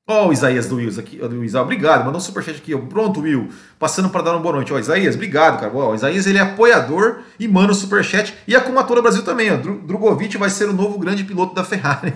Ó, 0.10 0.28
oh, 0.28 0.32
Isaías 0.32 0.68
do 0.70 0.78
Wills 0.78 0.98
aqui, 0.98 1.18
do 1.18 1.40
Wills, 1.42 1.54
obrigado, 1.58 2.06
mandou 2.06 2.16
um 2.16 2.22
superchat 2.22 2.60
aqui, 2.60 2.76
pronto, 2.78 3.20
Will, 3.20 3.50
passando 3.78 4.10
para 4.10 4.22
dar 4.22 4.32
uma 4.32 4.40
boa 4.40 4.56
noite. 4.56 4.72
Ó, 4.72 4.80
Isaías, 4.80 5.16
obrigado, 5.16 5.60
cara. 5.60 5.70
Ó, 5.76 5.94
Isaías, 5.94 6.26
ele 6.26 6.38
é 6.38 6.42
apoiador 6.42 7.24
e 7.38 7.46
manda 7.46 7.74
o 7.74 7.76
superchat, 7.76 8.34
e 8.48 8.56
a 8.56 8.62
Kumatora 8.62 9.02
Brasil 9.02 9.22
também, 9.24 9.52
ó. 9.52 9.58
Drogovic 9.58 10.38
vai 10.38 10.50
ser 10.50 10.70
o 10.70 10.74
novo 10.74 10.98
grande 10.98 11.26
piloto 11.26 11.54
da 11.54 11.62
Ferrari. 11.66 12.14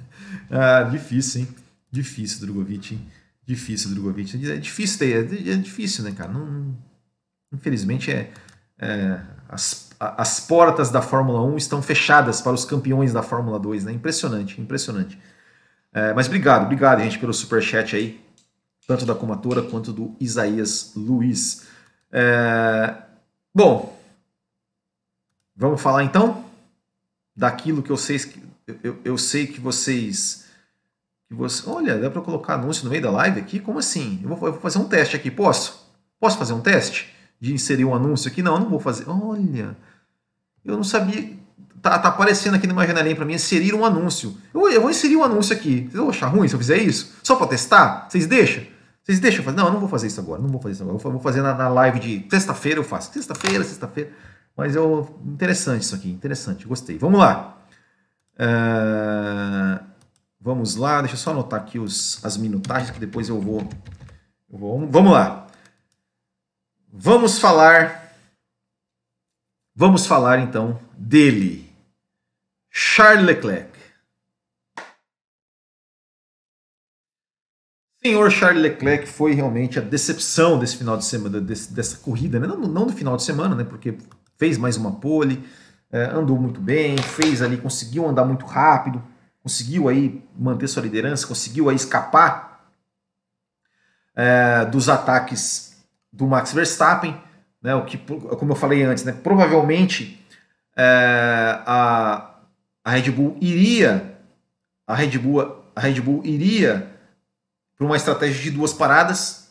ah, 0.50 0.84
difícil, 0.84 1.42
hein? 1.42 1.48
Difícil, 1.92 2.40
Drogovic, 2.46 2.94
hein? 2.94 3.06
Difícil, 3.46 3.90
Drogovic. 3.90 4.50
É 4.50 4.56
difícil 4.56 4.98
ter, 4.98 5.30
é, 5.30 5.52
é 5.52 5.56
difícil, 5.56 6.02
né, 6.02 6.12
cara? 6.16 6.32
Não, 6.32 6.74
infelizmente, 7.52 8.10
é, 8.10 8.30
é 8.78 9.20
as, 9.50 9.90
as 10.00 10.40
portas 10.40 10.90
da 10.90 11.02
Fórmula 11.02 11.42
1 11.42 11.58
estão 11.58 11.82
fechadas 11.82 12.40
para 12.40 12.52
os 12.52 12.64
campeões 12.64 13.12
da 13.12 13.22
Fórmula 13.22 13.58
2, 13.58 13.84
né? 13.84 13.92
Impressionante, 13.92 14.58
impressionante. 14.58 15.18
É, 15.94 16.12
mas 16.12 16.26
obrigado, 16.26 16.64
obrigado, 16.64 17.00
gente, 17.00 17.20
pelo 17.20 17.32
superchat 17.32 17.94
aí, 17.94 18.20
tanto 18.84 19.06
da 19.06 19.14
Comatora 19.14 19.62
quanto 19.62 19.92
do 19.92 20.16
Isaías 20.18 20.92
Luiz. 20.96 21.68
É, 22.10 22.96
bom, 23.54 23.96
vamos 25.54 25.80
falar 25.80 26.02
então 26.02 26.44
daquilo 27.36 27.80
que 27.80 27.90
eu 27.90 27.96
sei 27.96 28.18
que 28.18 28.42
eu, 28.82 28.98
eu 29.04 29.16
sei 29.16 29.46
que 29.46 29.60
vocês 29.60 30.44
que 31.28 31.34
você, 31.34 31.68
olha, 31.68 31.98
dá 31.98 32.10
para 32.10 32.22
colocar 32.22 32.54
anúncio 32.54 32.84
no 32.84 32.90
meio 32.90 33.02
da 33.02 33.10
live 33.10 33.40
aqui? 33.40 33.60
Como 33.60 33.78
assim? 33.78 34.20
Eu 34.22 34.30
vou, 34.30 34.48
eu 34.48 34.52
vou, 34.52 34.60
fazer 34.60 34.78
um 34.78 34.88
teste 34.88 35.14
aqui, 35.14 35.30
posso? 35.30 35.88
Posso 36.18 36.36
fazer 36.36 36.52
um 36.54 36.60
teste 36.60 37.14
de 37.40 37.52
inserir 37.52 37.84
um 37.84 37.94
anúncio 37.94 38.30
aqui? 38.30 38.42
Não, 38.42 38.58
não 38.58 38.68
vou 38.68 38.80
fazer. 38.80 39.08
Olha, 39.08 39.76
eu 40.64 40.76
não 40.76 40.84
sabia. 40.84 41.43
Tá, 41.84 41.98
tá 41.98 42.08
aparecendo 42.08 42.54
aqui 42.54 42.66
numa 42.66 42.86
janelinha 42.86 43.14
para 43.14 43.26
mim 43.26 43.34
inserir 43.34 43.74
um 43.74 43.84
anúncio. 43.84 44.34
Eu, 44.54 44.70
eu 44.70 44.80
vou 44.80 44.90
inserir 44.90 45.16
um 45.16 45.22
anúncio 45.22 45.54
aqui. 45.54 45.82
Vocês 45.82 45.92
vão 45.92 46.08
achar 46.08 46.28
ruim 46.28 46.48
se 46.48 46.54
eu 46.54 46.58
fizer 46.58 46.78
isso? 46.78 47.14
Só 47.22 47.36
para 47.36 47.48
testar? 47.48 48.08
Vocês 48.08 48.26
deixam? 48.26 48.64
Vocês 49.02 49.20
deixam 49.20 49.40
eu 49.40 49.44
fazer? 49.44 49.56
Não, 49.58 49.66
eu 49.66 49.72
não 49.74 49.80
vou 49.80 49.88
fazer 49.88 50.06
isso 50.06 50.18
agora. 50.18 50.40
Não 50.40 50.48
vou 50.48 50.62
fazer 50.62 50.72
isso 50.72 50.82
agora. 50.82 50.96
Eu 50.96 51.12
vou 51.12 51.20
fazer 51.20 51.42
na, 51.42 51.54
na 51.54 51.68
live 51.68 52.00
de 52.00 52.26
sexta-feira 52.30 52.80
eu 52.80 52.84
faço. 52.84 53.12
Sexta-feira, 53.12 53.62
sexta-feira. 53.62 54.10
Mas 54.56 54.74
eu 54.74 55.20
interessante 55.26 55.82
isso 55.82 55.94
aqui, 55.94 56.10
interessante. 56.10 56.66
Gostei. 56.66 56.96
Vamos 56.96 57.20
lá. 57.20 57.58
Uh, 58.38 59.84
vamos 60.40 60.76
lá. 60.76 61.02
Deixa 61.02 61.16
eu 61.16 61.18
só 61.18 61.32
anotar 61.32 61.60
aqui 61.60 61.78
os, 61.78 62.24
as 62.24 62.38
minutagens 62.38 62.92
que 62.92 62.98
depois 62.98 63.28
eu 63.28 63.38
vou, 63.38 63.68
eu 64.50 64.58
vou. 64.58 64.88
Vamos 64.88 65.12
lá. 65.12 65.48
Vamos 66.90 67.38
falar. 67.38 68.04
Vamos 69.76 70.06
falar 70.06 70.38
então 70.38 70.78
dele, 70.96 71.63
Charles 72.76 73.24
Leclerc. 73.24 73.70
senhor 78.04 78.30
Charles 78.32 78.60
Leclerc 78.60 79.06
foi 79.06 79.32
realmente 79.32 79.78
a 79.78 79.82
decepção 79.82 80.58
desse 80.58 80.76
final 80.76 80.96
de 80.96 81.04
semana, 81.04 81.40
desse, 81.40 81.72
dessa 81.72 81.96
corrida, 81.98 82.40
né? 82.40 82.48
não, 82.48 82.58
não 82.58 82.86
do 82.86 82.92
final 82.92 83.16
de 83.16 83.22
semana, 83.22 83.54
né? 83.54 83.62
porque 83.62 83.96
fez 84.36 84.58
mais 84.58 84.76
uma 84.76 84.90
pole, 84.90 85.42
é, 85.90 86.06
andou 86.06 86.36
muito 86.36 86.60
bem, 86.60 86.98
fez 86.98 87.40
ali, 87.40 87.56
conseguiu 87.56 88.08
andar 88.08 88.24
muito 88.24 88.44
rápido, 88.44 89.00
conseguiu 89.40 89.88
aí 89.88 90.22
manter 90.36 90.66
sua 90.66 90.82
liderança, 90.82 91.28
conseguiu 91.28 91.70
aí 91.70 91.76
escapar 91.76 92.68
é, 94.16 94.64
dos 94.66 94.88
ataques 94.88 95.76
do 96.12 96.26
Max 96.26 96.52
Verstappen, 96.52 97.18
né? 97.62 97.74
O 97.76 97.84
que, 97.84 97.96
como 97.96 98.52
eu 98.52 98.56
falei 98.56 98.82
antes, 98.82 99.04
né? 99.04 99.12
Provavelmente 99.12 100.22
é, 100.76 101.62
a, 101.64 102.33
a 102.84 102.90
Red 102.90 103.10
Bull 103.10 103.36
iria, 103.40 104.18
a 104.86 104.94
Red 104.94 105.18
Bull, 105.18 105.64
a 105.74 105.80
Red 105.80 106.00
Bull 106.02 106.20
iria 106.24 106.90
por 107.76 107.86
uma 107.86 107.96
estratégia 107.96 108.42
de 108.42 108.50
duas 108.50 108.74
paradas, 108.74 109.48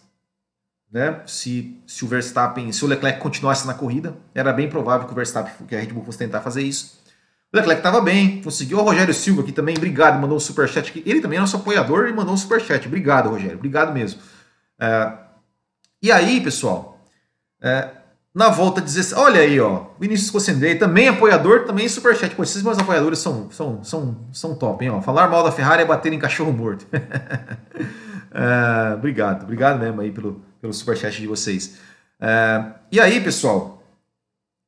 né? 0.91 1.21
Se, 1.25 1.75
se 1.87 2.05
o 2.05 2.07
Verstappen, 2.07 2.71
se 2.71 2.85
o 2.85 2.87
Leclerc 2.87 3.19
continuasse 3.19 3.65
na 3.65 3.73
corrida, 3.73 4.15
era 4.35 4.53
bem 4.53 4.69
provável 4.69 5.07
que 5.07 5.11
o 5.11 5.15
Verstappen, 5.15 5.65
que 5.65 5.75
a 5.75 5.79
Red 5.79 5.87
Bull 5.87 6.05
fosse 6.05 6.19
tentar 6.19 6.41
fazer 6.41 6.61
isso. 6.61 7.01
O 7.51 7.57
Leclerc 7.57 7.79
estava 7.79 7.99
bem, 7.99 8.41
conseguiu. 8.41 8.77
O 8.77 8.83
Rogério 8.83 9.13
Silva 9.13 9.41
aqui 9.41 9.51
também, 9.51 9.75
obrigado, 9.75 10.19
mandou 10.19 10.37
um 10.37 10.39
superchat 10.39 10.89
aqui. 10.89 11.03
Ele 11.05 11.19
também 11.19 11.37
é 11.37 11.39
nosso 11.39 11.55
apoiador 11.55 12.07
e 12.07 12.13
mandou 12.13 12.33
um 12.33 12.37
superchat. 12.37 12.87
Obrigado, 12.87 13.29
Rogério, 13.29 13.57
obrigado 13.57 13.91
mesmo. 13.91 14.21
É, 14.79 15.13
e 16.01 16.11
aí, 16.11 16.41
pessoal, 16.41 16.99
é, 17.61 17.89
na 18.33 18.49
volta 18.49 18.81
16, 18.81 19.13
olha 19.13 19.41
aí, 19.41 19.59
ó, 19.59 19.87
Vinícius 19.99 20.31
Cossendei, 20.31 20.75
também 20.75 21.07
apoiador, 21.07 21.65
também 21.65 21.87
superchat. 21.87 22.35
Pô, 22.35 22.41
esses 22.41 22.63
meus 22.63 22.79
apoiadores 22.79 23.19
são, 23.19 23.51
são, 23.51 23.83
são, 23.83 24.27
são 24.33 24.55
top, 24.55 24.83
hein? 24.83 24.91
Ó. 24.91 25.01
Falar 25.01 25.29
mal 25.29 25.43
da 25.43 25.51
Ferrari 25.51 25.83
é 25.83 25.85
bater 25.85 26.11
em 26.11 26.19
cachorro 26.19 26.51
morto. 26.51 26.87
É, 28.35 28.95
obrigado, 28.95 29.43
obrigado 29.43 29.79
mesmo 29.79 30.01
aí 30.01 30.11
pelo, 30.11 30.43
pelo 30.59 30.73
superchat 30.73 31.21
de 31.21 31.27
vocês. 31.27 31.77
É, 32.19 32.73
e 32.91 32.99
aí, 32.99 33.23
pessoal, 33.23 33.83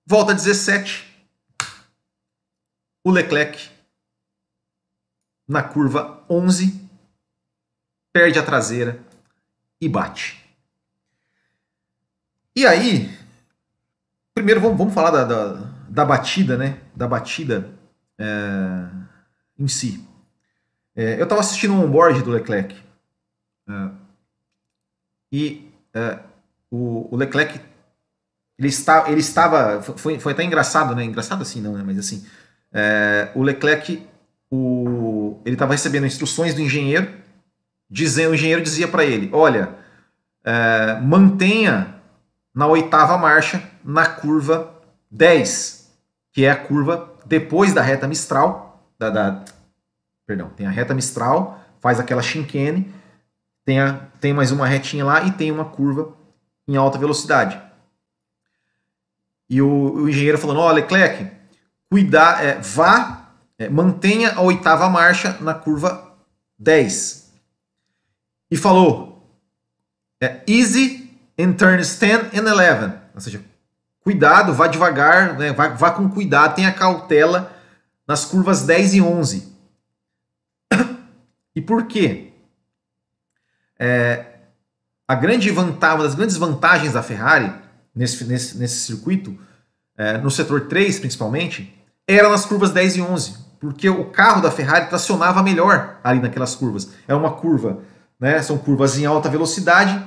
volta 0.05 0.35
17. 0.35 1.03
O 3.03 3.09
Leclerc 3.09 3.71
na 5.47 5.63
curva 5.63 6.23
11 6.29 6.79
perde 8.13 8.37
a 8.37 8.43
traseira 8.43 8.99
e 9.81 9.89
bate. 9.89 10.45
E 12.55 12.67
aí, 12.67 13.09
primeiro 14.35 14.59
vamos, 14.59 14.77
vamos 14.77 14.93
falar 14.93 15.11
da, 15.11 15.23
da, 15.23 15.53
da, 15.87 16.05
batida, 16.05 16.57
né? 16.57 16.77
Da 16.93 17.07
batida 17.07 17.69
é, 18.19 18.25
em 19.57 19.67
si. 19.67 20.05
É, 20.93 21.17
eu 21.17 21.23
estava 21.23 21.39
assistindo 21.39 21.73
um 21.73 21.85
onboard 21.85 22.21
do 22.21 22.31
Leclerc 22.31 22.75
é. 23.69 23.89
e 25.31 25.71
o, 26.69 27.07
o, 27.11 27.15
Leclerc 27.15 27.59
ele, 28.59 28.67
está, 28.67 29.09
ele 29.09 29.21
estava. 29.21 29.81
Foi, 29.81 30.19
foi 30.19 30.33
até 30.33 30.43
engraçado, 30.43 30.93
né? 30.93 31.05
Engraçado 31.05 31.41
assim, 31.41 31.61
não, 31.61 31.73
né? 31.73 31.83
Mas 31.85 31.97
assim, 31.97 32.25
é, 32.73 33.31
o 33.33 33.41
Leclerc 33.41 34.05
o, 34.51 35.39
ele 35.45 35.55
estava 35.55 35.73
recebendo 35.73 36.05
instruções 36.05 36.53
do 36.53 36.61
engenheiro, 36.61 37.09
dizendo, 37.89 38.31
o 38.31 38.35
engenheiro 38.35 38.61
dizia 38.61 38.87
para 38.87 39.05
ele: 39.05 39.29
olha, 39.33 39.75
é, 40.43 40.99
mantenha 41.01 41.94
na 42.55 42.65
oitava 42.67 43.17
marcha 43.17 43.61
na 43.83 44.05
curva 44.05 44.73
10, 45.11 45.91
que 46.31 46.45
é 46.45 46.49
a 46.49 46.55
curva 46.55 47.13
depois 47.25 47.73
da 47.73 47.81
reta 47.81 48.07
Mistral, 48.07 48.89
da, 48.97 49.09
da 49.09 49.45
perdão, 50.25 50.49
tem 50.49 50.65
a 50.65 50.71
reta 50.71 50.93
Mistral, 50.93 51.59
faz 51.81 51.99
aquela 51.99 52.21
chicane 52.21 52.95
tem, 53.65 53.79
a, 53.79 53.93
tem 54.21 54.31
mais 54.31 54.51
uma 54.51 54.67
retinha 54.67 55.03
lá 55.03 55.23
e 55.23 55.31
tem 55.31 55.51
uma 55.51 55.65
curva 55.65 56.15
em 56.67 56.77
alta 56.77 56.99
velocidade. 56.99 57.59
E 59.49 59.61
o, 59.61 59.67
o 59.67 60.09
engenheiro 60.09 60.37
falando, 60.37 60.59
oh, 60.59 60.71
Leclerc, 60.71 61.31
cuidar, 61.89 62.43
é, 62.45 62.59
vá, 62.59 63.31
é, 63.57 63.67
mantenha 63.67 64.33
a 64.33 64.41
oitava 64.41 64.87
marcha 64.87 65.37
na 65.41 65.53
curva 65.53 66.15
10. 66.57 67.33
E 68.51 68.55
falou, 68.55 69.27
é, 70.21 70.41
easy 70.47 71.04
in 71.37 71.53
turns 71.53 71.97
10 71.99 72.37
and 72.37 72.47
11. 72.47 72.93
Ou 73.13 73.21
seja, 73.21 73.41
cuidado, 74.01 74.53
vá 74.53 74.67
devagar, 74.67 75.37
né, 75.37 75.51
vá, 75.51 75.69
vá 75.69 75.91
com 75.91 76.09
cuidado, 76.09 76.55
tenha 76.55 76.71
cautela 76.71 77.51
nas 78.07 78.25
curvas 78.25 78.63
10 78.63 78.95
e 78.95 79.01
11. 79.01 79.55
E 81.55 81.61
por 81.61 81.85
quê? 81.87 82.33
É, 83.79 84.25
a 85.07 85.15
grande 85.15 85.49
vantagem, 85.51 85.97
uma 85.97 86.03
das 86.03 86.15
grandes 86.15 86.37
vantagens 86.37 86.93
da 86.93 87.01
Ferrari 87.01 87.53
nesse, 87.93 88.25
nesse, 88.25 88.57
nesse 88.57 88.75
circuito, 88.79 89.37
é, 89.97 90.17
no 90.17 90.29
setor 90.29 90.67
3 90.67 90.99
principalmente, 90.99 91.73
era 92.07 92.29
nas 92.29 92.45
curvas 92.45 92.71
10 92.71 92.97
e 92.97 93.01
11, 93.01 93.37
porque 93.59 93.89
o 93.89 94.05
carro 94.05 94.41
da 94.41 94.51
Ferrari 94.51 94.87
tracionava 94.87 95.41
melhor 95.41 95.99
ali 96.03 96.19
naquelas 96.19 96.55
curvas. 96.55 96.89
É 97.07 97.15
uma 97.15 97.31
curva, 97.31 97.79
né, 98.19 98.41
são 98.41 98.57
curvas 98.57 98.97
em 98.97 99.05
alta 99.05 99.29
velocidade, 99.29 100.03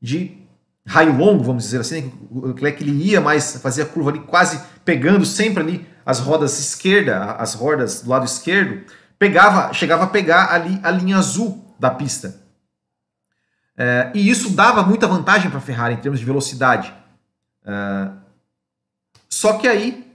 de 0.00 0.41
raio 0.86 1.16
longo, 1.16 1.44
vamos 1.44 1.64
dizer 1.64 1.80
assim, 1.80 2.12
o 2.30 2.48
Leclerc 2.48 2.82
ele 2.82 3.10
ia 3.10 3.20
mais, 3.20 3.56
fazia 3.56 3.84
a 3.84 3.86
curva 3.86 4.10
ali 4.10 4.20
quase 4.20 4.60
pegando 4.84 5.24
sempre 5.24 5.62
ali 5.62 5.86
as 6.04 6.18
rodas 6.18 6.58
esquerda, 6.58 7.32
as 7.34 7.54
rodas 7.54 8.02
do 8.02 8.10
lado 8.10 8.24
esquerdo, 8.24 8.84
pegava, 9.18 9.72
chegava 9.72 10.04
a 10.04 10.08
pegar 10.08 10.52
ali 10.52 10.80
a 10.82 10.90
linha 10.90 11.16
azul 11.16 11.74
da 11.78 11.90
pista. 11.90 12.40
É, 13.76 14.10
e 14.14 14.28
isso 14.28 14.50
dava 14.50 14.82
muita 14.82 15.06
vantagem 15.06 15.48
para 15.48 15.58
a 15.58 15.62
Ferrari 15.62 15.94
em 15.94 16.00
termos 16.00 16.20
de 16.20 16.26
velocidade. 16.26 16.92
É, 17.64 18.10
só 19.28 19.58
que 19.58 19.66
aí 19.66 20.12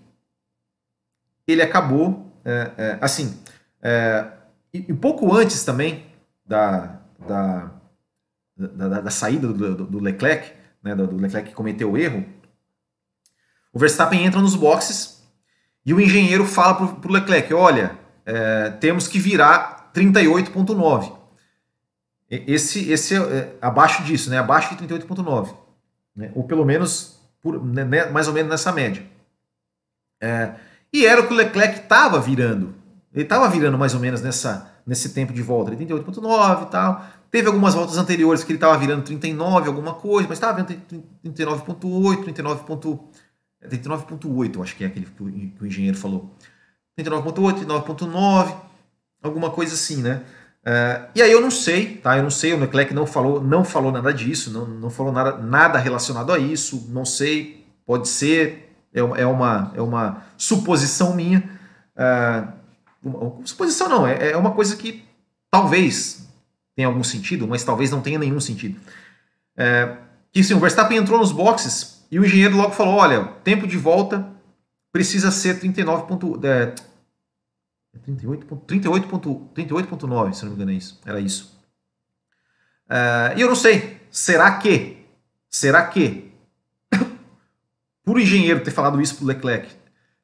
ele 1.47 1.61
acabou, 1.61 2.31
é, 2.43 2.71
é 2.77 2.97
assim, 3.01 3.41
é, 3.81 4.27
e, 4.73 4.91
um 4.91 4.97
pouco 4.97 5.33
antes 5.33 5.63
também 5.63 6.05
da, 6.45 6.99
da, 7.27 7.71
da, 8.57 9.01
da 9.01 9.09
saída 9.09 9.47
do, 9.47 9.85
do, 9.85 9.99
Leclerc, 9.99 10.51
né, 10.87 10.95
do 10.95 11.15
Leclerc 11.15 11.49
que 11.49 11.55
cometeu 11.55 11.91
o 11.91 11.97
erro, 11.97 12.25
o 13.73 13.79
Verstappen 13.79 14.25
entra 14.25 14.41
nos 14.41 14.55
boxes 14.55 15.23
e 15.85 15.93
o 15.93 16.01
engenheiro 16.01 16.45
fala 16.45 16.73
para 16.93 17.09
o 17.09 17.13
Leclerc: 17.13 17.53
olha, 17.53 17.97
é, 18.25 18.71
temos 18.71 19.07
que 19.07 19.19
virar 19.19 19.91
38,9. 19.93 21.15
Esse, 22.29 22.91
esse 22.91 23.15
é, 23.15 23.19
é, 23.19 23.55
abaixo 23.61 24.03
disso, 24.03 24.29
né? 24.29 24.37
abaixo 24.37 24.75
de 24.75 24.85
38,9. 24.85 25.55
Né? 26.15 26.31
Ou 26.35 26.43
pelo 26.43 26.65
menos 26.65 27.19
por, 27.41 27.63
né, 27.63 27.85
né, 27.85 28.05
mais 28.09 28.27
ou 28.27 28.33
menos 28.33 28.49
nessa 28.49 28.71
média. 28.71 29.05
É, 30.21 30.55
e 30.91 31.05
era 31.05 31.21
o 31.21 31.27
que 31.27 31.33
o 31.33 31.37
Leclerc 31.37 31.79
estava 31.79 32.19
virando. 32.19 32.75
Ele 33.13 33.23
estava 33.23 33.47
virando 33.47 33.77
mais 33.77 33.93
ou 33.93 33.99
menos 33.99 34.21
nessa, 34.21 34.71
nesse 34.87 35.09
tempo 35.09 35.33
de 35.33 35.41
volta, 35.41 35.71
38,9 35.71 36.63
e 36.63 36.65
tal. 36.71 37.05
Teve 37.29 37.47
algumas 37.47 37.75
voltas 37.75 37.97
anteriores 37.97 38.43
que 38.43 38.51
ele 38.51 38.57
estava 38.57 38.77
virando 38.77 39.03
39, 39.03 39.67
alguma 39.67 39.93
coisa, 39.93 40.29
mas 40.29 40.37
estava 40.37 40.63
vendo 40.63 40.81
39,8, 41.25 42.23
39,8, 42.23 42.99
39,8, 43.69 44.63
acho 44.63 44.75
que 44.77 44.85
é 44.85 44.87
aquele 44.87 45.05
que 45.05 45.23
o, 45.23 45.27
que 45.29 45.63
o 45.63 45.67
engenheiro 45.67 45.97
falou. 45.97 46.33
39,8, 46.97 47.65
39,9, 47.65 48.55
alguma 49.21 49.49
coisa 49.49 49.73
assim, 49.73 50.01
né? 50.01 50.23
Uh, 50.65 51.07
e 51.15 51.21
aí 51.21 51.31
eu 51.31 51.41
não 51.41 51.51
sei, 51.51 51.97
tá? 51.97 52.17
Eu 52.17 52.23
não 52.23 52.29
sei, 52.29 52.53
o 52.53 52.59
Leclerc 52.59 52.93
não 52.93 53.05
falou, 53.05 53.43
não 53.43 53.63
falou 53.63 53.91
nada 53.91 54.13
disso, 54.13 54.51
não, 54.51 54.65
não 54.65 54.89
falou 54.89 55.11
nada, 55.11 55.37
nada 55.37 55.79
relacionado 55.79 56.31
a 56.31 56.39
isso, 56.39 56.87
não 56.89 57.05
sei, 57.05 57.65
pode 57.85 58.07
ser, 58.07 58.73
é, 58.93 58.99
é, 58.99 59.25
uma, 59.25 59.71
é 59.75 59.81
uma 59.81 60.23
suposição 60.37 61.15
minha. 61.15 61.43
Uh, 61.95 62.57
uma, 63.03 63.45
suposição 63.45 63.89
não, 63.89 64.07
é, 64.07 64.31
é 64.31 64.37
uma 64.37 64.51
coisa 64.51 64.75
que 64.75 65.03
talvez 65.49 66.27
tenha 66.75 66.87
algum 66.87 67.03
sentido, 67.03 67.47
mas 67.47 67.63
talvez 67.63 67.91
não 67.91 68.01
tenha 68.01 68.19
nenhum 68.19 68.39
sentido. 68.39 68.79
Uh, 69.53 69.97
que 70.31 70.43
sim, 70.43 70.53
o 70.53 70.59
Verstappen 70.59 70.97
entrou 70.97 71.17
nos 71.17 71.31
boxes 71.31 72.05
e 72.11 72.19
o 72.19 72.25
engenheiro 72.25 72.55
logo 72.55 72.71
falou: 72.71 72.95
olha, 72.95 73.25
tempo 73.43 73.67
de 73.67 73.77
volta 73.77 74.27
precisa 74.91 75.31
ser 75.31 75.59
39. 75.59 76.07
Ponto, 76.07 76.39
é, 76.45 76.75
38.9, 78.05 78.65
38, 78.65 79.49
38 79.53 80.35
se 80.35 80.43
não 80.43 80.51
me 80.51 80.55
engano 80.55 80.71
é 80.71 80.75
isso. 80.75 81.01
Era 81.05 81.19
isso. 81.19 81.59
Uh, 82.87 83.37
e 83.37 83.41
eu 83.41 83.47
não 83.47 83.55
sei. 83.55 83.99
Será 84.11 84.57
que? 84.57 85.05
Será 85.49 85.85
que? 85.87 86.31
Por 88.03 88.19
engenheiro 88.19 88.63
ter 88.63 88.71
falado 88.71 89.01
isso 89.01 89.17
pro 89.17 89.25
Leclerc, 89.25 89.67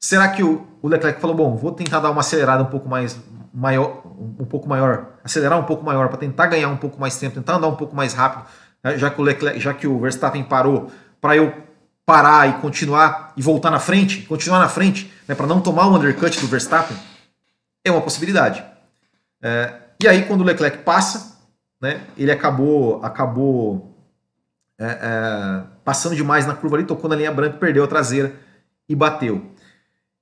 será 0.04 0.28
que 0.28 0.44
o, 0.44 0.68
Leclerc 0.84 1.22
falou, 1.22 1.34
bom, 1.34 1.56
vou 1.56 1.72
tentar 1.72 2.02
dar 2.02 2.12
uma 2.12 2.20
acelerada 2.20 2.62
um 2.62 2.66
pouco 2.66 2.90
mais 2.90 3.18
maior, 3.54 4.02
um 4.38 4.44
pouco 4.44 4.68
maior, 4.68 5.14
acelerar 5.24 5.58
um 5.58 5.64
pouco 5.64 5.82
maior 5.82 6.10
para 6.10 6.18
tentar 6.18 6.48
ganhar 6.48 6.68
um 6.68 6.76
pouco 6.76 7.00
mais 7.00 7.18
tempo, 7.18 7.36
tentar 7.36 7.56
andar 7.56 7.70
um 7.70 7.76
pouco 7.78 7.96
mais 7.96 8.14
rápido, 8.14 8.46
né, 8.84 8.98
já 8.98 9.10
que 9.10 9.22
o 9.22 9.24
Leclerc, 9.24 9.62
já 9.62 9.74
que 9.74 9.88
o 9.88 9.98
Verstappen 10.02 10.44
parou, 10.44 10.92
para 11.22 11.38
eu 11.38 11.54
parar 12.06 12.50
e 12.50 12.54
continuar 12.60 13.32
e 13.38 13.42
voltar 13.42 13.72
na 13.72 13.80
frente, 13.80 14.24
continuar 14.24 14.60
na 14.60 14.68
frente, 14.68 15.10
né, 15.26 15.36
para 15.36 15.48
não 15.48 15.62
tomar 15.62 15.88
o 15.88 15.96
undercut 15.96 16.38
do 16.38 16.48
Verstappen, 16.48 16.98
é 17.86 17.90
uma 17.90 18.02
possibilidade. 18.02 18.62
É, 19.42 19.74
e 20.02 20.08
aí 20.08 20.26
quando 20.26 20.42
o 20.42 20.44
Leclerc 20.44 20.80
passa, 20.80 21.38
né, 21.82 22.02
ele 22.18 22.32
acabou 22.32 23.02
acabou 23.06 23.96
é, 24.78 24.86
é, 24.86 25.64
passando 25.86 26.14
demais 26.14 26.46
na 26.46 26.56
curva 26.56 26.76
ali, 26.76 26.86
tocou 26.86 27.10
na 27.10 27.16
linha 27.16 27.32
branca, 27.32 27.56
perdeu 27.58 27.86
a 27.86 27.88
traseira 27.88 28.34
e 28.90 28.94
bateu. 28.94 29.53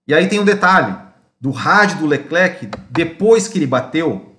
E 0.07 0.13
aí 0.13 0.27
tem 0.27 0.39
um 0.39 0.45
detalhe 0.45 0.95
do 1.39 1.51
rádio 1.51 1.99
do 1.99 2.05
Leclerc 2.05 2.69
depois 2.89 3.47
que 3.47 3.57
ele 3.57 3.67
bateu, 3.67 4.35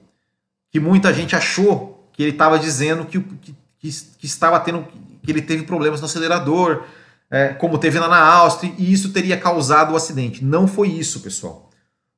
que 0.71 0.79
muita 0.79 1.13
gente 1.13 1.35
achou 1.35 2.09
que 2.13 2.23
ele 2.23 2.33
estava 2.33 2.59
dizendo 2.59 3.05
que, 3.05 3.21
que, 3.21 3.55
que, 3.81 4.27
estava 4.27 4.61
tendo 4.61 4.87
que 5.23 5.31
ele 5.31 5.43
teve 5.43 5.65
problemas 5.65 6.01
no 6.01 6.07
acelerador, 6.07 6.85
é, 7.31 7.49
como 7.49 7.79
teve 7.79 7.99
lá 7.99 8.09
na 8.09 8.23
Áustria, 8.23 8.73
e 8.79 8.93
isso 8.93 9.13
teria 9.13 9.37
causado 9.37 9.93
o 9.93 9.97
acidente. 9.97 10.45
Não 10.45 10.69
foi 10.69 10.89
isso, 10.89 11.21
pessoal. 11.21 11.71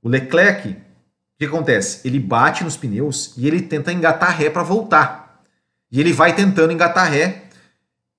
O 0.03 0.09
Leclerc, 0.09 0.69
o 0.69 0.77
que 1.39 1.47
acontece? 1.47 2.07
Ele 2.07 2.19
bate 2.19 2.65
nos 2.65 2.77
pneus 2.77 3.33
e 3.37 3.47
ele 3.47 3.63
tenta 3.63 3.93
engatar 3.93 4.37
ré 4.37 4.51
para 4.51 4.63
voltar. 4.63 5.43
E 5.91 6.01
ele 6.01 6.13
vai 6.13 6.35
tentando 6.35 6.73
engatar 6.73 7.11
ré 7.11 7.45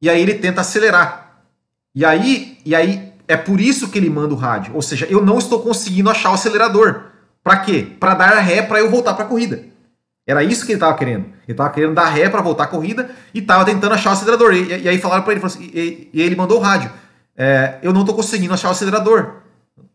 e 0.02 0.10
aí 0.10 0.22
ele 0.22 0.36
tenta 0.36 0.62
acelerar. 0.62 1.44
E 1.94 2.04
aí, 2.04 2.58
e 2.66 2.74
aí 2.74 3.14
é 3.28 3.38
por 3.38 3.60
isso 3.60 3.90
que 3.90 3.98
ele 3.98 4.10
manda 4.10 4.34
o 4.34 4.38
rádio. 4.38 4.76
Ou 4.76 4.82
seja, 4.82 5.06
eu 5.10 5.24
não 5.24 5.38
estou 5.38 5.62
conseguindo 5.62 6.10
achar 6.10 6.32
o 6.32 6.34
acelerador. 6.34 7.06
Para 7.44 7.60
quê? 7.60 7.96
Para 8.00 8.16
dar 8.16 8.40
ré 8.40 8.62
para 8.62 8.80
eu 8.80 8.90
voltar 8.90 9.14
para 9.14 9.26
a 9.26 9.28
corrida. 9.28 9.64
Era 10.28 10.44
isso 10.44 10.66
que 10.66 10.72
ele 10.72 10.78
estava 10.78 10.98
querendo. 10.98 11.26
Ele 11.26 11.52
estava 11.52 11.70
querendo 11.70 11.94
dar 11.94 12.10
ré 12.10 12.30
para 12.30 12.42
voltar 12.42 12.64
à 12.64 12.68
corrida 12.68 13.12
e 13.34 13.40
estava 13.40 13.64
tentando 13.64 13.94
achar 13.94 14.10
o 14.10 14.14
acelerador. 14.14 14.54
E, 14.54 14.84
e 14.84 14.90
aí 14.90 14.98
falaram 14.98 15.24
para 15.24 15.34
ele, 15.34 15.46
assim, 15.46 15.70
e, 15.74 16.10
e, 16.12 16.22
ele 16.22 16.36
mandou 16.36 16.58
o 16.58 16.62
rádio. 16.62 16.92
É, 17.38 17.78
eu 17.84 17.94
não 17.94 18.02
estou 18.02 18.16
conseguindo 18.16 18.54
achar 18.54 18.70
o 18.70 18.72
acelerador. 18.72 19.36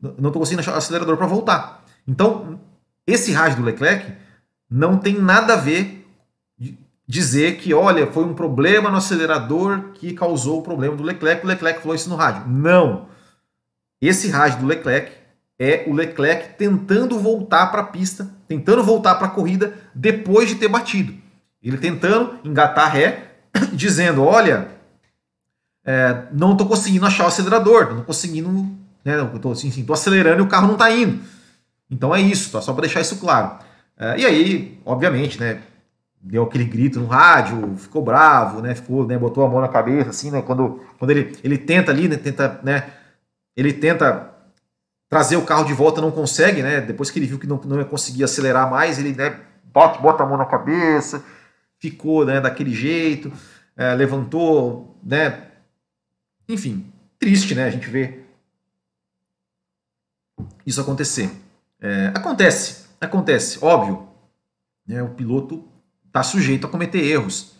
Não 0.00 0.28
estou 0.28 0.40
conseguindo 0.40 0.60
achar 0.60 0.74
o 0.74 0.78
acelerador 0.78 1.16
para 1.16 1.26
voltar. 1.26 1.84
Então, 2.06 2.60
esse 3.06 3.32
rádio 3.32 3.58
do 3.58 3.64
Leclerc 3.64 4.12
não 4.70 4.96
tem 4.96 5.14
nada 5.14 5.54
a 5.54 5.56
ver 5.56 6.06
dizer 7.10 7.56
que, 7.56 7.74
olha, 7.74 8.06
foi 8.06 8.22
um 8.22 8.34
problema 8.34 8.88
no 8.88 8.98
acelerador 8.98 9.90
que 9.94 10.14
causou 10.14 10.60
o 10.60 10.62
problema 10.62 10.94
do 10.94 11.02
Leclerc. 11.02 11.44
O 11.44 11.48
Leclerc 11.48 11.80
falou 11.80 11.96
isso 11.96 12.08
no 12.08 12.14
rádio. 12.14 12.44
Não. 12.46 13.09
Esse 14.00 14.28
rádio 14.28 14.60
do 14.60 14.66
Leclerc 14.66 15.12
é 15.58 15.84
o 15.86 15.92
Leclerc 15.92 16.56
tentando 16.56 17.18
voltar 17.18 17.66
para 17.66 17.82
a 17.82 17.86
pista, 17.86 18.30
tentando 18.48 18.82
voltar 18.82 19.16
para 19.16 19.26
a 19.26 19.30
corrida 19.30 19.74
depois 19.94 20.48
de 20.48 20.54
ter 20.54 20.68
batido. 20.68 21.12
Ele 21.62 21.76
tentando 21.76 22.38
engatar 22.42 22.90
ré, 22.90 23.32
dizendo: 23.74 24.24
Olha, 24.24 24.68
é, 25.84 26.24
não 26.32 26.52
estou 26.52 26.66
conseguindo 26.66 27.04
achar 27.04 27.24
o 27.24 27.28
acelerador, 27.28 27.94
não 27.94 28.02
conseguindo, 28.02 28.50
né, 29.04 29.30
estou 29.34 29.52
assim, 29.52 29.86
acelerando 29.92 30.42
e 30.42 30.44
o 30.44 30.48
carro 30.48 30.66
não 30.66 30.74
está 30.74 30.90
indo. 30.90 31.22
Então 31.90 32.14
é 32.14 32.20
isso, 32.20 32.52
tá? 32.52 32.62
só 32.62 32.72
para 32.72 32.82
deixar 32.82 33.00
isso 33.00 33.16
claro. 33.16 33.58
É, 33.98 34.20
e 34.20 34.24
aí, 34.24 34.80
obviamente, 34.84 35.38
né, 35.38 35.60
deu 36.22 36.44
aquele 36.44 36.64
grito 36.64 37.00
no 37.00 37.06
rádio, 37.06 37.76
ficou 37.76 38.02
bravo, 38.02 38.62
né, 38.62 38.74
ficou, 38.74 39.06
né, 39.06 39.18
botou 39.18 39.44
a 39.44 39.48
mão 39.48 39.60
na 39.60 39.68
cabeça, 39.68 40.10
assim, 40.10 40.30
né, 40.30 40.40
quando, 40.40 40.80
quando 40.98 41.10
ele, 41.10 41.36
ele 41.42 41.58
tenta 41.58 41.90
ali, 41.90 42.08
né, 42.08 42.16
tenta, 42.16 42.60
né, 42.62 42.84
ele 43.56 43.72
tenta 43.72 44.30
trazer 45.08 45.36
o 45.36 45.44
carro 45.44 45.64
de 45.64 45.74
volta, 45.74 46.00
não 46.00 46.12
consegue, 46.12 46.62
né? 46.62 46.80
Depois 46.80 47.10
que 47.10 47.18
ele 47.18 47.26
viu 47.26 47.38
que 47.38 47.46
não, 47.46 47.60
não 47.64 47.78
ia 47.78 47.84
conseguir 47.84 48.22
acelerar 48.22 48.70
mais, 48.70 48.98
ele 48.98 49.12
né, 49.12 49.40
bota, 49.64 49.98
bota 49.98 50.22
a 50.22 50.26
mão 50.26 50.36
na 50.36 50.46
cabeça, 50.46 51.24
ficou 51.78 52.24
né, 52.24 52.40
daquele 52.40 52.72
jeito, 52.72 53.32
é, 53.76 53.92
levantou, 53.94 54.96
né? 55.02 55.48
Enfim, 56.48 56.92
triste, 57.18 57.54
né? 57.54 57.64
A 57.64 57.70
gente 57.70 57.88
vê 57.88 58.20
isso 60.64 60.80
acontecer. 60.80 61.30
É, 61.80 62.12
acontece, 62.14 62.86
acontece, 63.00 63.58
óbvio. 63.62 64.08
Né, 64.86 65.02
o 65.02 65.10
piloto 65.10 65.68
está 66.06 66.22
sujeito 66.22 66.66
a 66.66 66.70
cometer 66.70 67.04
erros. 67.04 67.56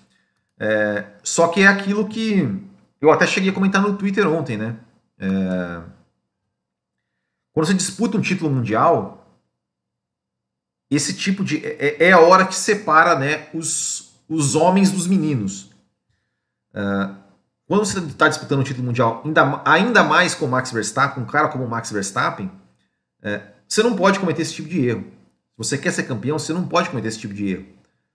É, 0.59 1.05
só 1.23 1.49
que 1.49 1.63
é 1.63 1.67
aquilo 1.67 2.07
que 2.07 2.47
eu 3.01 3.11
até 3.11 3.27
cheguei 3.27 3.51
a 3.51 3.53
comentar 3.53 3.81
no 3.83 3.97
Twitter 3.97 4.29
ontem, 4.29 4.57
né? 4.57 4.77
É... 5.21 5.83
Quando 7.53 7.67
você 7.67 7.75
disputa 7.75 8.17
um 8.17 8.23
título 8.23 8.51
mundial, 8.51 9.39
esse 10.91 11.15
tipo 11.15 11.45
de. 11.45 11.65
É, 11.65 12.05
é, 12.05 12.09
é 12.09 12.13
a 12.13 12.21
hora 12.21 12.47
que 12.47 12.55
separa 12.55 13.19
né, 13.19 13.49
os, 13.55 14.13
os 14.29 14.55
homens 14.55 14.91
dos 14.91 15.07
meninos. 15.07 15.71
É... 16.75 16.81
Quando 17.67 17.85
você 17.85 18.01
está 18.01 18.29
disputando 18.29 18.61
um 18.61 18.65
título 18.65 18.87
mundial, 18.87 19.23
ainda, 19.25 19.63
ainda 19.65 20.03
mais 20.03 20.35
com 20.35 20.49
Max 20.49 20.73
Verstappen, 20.73 21.23
um 21.23 21.27
cara 21.27 21.49
como 21.49 21.65
o 21.65 21.69
Max 21.69 21.93
Verstappen, 21.93 22.51
é, 23.23 23.43
você 23.69 23.81
não 23.81 23.95
pode 23.95 24.19
cometer 24.19 24.43
esse 24.43 24.55
tipo 24.55 24.69
de 24.69 24.85
erro. 24.85 25.03
Se 25.03 25.57
você 25.57 25.79
quer 25.79 25.93
ser 25.93 26.03
campeão, 26.03 26.37
você 26.37 26.53
não 26.53 26.67
pode 26.67 26.91
cometer 26.91 27.07
esse 27.07 27.21
tipo 27.21 27.33
de 27.33 27.47
erro. 27.47 27.67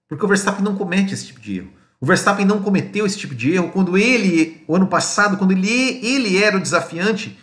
Porque 0.09 0.25
o 0.25 0.27
Verstappen 0.27 0.61
não 0.61 0.75
comete 0.75 1.13
esse 1.13 1.27
tipo 1.27 1.39
de 1.39 1.59
erro. 1.59 1.71
O 1.99 2.05
Verstappen 2.05 2.45
não 2.45 2.61
cometeu 2.61 3.05
esse 3.05 3.17
tipo 3.17 3.33
de 3.33 3.51
erro 3.51 3.71
quando 3.71 3.97
ele, 3.97 4.63
o 4.67 4.75
ano 4.75 4.87
passado, 4.87 5.37
quando 5.37 5.51
ele, 5.51 5.69
ele 6.05 6.41
era 6.41 6.57
o 6.57 6.61
desafiante, 6.61 7.39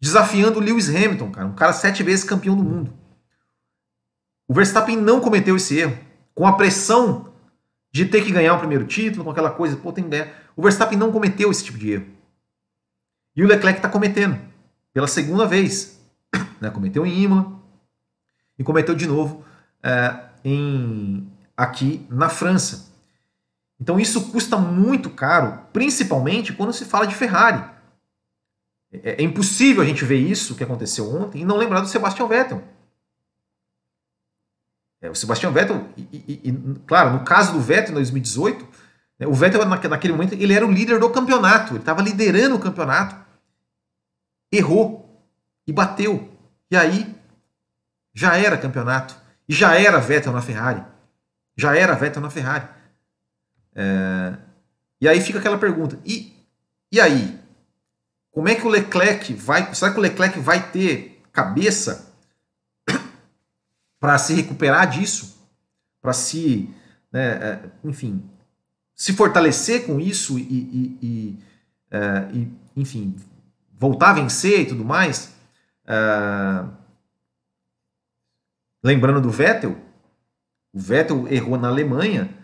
desafiando 0.00 0.58
o 0.58 0.62
Lewis 0.62 0.88
Hamilton, 0.88 1.30
cara, 1.30 1.46
um 1.46 1.54
cara 1.54 1.72
sete 1.72 2.02
vezes 2.02 2.24
campeão 2.24 2.56
do 2.56 2.62
mundo. 2.62 2.92
O 4.48 4.54
Verstappen 4.54 4.96
não 4.96 5.20
cometeu 5.20 5.56
esse 5.56 5.78
erro. 5.78 5.98
Com 6.34 6.46
a 6.46 6.52
pressão 6.52 7.32
de 7.90 8.04
ter 8.04 8.24
que 8.24 8.30
ganhar 8.30 8.54
o 8.54 8.58
primeiro 8.58 8.86
título, 8.86 9.24
com 9.24 9.30
aquela 9.30 9.50
coisa, 9.50 9.76
pô, 9.76 9.92
tem 9.92 10.04
ideia. 10.04 10.32
O 10.54 10.62
Verstappen 10.62 10.98
não 10.98 11.10
cometeu 11.10 11.50
esse 11.50 11.64
tipo 11.64 11.78
de 11.78 11.92
erro. 11.92 12.06
E 13.34 13.42
o 13.42 13.46
Leclerc 13.46 13.78
está 13.78 13.88
cometendo, 13.88 14.38
pela 14.92 15.06
segunda 15.06 15.46
vez. 15.46 15.96
Né? 16.58 16.70
Cometeu 16.70 17.04
em 17.04 17.24
Imola 17.24 17.60
e 18.58 18.64
cometeu 18.64 18.94
de 18.94 19.06
novo 19.06 19.44
é, 19.82 20.20
em, 20.42 21.30
aqui 21.54 22.06
na 22.08 22.30
França. 22.30 22.90
Então 23.80 24.00
isso 24.00 24.30
custa 24.30 24.56
muito 24.56 25.10
caro, 25.10 25.66
principalmente 25.72 26.52
quando 26.52 26.72
se 26.72 26.84
fala 26.84 27.06
de 27.06 27.14
Ferrari. 27.14 27.62
É, 28.92 29.22
é 29.22 29.22
impossível 29.22 29.82
a 29.82 29.86
gente 29.86 30.04
ver 30.04 30.18
isso 30.18 30.54
que 30.54 30.64
aconteceu 30.64 31.14
ontem 31.14 31.42
e 31.42 31.44
não 31.44 31.56
lembrar 31.56 31.80
do 31.80 31.88
Sebastian 31.88 32.26
Vettel. 32.26 32.62
É, 35.00 35.10
o 35.10 35.14
Sebastian 35.14 35.50
Vettel, 35.50 35.88
e, 35.96 36.02
e, 36.12 36.50
e, 36.50 36.78
claro, 36.86 37.12
no 37.12 37.24
caso 37.24 37.52
do 37.52 37.60
Vettel 37.60 37.90
em 37.90 37.94
2018, 37.94 38.66
né, 39.18 39.26
o 39.26 39.34
Vettel 39.34 39.64
naquele 39.64 40.12
momento 40.14 40.32
ele 40.32 40.54
era 40.54 40.66
o 40.66 40.72
líder 40.72 40.98
do 40.98 41.10
campeonato, 41.10 41.72
ele 41.72 41.80
estava 41.80 42.00
liderando 42.00 42.56
o 42.56 42.60
campeonato, 42.60 43.14
errou 44.50 45.22
e 45.66 45.72
bateu. 45.72 46.32
E 46.70 46.76
aí 46.76 47.14
já 48.14 48.36
era 48.36 48.56
campeonato, 48.56 49.14
e 49.46 49.54
já 49.54 49.78
era 49.78 50.00
Vettel 50.00 50.32
na 50.32 50.40
Ferrari, 50.40 50.82
já 51.56 51.76
era 51.76 51.94
Vettel 51.94 52.22
na 52.22 52.30
Ferrari. 52.30 52.75
É, 53.76 54.38
e 54.98 55.06
aí 55.06 55.20
fica 55.20 55.38
aquela 55.38 55.58
pergunta: 55.58 55.98
e, 56.04 56.32
e 56.90 56.98
aí? 56.98 57.38
Como 58.32 58.48
é 58.48 58.54
que 58.54 58.66
o 58.66 58.70
Leclerc 58.70 59.32
vai. 59.34 59.74
Será 59.74 59.92
que 59.92 59.98
o 59.98 60.02
Leclerc 60.02 60.38
vai 60.40 60.70
ter 60.70 61.22
cabeça 61.32 62.12
para 64.00 64.18
se 64.18 64.34
recuperar 64.34 64.88
disso? 64.88 65.38
Para 66.00 66.14
se. 66.14 66.70
Né, 67.12 67.26
é, 67.26 67.70
enfim, 67.84 68.28
se 68.94 69.12
fortalecer 69.12 69.86
com 69.86 70.00
isso 70.00 70.38
e, 70.38 70.42
e, 70.42 70.98
e, 71.02 71.38
é, 71.90 72.28
e, 72.32 72.52
enfim, 72.74 73.14
voltar 73.72 74.10
a 74.10 74.14
vencer 74.14 74.60
e 74.60 74.66
tudo 74.66 74.84
mais. 74.84 75.34
É, 75.86 76.64
lembrando 78.82 79.20
do 79.20 79.30
Vettel, 79.30 79.78
o 80.72 80.78
Vettel 80.78 81.28
errou 81.28 81.58
na 81.58 81.68
Alemanha 81.68 82.35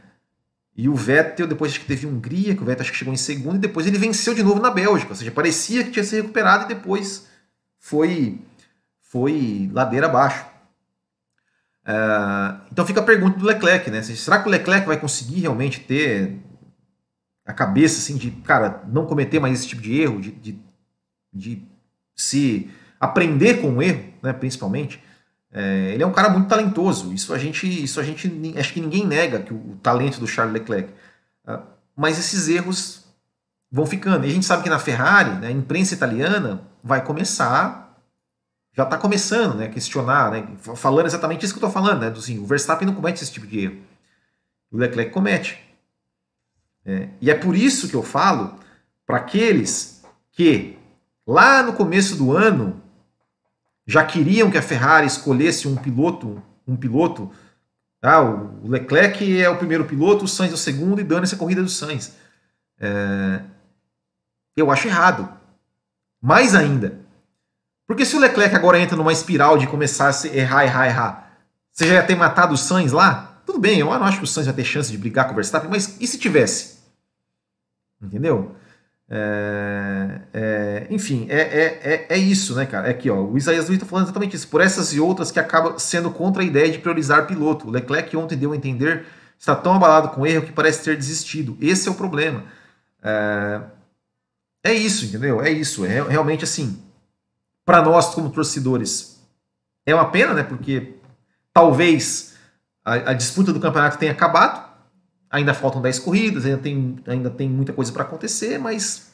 e 0.75 0.89
o 0.89 0.95
Vettel, 0.95 1.47
depois 1.47 1.73
acho 1.73 1.81
que 1.81 1.87
teve 1.87 2.07
Hungria, 2.07 2.55
que 2.55 2.63
o 2.63 2.65
Vettel 2.65 2.83
acho 2.83 2.93
que 2.93 2.99
chegou 2.99 3.13
em 3.13 3.19
segundo, 3.19 3.57
e 3.57 3.61
depois 3.61 3.87
ele 3.87 3.99
venceu 3.99 4.35
de 4.35 4.43
novo 4.43 4.61
na 4.61 4.71
Bélgica. 4.71 5.11
Ou 5.11 5.17
seja, 5.17 5.31
parecia 5.31 5.85
que 5.85 5.91
tinha 5.91 6.05
se 6.05 6.17
recuperado 6.17 6.65
e 6.65 6.75
depois 6.75 7.27
foi, 7.79 8.41
foi 9.01 9.71
ladeira 9.73 10.07
abaixo. 10.07 10.47
Uh, 11.85 12.61
então 12.71 12.87
fica 12.87 13.01
a 13.01 13.05
pergunta 13.05 13.39
do 13.39 13.45
Leclerc, 13.45 13.91
né? 13.91 14.03
Será 14.03 14.41
que 14.41 14.49
o 14.49 14.51
Leclerc 14.51 14.87
vai 14.87 14.99
conseguir 14.99 15.41
realmente 15.41 15.81
ter 15.81 16.39
a 17.45 17.53
cabeça 17.53 17.99
assim 17.99 18.17
de, 18.17 18.31
cara, 18.31 18.83
não 18.89 19.05
cometer 19.05 19.41
mais 19.41 19.59
esse 19.59 19.69
tipo 19.69 19.83
de 19.83 20.01
erro, 20.01 20.21
de, 20.21 20.31
de, 20.31 20.59
de 21.33 21.63
se 22.15 22.71
aprender 23.01 23.61
com 23.61 23.77
o 23.77 23.83
erro, 23.83 24.05
né, 24.23 24.33
principalmente. 24.33 25.03
É, 25.53 25.91
ele 25.93 26.03
é 26.03 26.07
um 26.07 26.13
cara 26.13 26.31
muito 26.31 26.49
talentoso. 26.49 27.13
Isso 27.13 27.35
a 27.35 27.39
gente, 27.39 27.67
isso 27.67 28.01
a 28.01 28.03
gente, 28.03 28.55
acho 28.59 28.73
que 28.73 28.81
ninguém 28.81 29.07
nega 29.07 29.41
que 29.41 29.53
o, 29.53 29.57
o 29.57 29.79
talento 29.83 30.19
do 30.19 30.27
Charles 30.27 30.55
Leclerc. 30.55 30.91
Uh, 31.47 31.61
mas 31.95 32.19
esses 32.19 32.49
erros 32.49 33.05
vão 33.71 33.85
ficando. 33.85 34.25
E 34.25 34.31
a 34.31 34.33
gente 34.33 34.47
sabe 34.47 34.63
que 34.63 34.71
na 34.71 34.79
Ferrari, 34.79 35.31
né, 35.37 35.49
a 35.49 35.51
imprensa 35.53 35.95
italiana 35.95 36.63
vai 36.83 37.05
começar, 37.05 37.99
já 38.75 38.85
está 38.85 38.97
começando, 38.97 39.57
né, 39.57 39.69
questionar, 39.69 40.31
né, 40.31 40.49
falando 40.75 41.07
exatamente 41.07 41.45
isso 41.45 41.55
que 41.55 41.63
eu 41.63 41.69
estou 41.69 41.83
falando, 41.83 42.01
né, 42.01 42.11
do, 42.11 42.19
assim, 42.19 42.39
o 42.39 42.47
Verstappen 42.47 42.87
não 42.87 42.95
comete 42.95 43.23
esse 43.23 43.33
tipo 43.33 43.47
de 43.47 43.61
erro. 43.61 43.77
O 44.71 44.79
Leclerc 44.79 45.13
comete. 45.13 45.63
É, 46.85 47.09
e 47.21 47.31
é 47.31 47.35
por 47.35 47.55
isso 47.55 47.89
que 47.89 47.95
eu 47.95 48.03
falo 48.03 48.59
para 49.07 49.19
aqueles 49.19 50.03
que 50.33 50.79
lá 51.27 51.63
no 51.63 51.75
começo 51.75 52.17
do 52.17 52.37
ano 52.37 52.82
já 53.87 54.05
queriam 54.05 54.51
que 54.51 54.59
a 54.59 54.63
Ferrari 54.63 55.07
escolhesse 55.07 55.67
um 55.67 55.77
piloto, 55.77 56.43
um 56.67 56.77
piloto. 56.77 57.31
Ah, 58.03 58.21
o 58.21 58.69
Leclerc 58.69 59.41
é 59.41 59.49
o 59.49 59.57
primeiro 59.57 59.85
piloto, 59.85 60.25
o 60.25 60.29
Sainz 60.29 60.53
é 60.53 60.55
o 60.55 60.59
segundo 60.59 61.01
e 61.01 61.05
dando 61.05 61.25
essa 61.25 61.37
corrida 61.37 61.63
do 61.63 61.69
Sainz. 61.69 62.15
É, 62.81 63.43
eu 64.57 64.71
acho 64.71 64.89
errado. 64.89 65.29
Mais 66.21 66.55
ainda. 66.55 67.01
Porque 67.87 68.05
se 68.05 68.17
o 68.17 68.21
Leclerc 68.21 68.55
agora 68.55 68.79
entra 68.79 68.97
numa 68.97 69.13
espiral 69.13 69.59
de 69.59 69.67
começar 69.67 70.11
a 70.11 70.27
errar, 70.29 70.65
errar, 70.65 70.87
errar, 70.87 71.39
você 71.73 71.87
já 71.87 71.95
ia 71.95 72.07
ter 72.07 72.15
matado 72.15 72.55
o 72.55 72.59
Sainz 72.59 72.93
lá? 72.93 73.41
Tudo 73.45 73.59
bem, 73.59 73.81
eu 73.81 73.87
não 73.87 74.05
acho 74.05 74.19
que 74.19 74.25
o 74.25 74.27
Sainz 74.27 74.47
vai 74.47 74.55
ter 74.55 74.65
chance 74.65 74.91
de 74.91 74.99
brigar 74.99 75.27
com 75.27 75.33
o 75.33 75.35
Verstappen, 75.35 75.71
mas 75.71 76.01
e 76.01 76.07
se 76.07 76.19
tivesse? 76.19 76.79
Entendeu? 78.01 78.55
É, 79.15 80.21
é, 80.33 80.87
enfim, 80.89 81.27
é, 81.29 81.41
é, 81.41 81.81
é, 81.85 82.07
é, 82.09 82.17
isso, 82.17 82.55
né, 82.55 82.65
cara? 82.65 82.89
É 82.89 82.93
aqui, 82.93 83.11
ó, 83.11 83.23
o 83.23 83.37
Isaías 83.37 83.67
Luiz 83.67 83.77
está 83.77 83.85
falando 83.85 84.07
exatamente 84.07 84.35
isso. 84.35 84.49
Por 84.49 84.63
essas 84.63 84.95
e 84.95 85.01
outras 85.01 85.31
que 85.31 85.39
acaba 85.39 85.79
sendo 85.79 86.11
contra 86.11 86.43
a 86.43 86.47
ideia 86.47 86.73
de 86.73 86.79
priorizar 86.79 87.27
piloto. 87.27 87.69
O 87.69 87.71
Leclerc 87.71 88.17
ontem 88.17 88.39
deu 88.39 88.53
a 88.53 88.57
entender 88.57 89.05
está 89.39 89.55
tão 89.55 89.75
abalado 89.75 90.11
com 90.11 90.27
erro 90.27 90.47
que 90.47 90.53
parece 90.53 90.83
ter 90.83 90.97
desistido. 90.97 91.59
Esse 91.61 91.89
é 91.89 91.91
o 91.91 91.95
problema. 91.95 92.45
É, 93.03 93.61
é 94.65 94.73
isso, 94.73 95.05
entendeu? 95.05 95.43
É 95.43 95.51
isso. 95.51 95.85
É 95.85 96.01
realmente 96.01 96.45
assim. 96.45 96.83
Para 97.67 97.83
nós, 97.83 98.15
como 98.15 98.31
torcedores, 98.31 99.21
é 99.85 99.95
uma 99.95 100.11
pena, 100.11 100.33
né? 100.33 100.43
Porque 100.43 100.95
talvez 101.53 102.35
a, 102.83 103.11
a 103.11 103.13
disputa 103.13 103.53
do 103.53 103.61
campeonato 103.61 103.99
tenha 103.99 104.13
acabado 104.13 104.72
Ainda 105.33 105.55
faltam 105.55 105.81
10 105.81 105.99
corridas, 106.01 106.45
ainda 106.45 106.59
tem, 106.59 106.99
ainda 107.07 107.31
tem 107.31 107.49
muita 107.49 107.73
coisa 107.73 107.91
para 107.91 108.03
acontecer, 108.03 108.59
mas 108.59 109.11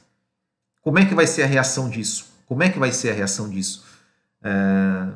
como 0.82 0.98
é 0.98 1.04
que 1.04 1.14
vai 1.14 1.28
ser 1.28 1.44
a 1.44 1.46
reação 1.46 1.88
disso? 1.88 2.26
Como 2.44 2.60
é 2.62 2.68
que 2.68 2.78
vai 2.78 2.90
ser 2.90 3.10
a 3.10 3.14
reação 3.14 3.48
disso? 3.48 3.86
É, 4.42 5.08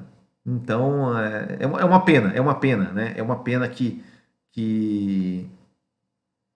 então, 0.46 1.18
é, 1.18 1.56
é, 1.60 1.66
uma, 1.66 1.96
é 1.96 2.00
pena, 2.00 2.32
é 2.34 2.40
uma 2.40 2.54
pena, 2.54 2.92
né? 2.92 3.14
É 3.16 3.22
uma 3.22 3.42
pena 3.42 3.68
que, 3.68 4.04
que, 4.52 5.48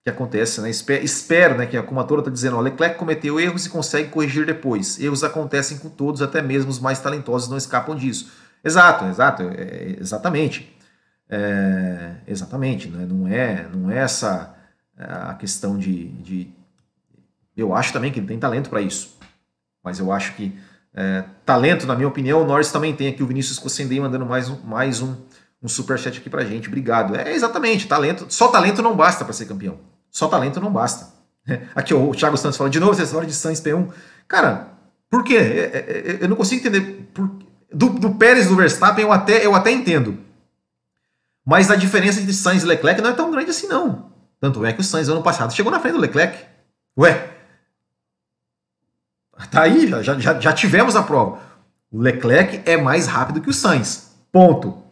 que 0.03 0.09
acontece, 0.09 0.61
né? 0.61 0.69
Espero, 0.69 1.03
espero 1.03 1.57
né, 1.57 1.65
que, 1.65 1.75
a 1.75 1.83
Toro 2.03 2.19
está 2.19 2.31
dizendo, 2.31 2.55
o 2.55 2.61
Leclerc 2.61 2.97
cometeu 2.97 3.39
erros 3.39 3.65
e 3.65 3.69
consegue 3.69 4.09
corrigir 4.09 4.45
depois. 4.45 4.99
Erros 4.99 5.23
acontecem 5.23 5.77
com 5.77 5.89
todos, 5.89 6.21
até 6.21 6.41
mesmo 6.41 6.71
os 6.71 6.79
mais 6.79 6.99
talentosos 6.99 7.49
não 7.49 7.57
escapam 7.57 7.95
disso. 7.97 8.31
Exato, 8.63 9.05
exato, 9.05 9.43
é, 9.43 9.97
exatamente. 9.99 10.76
É, 11.29 12.15
exatamente, 12.25 12.87
né? 12.87 13.05
não 13.05 13.27
é 13.27 13.67
não 13.73 13.91
é 13.91 13.97
essa 13.97 14.55
é, 14.97 15.03
a 15.03 15.33
questão 15.33 15.77
de, 15.77 16.07
de, 16.07 16.49
Eu 17.55 17.75
acho 17.75 17.91
também 17.91 18.11
que 18.11 18.19
ele 18.19 18.27
tem 18.27 18.39
talento 18.39 18.69
para 18.69 18.81
isso, 18.81 19.17
mas 19.83 19.99
eu 19.99 20.11
acho 20.11 20.35
que 20.35 20.57
é, 20.99 21.23
talento, 21.45 21.85
na 21.85 21.95
minha 21.95 22.07
opinião, 22.07 22.41
o 22.41 22.45
Norris 22.45 22.71
também 22.71 22.95
tem 22.95 23.07
aqui 23.07 23.21
o 23.21 23.27
Vinícius 23.27 23.59
Cossendei 23.59 23.99
mandando 23.99 24.25
mais 24.25 24.49
um, 24.49 24.59
mais 24.61 24.99
um, 24.99 25.15
um 25.61 25.67
superchat 25.67 26.17
aqui 26.17 26.27
pra 26.27 26.43
gente. 26.43 26.67
Obrigado. 26.67 27.15
É 27.15 27.33
exatamente, 27.33 27.87
talento. 27.87 28.25
Só 28.29 28.47
talento 28.47 28.81
não 28.81 28.95
basta 28.95 29.23
para 29.23 29.31
ser 29.31 29.45
campeão. 29.45 29.77
Só 30.09 30.27
talento 30.27 30.59
não 30.59 30.71
basta. 30.71 31.13
Aqui 31.75 31.93
o 31.93 32.11
Thiago 32.15 32.35
Santos 32.35 32.57
fala 32.57 32.69
de 32.69 32.79
novo 32.79 32.93
essa 32.93 33.03
história 33.03 33.27
de 33.27 33.33
Sainz 33.35 33.61
P1. 33.61 33.89
Cara, 34.27 34.69
por 35.07 35.23
quê? 35.23 35.35
É, 35.35 35.77
é, 35.77 36.17
eu 36.21 36.29
não 36.29 36.35
consigo 36.35 36.65
entender. 36.65 37.07
Do, 37.71 37.89
do 37.89 38.15
Pérez 38.15 38.47
do 38.47 38.55
Verstappen 38.55 39.05
eu 39.05 39.11
até, 39.11 39.45
eu 39.45 39.53
até 39.53 39.69
entendo. 39.69 40.17
Mas 41.47 41.71
a 41.71 41.77
diferença 41.77 42.19
entre 42.19 42.33
Sainz 42.33 42.63
e 42.63 42.65
Leclerc 42.65 43.01
não 43.01 43.09
é 43.09 43.13
tão 43.13 43.31
grande 43.31 43.51
assim, 43.51 43.67
não. 43.67 44.11
Tanto 44.37 44.65
é 44.65 44.73
que 44.73 44.81
o 44.81 44.83
Sainz 44.83 45.07
ano 45.07 45.23
passado 45.23 45.53
chegou 45.53 45.71
na 45.71 45.79
frente 45.79 45.93
do 45.93 46.01
Leclerc. 46.01 46.45
Ué, 46.99 47.33
tá 49.49 49.61
aí, 49.61 49.87
já, 49.87 50.03
já, 50.03 50.37
já 50.41 50.51
tivemos 50.51 50.97
a 50.97 51.03
prova. 51.03 51.39
O 51.89 52.01
Leclerc 52.01 52.69
é 52.69 52.75
mais 52.75 53.07
rápido 53.07 53.39
que 53.39 53.49
o 53.49 53.53
Sainz. 53.53 54.13
Ponto. 54.29 54.83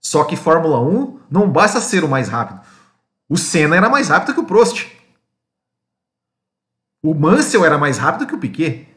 Só 0.00 0.24
que 0.24 0.34
Fórmula 0.34 0.80
1 0.80 1.20
não 1.30 1.48
basta 1.48 1.80
ser 1.80 2.02
o 2.02 2.08
mais 2.08 2.28
rápido. 2.28 2.60
O 3.28 3.38
Senna 3.38 3.76
era 3.76 3.88
mais 3.88 4.08
rápido 4.08 4.34
que 4.34 4.40
o 4.40 4.44
Prost. 4.44 4.90
O 7.00 7.14
Mansell 7.14 7.64
era 7.64 7.78
mais 7.78 7.98
rápido 7.98 8.26
que 8.26 8.34
o 8.34 8.40
Piquet. 8.40 8.88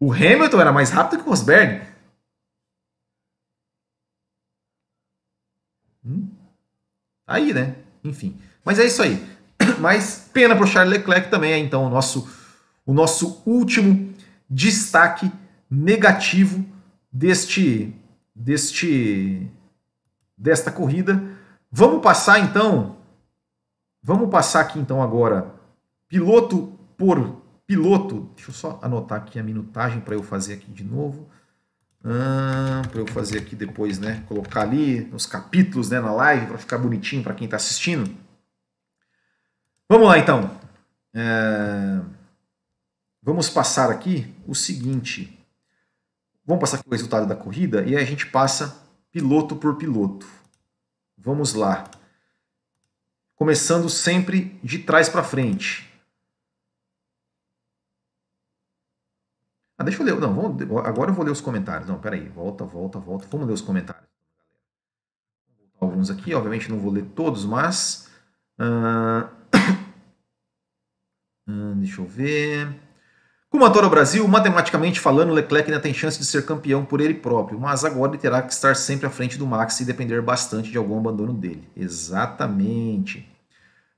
O 0.00 0.12
Hamilton 0.12 0.60
era 0.60 0.72
mais 0.72 0.90
rápido 0.90 1.22
que 1.22 1.28
o 1.28 1.30
Rosberg. 1.30 1.91
Aí, 7.26 7.52
né? 7.52 7.76
Enfim. 8.04 8.38
Mas 8.64 8.78
é 8.78 8.84
isso 8.84 9.02
aí. 9.02 9.24
Mas 9.80 10.28
pena 10.32 10.54
para 10.54 10.64
o 10.64 10.66
Charles 10.66 10.98
Leclerc 10.98 11.30
também 11.30 11.52
é 11.52 11.58
então 11.58 11.86
o 11.86 11.90
nosso, 11.90 12.28
o 12.84 12.92
nosso 12.92 13.42
último 13.46 14.12
destaque 14.48 15.30
negativo 15.70 16.64
deste, 17.10 17.94
deste 18.34 19.50
desta 20.36 20.70
corrida. 20.70 21.22
Vamos 21.70 22.02
passar 22.02 22.40
então. 22.40 22.96
Vamos 24.02 24.28
passar 24.30 24.60
aqui 24.60 24.78
então 24.78 25.00
agora 25.00 25.54
piloto 26.08 26.78
por 26.96 27.40
piloto. 27.66 28.30
Deixa 28.34 28.50
eu 28.50 28.54
só 28.54 28.78
anotar 28.82 29.18
aqui 29.18 29.38
a 29.38 29.42
minutagem 29.42 30.00
para 30.00 30.14
eu 30.14 30.22
fazer 30.22 30.54
aqui 30.54 30.70
de 30.70 30.84
novo. 30.84 31.28
Ah, 32.04 32.82
para 32.90 33.00
eu 33.00 33.06
fazer 33.06 33.38
aqui 33.38 33.54
depois, 33.54 33.98
né? 33.98 34.24
Colocar 34.26 34.62
ali 34.62 35.02
nos 35.06 35.24
capítulos, 35.24 35.90
né, 35.90 36.00
na 36.00 36.12
live, 36.12 36.46
para 36.46 36.58
ficar 36.58 36.78
bonitinho 36.78 37.22
para 37.22 37.34
quem 37.34 37.44
está 37.44 37.56
assistindo. 37.56 38.12
Vamos 39.88 40.08
lá, 40.08 40.18
então. 40.18 40.50
É... 41.14 42.00
Vamos 43.22 43.48
passar 43.48 43.90
aqui 43.90 44.34
o 44.46 44.54
seguinte. 44.54 45.38
Vamos 46.44 46.60
passar 46.60 46.78
aqui 46.78 46.88
o 46.88 46.92
resultado 46.92 47.26
da 47.26 47.36
corrida 47.36 47.82
e 47.82 47.96
aí 47.96 48.02
a 48.02 48.06
gente 48.06 48.26
passa 48.26 48.84
piloto 49.12 49.54
por 49.54 49.76
piloto. 49.76 50.26
Vamos 51.16 51.54
lá. 51.54 51.88
Começando 53.36 53.88
sempre 53.88 54.58
de 54.62 54.80
trás 54.80 55.08
para 55.08 55.22
frente. 55.22 55.91
Ah, 59.82 59.84
deixa 59.84 60.00
eu 60.00 60.06
ler. 60.06 60.14
Não, 60.14 60.32
vamos, 60.32 60.62
agora 60.86 61.10
eu 61.10 61.14
vou 61.14 61.24
ler 61.24 61.32
os 61.32 61.40
comentários. 61.40 61.88
Não, 61.88 61.98
peraí. 61.98 62.28
Volta, 62.28 62.64
volta, 62.64 63.00
volta. 63.00 63.26
Vamos 63.28 63.48
ler 63.48 63.52
os 63.52 63.60
comentários. 63.60 64.06
Alguns 65.80 66.08
aqui, 66.08 66.32
obviamente 66.32 66.70
não 66.70 66.78
vou 66.78 66.92
ler 66.92 67.04
todos, 67.16 67.44
mas. 67.44 68.08
Uh... 68.60 69.26
Deixa 71.78 72.00
eu 72.00 72.06
ver. 72.06 72.72
Como 73.50 73.64
ator 73.64 73.82
ao 73.82 73.90
Brasil, 73.90 74.26
matematicamente 74.28 75.00
falando, 75.00 75.32
Leclerc 75.32 75.68
ainda 75.68 75.82
tem 75.82 75.92
chance 75.92 76.16
de 76.16 76.24
ser 76.24 76.46
campeão 76.46 76.84
por 76.84 77.00
ele 77.00 77.14
próprio, 77.14 77.58
mas 77.58 77.84
agora 77.84 78.12
ele 78.12 78.18
terá 78.18 78.40
que 78.40 78.52
estar 78.52 78.76
sempre 78.76 79.06
à 79.06 79.10
frente 79.10 79.36
do 79.36 79.46
Max 79.46 79.80
e 79.80 79.84
depender 79.84 80.22
bastante 80.22 80.70
de 80.70 80.78
algum 80.78 80.96
abandono 80.96 81.34
dele. 81.34 81.68
Exatamente. 81.76 83.28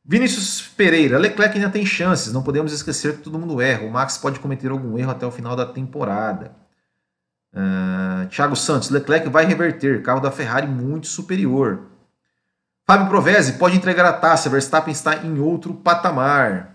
Vinícius 0.06 0.60
Pereira, 0.60 1.18
Leclerc 1.18 1.56
ainda 1.56 1.70
tem 1.70 1.86
chances, 1.86 2.30
não 2.30 2.42
podemos 2.42 2.72
esquecer 2.72 3.16
que 3.16 3.22
todo 3.22 3.38
mundo 3.38 3.60
erra. 3.60 3.86
O 3.86 3.90
Max 3.90 4.18
pode 4.18 4.38
cometer 4.38 4.70
algum 4.70 4.98
erro 4.98 5.12
até 5.12 5.26
o 5.26 5.30
final 5.30 5.56
da 5.56 5.64
temporada. 5.64 6.54
Uh, 7.54 8.28
Thiago 8.28 8.54
Santos, 8.54 8.90
Leclerc 8.90 9.30
vai 9.30 9.46
reverter, 9.46 10.02
carro 10.02 10.20
da 10.20 10.30
Ferrari 10.30 10.66
muito 10.66 11.06
superior. 11.06 11.86
Fábio 12.86 13.08
Provese, 13.08 13.54
pode 13.54 13.76
entregar 13.76 14.04
a 14.04 14.12
taça, 14.12 14.50
Verstappen 14.50 14.92
está 14.92 15.24
em 15.24 15.38
outro 15.38 15.72
patamar. 15.72 16.74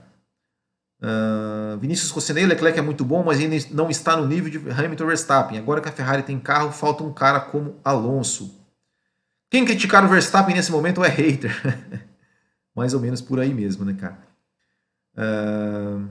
Uh, 0.99 1.77
Vinícius 1.77 2.09
Rossinei, 2.09 2.47
Leclerc 2.47 2.79
é 2.79 2.81
muito 2.81 3.05
bom, 3.05 3.23
mas 3.23 3.39
ainda 3.39 3.55
não 3.69 3.91
está 3.91 4.17
no 4.17 4.25
nível 4.25 4.49
de 4.49 4.71
Hamilton 4.71 5.05
Verstappen. 5.05 5.59
Agora 5.59 5.81
que 5.81 5.87
a 5.87 5.91
Ferrari 5.91 6.23
tem 6.23 6.39
carro, 6.39 6.71
falta 6.71 7.03
um 7.03 7.13
cara 7.13 7.39
como 7.39 7.79
Alonso. 7.83 8.59
Quem 9.51 9.65
criticar 9.65 10.03
o 10.03 10.07
Verstappen 10.07 10.55
nesse 10.55 10.71
momento 10.71 11.03
é 11.03 11.09
hater. 11.09 11.53
mais 12.79 12.93
ou 12.93 12.99
menos 12.99 13.21
por 13.21 13.39
aí 13.39 13.53
mesmo, 13.53 13.85
né, 13.85 13.93
cara? 13.93 14.17
Uh... 15.15 16.07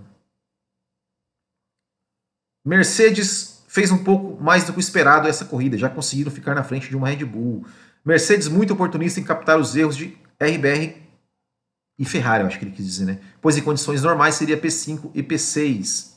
Mercedes 2.65 3.65
fez 3.67 3.91
um 3.91 4.05
pouco 4.05 4.43
mais 4.43 4.65
do 4.65 4.73
que 4.73 4.79
o 4.79 4.81
esperado 4.81 5.27
essa 5.27 5.47
corrida, 5.47 5.79
já 5.79 5.89
conseguiram 5.89 6.31
ficar 6.31 6.55
na 6.55 6.63
frente 6.63 6.89
de 6.89 6.97
uma 6.97 7.09
Red 7.09 7.25
Bull. 7.25 7.65
Mercedes 8.05 8.49
muito 8.49 8.75
oportunista 8.75 9.19
em 9.19 9.25
captar 9.25 9.59
os 9.59 9.75
erros 9.75 9.97
de 9.97 10.17
RBR 10.41 11.03
e 11.99 12.05
Ferrari, 12.05 12.43
eu 12.43 12.47
acho 12.47 12.59
que 12.59 12.65
ele 12.65 12.73
quis 12.73 12.87
dizer, 12.87 13.07
né? 13.07 13.19
Pois 13.41 13.57
em 13.57 13.63
condições 13.63 14.03
normais 14.03 14.35
seria 14.35 14.61
P5 14.61 15.11
e 15.15 15.23
P6. 15.23 16.13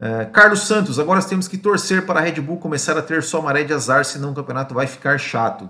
É, 0.00 0.24
Carlos 0.26 0.66
Santos, 0.66 0.98
agora 0.98 1.22
temos 1.22 1.46
que 1.46 1.58
torcer 1.58 2.06
para 2.06 2.20
a 2.20 2.22
Red 2.22 2.40
Bull 2.40 2.58
começar 2.58 2.96
a 2.96 3.02
ter 3.02 3.22
só 3.22 3.42
maré 3.42 3.62
de 3.62 3.72
azar, 3.72 4.04
senão 4.04 4.32
o 4.32 4.34
campeonato 4.34 4.74
vai 4.74 4.86
ficar 4.86 5.18
chato. 5.18 5.68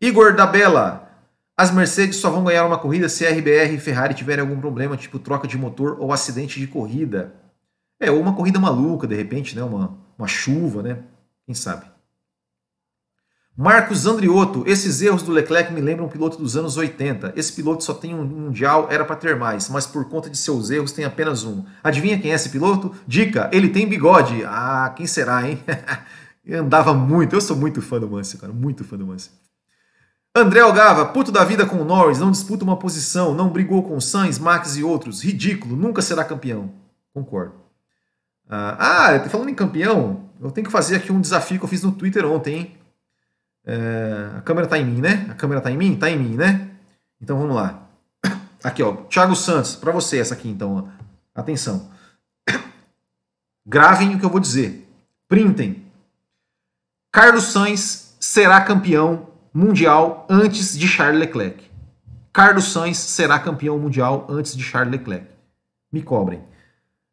Igor 0.00 0.34
da 0.34 0.46
Bela, 0.46 1.11
as 1.56 1.70
Mercedes 1.70 2.16
só 2.16 2.30
vão 2.30 2.44
ganhar 2.44 2.66
uma 2.66 2.78
corrida 2.78 3.08
se 3.08 3.26
a 3.26 3.30
RBR 3.30 3.74
e 3.74 3.78
Ferrari 3.78 4.14
tiverem 4.14 4.40
algum 4.40 4.58
problema, 4.58 4.96
tipo 4.96 5.18
troca 5.18 5.46
de 5.46 5.58
motor 5.58 5.98
ou 6.00 6.12
acidente 6.12 6.58
de 6.58 6.66
corrida. 6.66 7.34
É, 8.00 8.10
ou 8.10 8.20
uma 8.20 8.34
corrida 8.34 8.58
maluca, 8.58 9.06
de 9.06 9.14
repente, 9.14 9.54
né? 9.54 9.62
Uma, 9.62 9.98
uma 10.18 10.26
chuva, 10.26 10.82
né? 10.82 10.98
Quem 11.46 11.54
sabe? 11.54 11.84
Marcos 13.54 14.06
Andriotto, 14.06 14.64
esses 14.66 15.02
erros 15.02 15.22
do 15.22 15.30
Leclerc 15.30 15.70
me 15.74 15.80
lembram 15.82 16.06
um 16.06 16.08
piloto 16.08 16.38
dos 16.38 16.56
anos 16.56 16.78
80. 16.78 17.34
Esse 17.36 17.52
piloto 17.52 17.84
só 17.84 17.92
tem 17.92 18.14
um 18.14 18.24
mundial, 18.24 18.88
era 18.90 19.04
para 19.04 19.14
ter 19.14 19.36
mais, 19.36 19.68
mas 19.68 19.86
por 19.86 20.08
conta 20.08 20.30
de 20.30 20.38
seus 20.38 20.70
erros 20.70 20.90
tem 20.90 21.04
apenas 21.04 21.44
um. 21.44 21.62
Adivinha 21.84 22.18
quem 22.18 22.32
é 22.32 22.34
esse 22.34 22.48
piloto? 22.48 22.94
Dica, 23.06 23.50
ele 23.52 23.68
tem 23.68 23.86
bigode. 23.86 24.42
Ah, 24.46 24.92
quem 24.96 25.06
será, 25.06 25.46
hein? 25.46 25.62
andava 26.50 26.94
muito, 26.94 27.36
eu 27.36 27.40
sou 27.42 27.54
muito 27.54 27.82
fã 27.82 28.00
do 28.00 28.08
Mansell, 28.08 28.40
cara, 28.40 28.52
muito 28.54 28.84
fã 28.84 28.96
do 28.96 29.06
Mansell. 29.06 29.32
André 30.34 30.60
Algava, 30.60 31.04
puto 31.06 31.30
da 31.30 31.44
vida 31.44 31.66
com 31.66 31.76
o 31.76 31.84
Norris, 31.84 32.18
não 32.18 32.30
disputa 32.30 32.64
uma 32.64 32.78
posição, 32.78 33.34
não 33.34 33.50
brigou 33.50 33.82
com 33.82 34.00
Sainz, 34.00 34.38
Max 34.38 34.76
e 34.76 34.82
outros. 34.82 35.22
Ridículo, 35.22 35.76
nunca 35.76 36.00
será 36.00 36.24
campeão. 36.24 36.72
Concordo. 37.12 37.54
Ah, 38.48 39.14
ah 39.14 39.28
falando 39.28 39.50
em 39.50 39.54
campeão, 39.54 40.30
eu 40.40 40.50
tenho 40.50 40.66
que 40.66 40.72
fazer 40.72 40.96
aqui 40.96 41.12
um 41.12 41.20
desafio 41.20 41.58
que 41.58 41.64
eu 41.64 41.68
fiz 41.68 41.82
no 41.82 41.92
Twitter 41.92 42.24
ontem, 42.24 42.54
hein? 42.54 42.76
É, 43.64 44.30
a 44.38 44.40
câmera 44.40 44.66
tá 44.66 44.78
em 44.78 44.86
mim, 44.86 45.00
né? 45.00 45.26
A 45.30 45.34
câmera 45.34 45.60
tá 45.60 45.70
em 45.70 45.76
mim? 45.76 45.96
Tá 45.96 46.10
em 46.10 46.18
mim, 46.18 46.34
né? 46.34 46.70
Então 47.20 47.38
vamos 47.38 47.54
lá. 47.54 47.86
Aqui, 48.64 48.82
ó. 48.82 48.94
Thiago 49.04 49.36
Santos, 49.36 49.76
para 49.76 49.92
você 49.92 50.18
essa 50.18 50.34
aqui, 50.34 50.48
então. 50.48 50.76
Ó. 50.76 51.04
Atenção. 51.34 51.90
Gravem 53.66 54.14
o 54.14 54.18
que 54.18 54.24
eu 54.24 54.30
vou 54.30 54.40
dizer. 54.40 54.88
Printem. 55.28 55.84
Carlos 57.12 57.52
Sainz 57.52 58.16
será 58.18 58.60
campeão 58.62 59.31
mundial 59.52 60.26
antes 60.28 60.76
de 60.76 60.88
Charles 60.88 61.20
Leclerc. 61.20 61.70
Carlos 62.32 62.72
Sainz 62.72 62.96
será 62.96 63.38
campeão 63.38 63.78
mundial 63.78 64.26
antes 64.28 64.56
de 64.56 64.62
Charles 64.62 64.90
Leclerc. 64.90 65.26
Me 65.92 66.02
cobrem. 66.02 66.40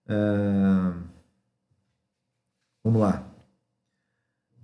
Uh... 0.08 0.94
Vamos 2.84 3.02
lá. 3.02 3.24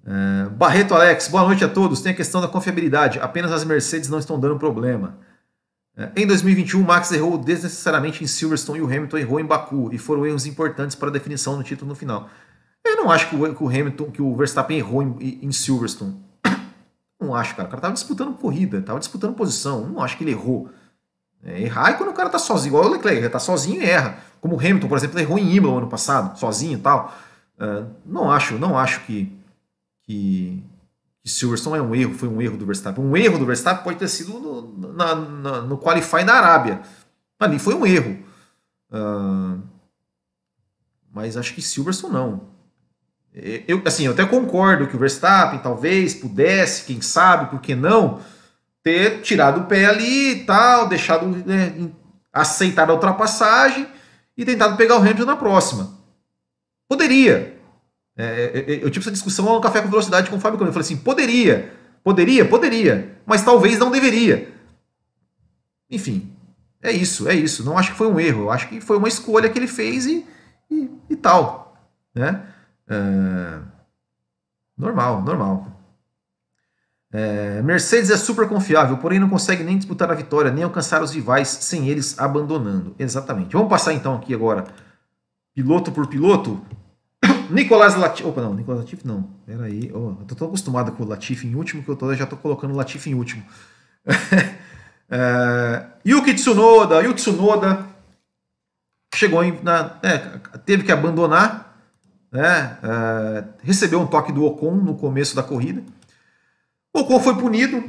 Uh... 0.05 0.49
Barreto 0.51 0.93
Alex, 0.93 1.27
boa 1.27 1.43
noite 1.43 1.65
a 1.65 1.67
todos. 1.67 1.99
Tem 2.01 2.13
a 2.13 2.15
questão 2.15 2.39
da 2.39 2.47
confiabilidade. 2.47 3.19
Apenas 3.19 3.51
as 3.51 3.65
Mercedes 3.65 4.09
não 4.09 4.19
estão 4.19 4.39
dando 4.39 4.57
problema. 4.57 5.17
Uh... 5.97 6.07
Em 6.15 6.25
2021, 6.25 6.81
Max 6.81 7.11
errou 7.11 7.37
desnecessariamente 7.37 8.23
em 8.23 8.27
Silverstone 8.27 8.79
e 8.79 8.81
o 8.81 8.85
Hamilton 8.85 9.17
errou 9.17 9.39
em 9.41 9.45
Baku. 9.45 9.89
E 9.91 9.97
foram 9.97 10.25
erros 10.25 10.45
importantes 10.45 10.95
para 10.95 11.09
a 11.09 11.11
definição 11.11 11.57
do 11.57 11.63
título 11.63 11.89
no 11.89 11.95
final. 11.95 12.29
Eu 12.85 12.95
não 12.95 13.11
acho 13.11 13.29
que 13.29 13.35
o, 13.35 13.67
Hamilton, 13.67 14.11
que 14.11 14.21
o 14.21 14.33
Verstappen 14.37 14.77
errou 14.77 15.03
em, 15.03 15.39
em 15.41 15.51
Silverstone. 15.51 16.24
Não 17.19 17.33
acho, 17.33 17.55
cara. 17.55 17.67
O 17.67 17.71
cara 17.71 17.81
tava 17.81 17.93
disputando 17.93 18.37
corrida, 18.37 18.81
tava 18.81 18.99
disputando 18.99 19.35
posição. 19.35 19.87
Não 19.87 20.01
acho 20.01 20.17
que 20.17 20.23
ele 20.23 20.31
errou. 20.31 20.69
É, 21.43 21.61
errar 21.61 21.91
é 21.91 21.93
quando 21.93 22.09
o 22.09 22.13
cara 22.13 22.29
tá 22.29 22.39
sozinho, 22.39 22.71
igual 22.71 22.85
o 22.85 22.89
Leclerc, 22.89 23.19
ele 23.19 23.29
tá 23.29 23.39
sozinho 23.39 23.81
e 23.81 23.85
erra. 23.85 24.17
Como 24.41 24.55
o 24.55 24.59
Hamilton, 24.59 24.87
por 24.87 24.97
exemplo, 24.97 25.19
errou 25.19 25.37
em 25.37 25.53
Imola 25.53 25.77
ano 25.77 25.87
passado, 25.87 26.37
sozinho 26.37 26.77
e 26.77 26.81
tal. 26.81 27.15
Uh, 27.57 27.87
não 28.05 28.31
acho, 28.31 28.57
não 28.57 28.77
acho 28.77 29.01
que, 29.05 29.31
que, 30.03 30.63
que 31.23 31.29
Silverstone 31.29 31.77
é 31.77 31.81
um 31.81 31.95
erro, 31.95 32.13
foi 32.15 32.27
um 32.27 32.41
erro 32.41 32.57
do 32.57 32.65
Verstappen. 32.65 33.03
Um 33.03 33.15
erro 33.15 33.37
do 33.37 33.45
Verstappen 33.45 33.83
pode 33.83 33.99
ter 33.99 34.07
sido 34.07 34.39
no, 34.39 34.93
na, 34.93 35.15
na, 35.15 35.61
no 35.61 35.77
Qualify 35.77 36.23
da 36.23 36.33
Arábia. 36.33 36.81
Ali 37.39 37.59
foi 37.59 37.75
um 37.75 37.85
erro. 37.85 38.17
Uh, 38.91 39.61
mas 41.13 41.37
acho 41.37 41.53
que 41.53 41.61
Silverstone 41.61 42.13
não. 42.13 42.54
Eu, 43.67 43.81
assim, 43.83 44.05
eu 44.05 44.13
até 44.13 44.25
concordo 44.25 44.87
que 44.87 44.95
o 44.95 44.99
Verstappen 44.99 45.59
talvez 45.59 46.13
pudesse, 46.13 46.85
quem 46.85 47.01
sabe, 47.01 47.49
por 47.49 47.59
que 47.59 47.75
não, 47.75 48.21
ter 48.81 49.21
tirado 49.21 49.61
o 49.61 49.65
pé 49.65 49.87
ali 49.87 50.31
e 50.31 50.45
tal, 50.45 50.87
deixado 50.87 51.25
né, 51.25 51.89
aceitar 52.31 52.89
a 52.89 52.93
ultrapassagem 52.93 53.87
e 54.37 54.45
tentado 54.45 54.77
pegar 54.77 54.95
o 54.95 54.99
Hamilton 54.99 55.25
na 55.25 55.35
próxima. 55.35 55.93
Poderia. 56.87 57.59
É, 58.17 58.23
é, 58.23 58.73
é 58.73 58.75
eu 58.85 58.89
tive 58.89 59.03
essa 59.03 59.11
discussão 59.11 59.45
no 59.45 59.59
Café 59.59 59.81
com 59.81 59.89
Velocidade 59.89 60.29
com 60.29 60.37
o 60.37 60.39
Fábio 60.39 60.57
Caminho. 60.57 60.69
Eu 60.69 60.73
falei 60.73 60.85
assim: 60.85 60.97
poderia, 60.97 61.73
poderia, 62.03 62.45
poderia, 62.45 63.17
mas 63.25 63.43
talvez 63.43 63.77
não 63.77 63.91
deveria. 63.91 64.53
Enfim, 65.91 66.31
é 66.81 66.91
isso, 66.91 67.27
é 67.27 67.33
isso. 67.33 67.65
Não 67.65 67.77
acho 67.77 67.91
que 67.91 67.97
foi 67.97 68.07
um 68.07 68.19
erro, 68.19 68.43
eu 68.43 68.51
acho 68.51 68.69
que 68.69 68.79
foi 68.79 68.97
uma 68.97 69.09
escolha 69.09 69.49
que 69.49 69.59
ele 69.59 69.67
fez 69.67 70.05
e, 70.05 70.25
e, 70.71 70.89
e 71.09 71.15
tal. 71.17 71.75
Né? 72.13 72.54
É... 72.87 73.59
Normal, 74.77 75.21
normal. 75.21 75.67
É... 77.11 77.61
Mercedes 77.61 78.09
é 78.09 78.17
super 78.17 78.47
confiável, 78.47 78.97
porém 78.97 79.19
não 79.19 79.29
consegue 79.29 79.63
nem 79.63 79.77
disputar 79.77 80.11
a 80.11 80.15
vitória, 80.15 80.51
nem 80.51 80.63
alcançar 80.63 81.01
os 81.01 81.13
rivais 81.13 81.47
sem 81.47 81.87
eles 81.87 82.19
abandonando. 82.19 82.95
Exatamente. 82.99 83.53
Vamos 83.53 83.69
passar 83.69 83.93
então 83.93 84.15
aqui 84.15 84.33
agora, 84.33 84.65
piloto 85.53 85.91
por 85.91 86.07
piloto. 86.07 86.61
Nicolás 87.49 87.95
Latifi. 87.95 88.27
Opa, 88.27 88.41
não, 88.41 88.53
Nicolás 88.53 88.81
Latifi 88.81 89.07
não. 89.07 89.23
Peraí. 89.45 89.91
Oh, 89.93 90.15
eu 90.19 90.25
tô 90.27 90.35
tão 90.35 90.47
acostumado 90.47 90.91
com 90.91 91.03
o 91.03 91.07
Latifi 91.07 91.47
em 91.47 91.55
último 91.55 91.83
que 91.83 91.89
eu 91.89 91.95
tô, 91.95 92.13
já 92.13 92.25
tô 92.25 92.37
colocando 92.37 92.73
o 92.73 92.77
Latifi 92.77 93.09
em 93.09 93.15
último. 93.15 93.43
é... 95.09 95.85
Yuki 96.05 96.33
Tsunoda. 96.33 97.01
Yuki 97.01 97.15
Tsunoda 97.15 97.95
chegou 99.15 99.43
em, 99.43 99.57
na, 99.63 99.97
é, 100.03 100.17
teve 100.65 100.83
que 100.83 100.91
abandonar 100.91 101.64
né, 102.35 102.77
é, 102.83 103.43
recebeu 103.63 103.99
um 104.01 104.05
toque 104.05 104.33
do 104.33 104.43
Ocon 104.43 104.75
no 104.75 104.95
começo 104.95 105.35
da 105.35 105.41
corrida. 105.41 105.81
O 106.93 106.99
Ocon 106.99 107.19
foi 107.21 107.35
punido. 107.35 107.81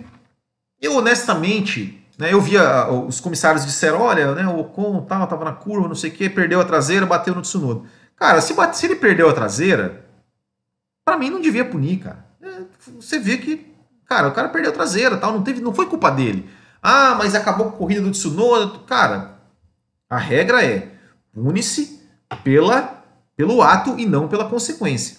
Eu, 0.81 0.95
honestamente, 0.97 2.01
né, 2.17 2.33
eu 2.33 2.41
via 2.41 2.89
os 2.89 3.19
comissários 3.19 3.67
disseram: 3.67 4.01
olha, 4.01 4.35
né, 4.37 4.47
o 4.47 4.61
Ocon 4.61 5.03
tal, 5.03 5.25
estava 5.25 5.45
na 5.45 5.53
curva, 5.53 5.89
não 5.89 5.97
sei 5.97 6.11
o 6.11 6.13
que, 6.13 6.31
perdeu 6.31 6.61
a 6.61 6.65
traseira, 6.65 7.05
bateu 7.05 7.35
no 7.35 7.43
Tsunoda. 7.43 7.89
Cara, 8.15 8.41
se, 8.41 8.55
bate, 8.55 8.79
se 8.79 8.87
ele 8.87 8.97
perdeu 8.97 9.29
a 9.29 9.35
traseira, 9.35 10.05
para 11.05 11.19
mim 11.19 11.29
não 11.29 11.41
devia 11.41 11.65
punir, 11.65 11.99
cara. 11.99 12.25
É, 12.41 12.61
você 13.01 13.19
vê 13.19 13.39
que, 13.39 13.75
cara, 14.07 14.29
o 14.29 14.33
cara 14.33 14.49
perdeu 14.49 14.71
a 14.71 14.75
traseira, 14.75 15.17
tal, 15.17 15.33
não 15.33 15.43
teve, 15.43 15.61
não 15.61 15.75
foi 15.75 15.87
culpa 15.87 16.11
dele. 16.11 16.49
Ah, 16.81 17.17
mas 17.19 17.35
acabou 17.35 17.69
a 17.69 17.73
corrida 17.73 18.01
do 18.01 18.13
Tsunoda. 18.13 18.79
Cara, 18.87 19.39
a 20.09 20.19
regra 20.19 20.65
é 20.65 20.93
pune-se 21.35 22.01
pela 22.45 22.96
pelo 23.37 23.63
ato 23.63 23.99
e 23.99 24.07
não 24.07 24.27
pela 24.29 24.49
consequência. 24.49 25.19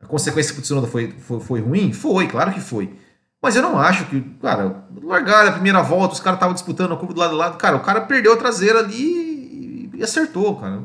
A 0.00 0.06
consequência 0.06 0.54
para 0.54 0.60
o 0.60 0.62
Tsunoda 0.62 0.86
foi, 0.86 1.10
foi, 1.10 1.40
foi, 1.40 1.60
ruim? 1.60 1.92
Foi, 1.92 2.28
claro 2.28 2.52
que 2.52 2.60
foi. 2.60 2.94
Mas 3.42 3.56
eu 3.56 3.62
não 3.62 3.78
acho 3.78 4.06
que, 4.06 4.20
cara, 4.40 4.84
largaram 5.02 5.50
a 5.50 5.52
primeira 5.52 5.82
volta, 5.82 6.14
os 6.14 6.20
caras 6.20 6.36
estavam 6.36 6.54
disputando 6.54 6.92
a 6.92 6.96
curva 6.96 7.14
do 7.14 7.20
lado 7.20 7.30
do 7.30 7.36
lado. 7.36 7.56
Cara, 7.56 7.76
o 7.76 7.80
cara 7.80 8.02
perdeu 8.02 8.32
a 8.32 8.36
traseira 8.36 8.78
ali 8.78 9.90
e 9.92 10.02
acertou, 10.02 10.56
cara. 10.56 10.82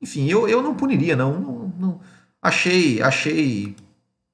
Enfim, 0.00 0.28
eu, 0.28 0.46
eu 0.46 0.62
não 0.62 0.74
puniria, 0.74 1.16
não. 1.16 1.40
não, 1.40 1.72
não. 1.78 2.00
Achei, 2.40 3.02
achei, 3.02 3.74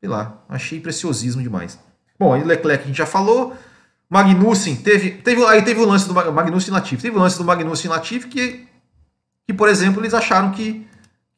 sei 0.01 0.09
lá, 0.09 0.43
achei 0.49 0.81
preciosismo 0.81 1.43
demais. 1.43 1.79
Bom, 2.19 2.33
aí 2.33 2.43
Leclerc 2.45 2.85
a 2.85 2.87
gente 2.87 2.99
já 2.99 3.07
falou. 3.07 3.57
Magnussen 4.11 4.77
teve, 4.77 5.13
teve, 5.13 5.43
aí 5.47 5.63
teve 5.63 5.81
o 5.81 5.87
lance 5.87 6.07
do 6.07 6.13
Magnussen 6.13 6.75
e. 6.75 7.01
Teve 7.01 7.17
o 7.17 7.21
lance 7.21 7.39
do 7.39 7.45
Magnussen 7.45 7.91
e 7.91 7.93
que, 8.29 8.67
que, 9.47 9.55
por 9.55 9.69
exemplo, 9.69 10.03
eles 10.03 10.13
acharam 10.13 10.51
que 10.51 10.87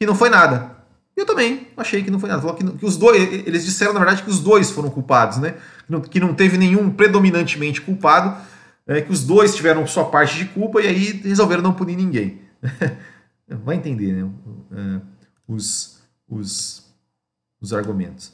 que 0.04 0.06
não 0.06 0.14
foi 0.14 0.28
nada. 0.28 0.76
Eu 1.16 1.24
também 1.24 1.68
achei 1.76 2.02
que 2.02 2.10
não 2.10 2.20
foi 2.20 2.28
nada. 2.28 2.42
Falou 2.42 2.56
que, 2.56 2.78
que, 2.78 2.84
os 2.84 2.96
dois, 2.96 3.20
eles 3.46 3.64
disseram 3.64 3.92
na 3.92 4.00
verdade 4.00 4.22
que 4.22 4.30
os 4.30 4.40
dois 4.40 4.70
foram 4.70 4.90
culpados, 4.90 5.38
né? 5.38 5.54
Que 6.10 6.20
não, 6.20 6.34
teve 6.34 6.58
nenhum 6.58 6.90
predominantemente 6.90 7.80
culpado, 7.80 8.36
é, 8.86 9.00
que 9.00 9.10
os 9.10 9.24
dois 9.24 9.54
tiveram 9.54 9.86
sua 9.86 10.04
parte 10.04 10.36
de 10.36 10.44
culpa 10.46 10.82
e 10.82 10.86
aí 10.86 11.22
resolveram 11.24 11.62
não 11.62 11.72
punir 11.72 11.96
ninguém. 11.96 12.42
Vai 13.64 13.76
entender, 13.76 14.12
né? 14.12 14.30
É, 14.72 15.00
os, 15.48 16.02
os, 16.28 16.84
os 17.60 17.72
argumentos. 17.72 18.32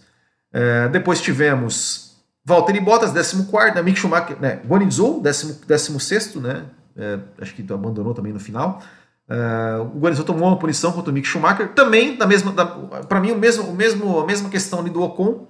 É, 0.52 0.88
depois 0.88 1.20
tivemos 1.20 2.16
Valtteri 2.44 2.80
Bottas, 2.80 3.12
14, 3.12 3.82
Mick 3.84 3.98
Schumacher, 3.98 4.40
né? 4.40 4.60
Guanizou, 4.66 5.20
16, 5.20 6.34
né? 6.36 6.64
É, 6.96 7.18
acho 7.40 7.54
que 7.54 7.72
abandonou 7.72 8.14
também 8.14 8.32
no 8.32 8.40
final. 8.40 8.82
Uh, 9.30 9.82
o 9.94 10.00
Guanizou 10.00 10.24
tomou 10.24 10.48
uma 10.48 10.58
punição 10.58 10.90
contra 10.90 11.12
o 11.12 11.14
Mick 11.14 11.24
Schumacher, 11.24 11.72
também 11.72 12.16
da 12.16 12.26
mesma, 12.26 12.52
para 12.52 13.20
mim 13.20 13.30
o 13.30 13.38
mesmo, 13.38 13.62
o 13.62 13.74
mesmo, 13.74 14.18
a 14.18 14.26
mesma 14.26 14.48
questão 14.48 14.80
ali 14.80 14.90
do 14.90 15.00
Ocon. 15.00 15.46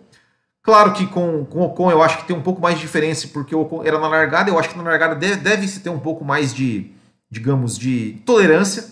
Claro 0.63 0.93
que 0.93 1.07
com, 1.07 1.47
com 1.47 1.61
o 1.61 1.65
Ocon 1.65 1.91
eu 1.91 2.03
acho 2.03 2.19
que 2.19 2.27
tem 2.27 2.37
um 2.37 2.43
pouco 2.43 2.61
mais 2.61 2.75
de 2.75 2.83
diferença, 2.83 3.27
porque 3.29 3.55
o 3.55 3.61
Ocon 3.63 3.83
era 3.83 3.99
na 3.99 4.07
largada, 4.07 4.51
eu 4.51 4.59
acho 4.59 4.69
que 4.69 4.77
na 4.77 4.83
largada 4.83 5.15
deve, 5.15 5.37
deve 5.37 5.67
se 5.67 5.81
ter 5.81 5.89
um 5.89 5.99
pouco 5.99 6.23
mais 6.23 6.53
de, 6.53 6.93
digamos, 7.31 7.79
de 7.79 8.21
tolerância. 8.27 8.85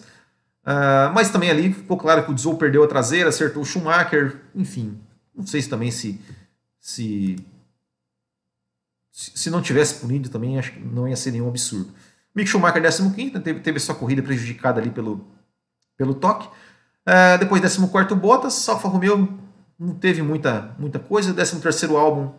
Uh, 0.63 1.13
mas 1.15 1.29
também 1.29 1.51
ali 1.51 1.71
ficou 1.73 1.99
claro 1.99 2.25
que 2.25 2.33
o 2.33 2.39
Zou 2.39 2.57
perdeu 2.57 2.83
a 2.83 2.89
traseira, 2.89 3.29
acertou 3.29 3.63
o 3.63 3.67
Schumacher, 3.67 4.41
enfim. 4.55 4.99
Não 5.35 5.47
sei 5.47 5.61
se 5.61 5.69
também 5.69 5.91
se, 5.91 6.19
se, 6.81 7.37
se 9.13 9.51
não 9.51 9.61
tivesse 9.61 9.97
punido 9.97 10.31
também, 10.31 10.59
acho 10.59 10.73
que 10.73 10.81
não 10.81 11.07
ia 11.07 11.17
ser 11.17 11.31
nenhum 11.31 11.49
absurdo. 11.49 11.93
Mick 12.39 12.49
Schumacher 12.49 12.81
15 12.81 13.41
teve, 13.41 13.61
teve 13.61 13.81
sua 13.81 13.97
corrida 13.97 14.23
prejudicada 14.23 14.81
ali 14.81 14.91
pelo, 14.91 15.27
pelo 15.97 16.15
toque. 16.15 16.49
É, 17.05 17.37
depois, 17.37 17.61
14 17.61 18.15
Bottas, 18.15 18.69
Alfa 18.69 18.87
Romeo 18.87 19.37
não 19.77 19.95
teve 19.95 20.23
muita, 20.23 20.75
muita 20.79 21.01
coisa. 21.01 21.35
13 21.35 21.97
álbum 21.97 22.33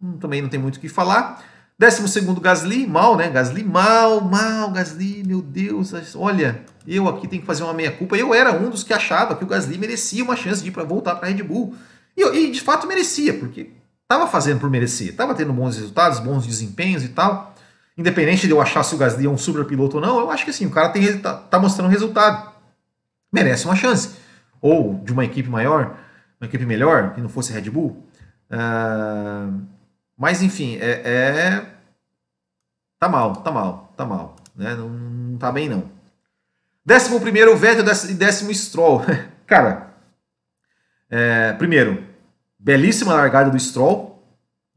hum, 0.00 0.18
também 0.18 0.42
não 0.42 0.50
tem 0.50 0.60
muito 0.60 0.76
o 0.76 0.80
que 0.80 0.88
falar. 0.88 1.42
12 1.78 2.20
Gasly, 2.42 2.86
mal, 2.86 3.16
né? 3.16 3.30
Gasly, 3.30 3.64
mal, 3.64 4.20
mal, 4.20 4.70
Gasly, 4.70 5.22
meu 5.24 5.40
Deus, 5.40 5.94
olha, 6.14 6.62
eu 6.86 7.08
aqui 7.08 7.26
tenho 7.26 7.40
que 7.40 7.46
fazer 7.46 7.62
uma 7.62 7.72
meia-culpa. 7.72 8.16
Eu 8.16 8.34
era 8.34 8.52
um 8.52 8.68
dos 8.68 8.82
que 8.82 8.92
achava 8.92 9.34
que 9.34 9.44
o 9.44 9.46
Gasly 9.46 9.78
merecia 9.78 10.22
uma 10.22 10.36
chance 10.36 10.62
de 10.62 10.68
ir 10.68 10.72
para 10.72 10.84
voltar 10.84 11.14
para 11.14 11.28
a 11.28 11.30
Red 11.30 11.42
Bull. 11.42 11.74
E, 12.14 12.22
e, 12.22 12.50
de 12.50 12.60
fato 12.60 12.86
merecia, 12.86 13.32
porque 13.32 13.70
estava 14.02 14.26
fazendo 14.26 14.60
por 14.60 14.68
merecer, 14.68 15.10
estava 15.10 15.34
tendo 15.34 15.52
bons 15.52 15.76
resultados, 15.76 16.18
bons 16.18 16.44
desempenhos 16.44 17.02
e 17.02 17.08
tal. 17.08 17.54
Independente 17.98 18.46
de 18.46 18.52
eu 18.52 18.60
achar 18.60 18.82
se 18.82 18.94
o 18.94 18.98
Gasly 18.98 19.26
é 19.26 19.28
um 19.28 19.36
super 19.36 19.64
piloto 19.64 19.96
ou 19.96 20.02
não, 20.02 20.20
eu 20.20 20.30
acho 20.30 20.44
que 20.44 20.50
assim, 20.50 20.64
o 20.64 20.70
cara 20.70 20.88
tem, 20.88 21.18
tá, 21.18 21.34
tá 21.34 21.58
mostrando 21.58 21.90
resultado. 21.90 22.52
Merece 23.30 23.66
uma 23.66 23.76
chance. 23.76 24.16
Ou 24.60 24.94
de 25.04 25.12
uma 25.12 25.24
equipe 25.24 25.48
maior, 25.48 25.96
uma 26.40 26.46
equipe 26.46 26.64
melhor, 26.64 27.12
que 27.14 27.20
não 27.20 27.28
fosse 27.28 27.52
Red 27.52 27.68
Bull. 27.68 28.06
Uh, 28.50 29.60
mas 30.16 30.42
enfim, 30.42 30.78
é, 30.80 31.02
é, 31.04 31.66
Tá 32.98 33.08
mal, 33.08 33.36
tá 33.36 33.50
mal, 33.52 33.92
tá 33.96 34.04
mal. 34.04 34.36
Né? 34.56 34.74
Não, 34.74 34.88
não 34.88 35.38
tá 35.38 35.52
bem, 35.52 35.68
não. 35.68 35.84
Décimo 36.84 37.20
primeiro, 37.20 37.56
Vettel 37.56 37.84
e 38.10 38.14
décimo 38.14 38.52
Stroll. 38.52 39.02
Cara, 39.46 39.94
é, 41.08 41.52
primeiro, 41.52 42.04
belíssima 42.58 43.14
largada 43.14 43.50
do 43.50 43.58
Stroll. 43.58 44.17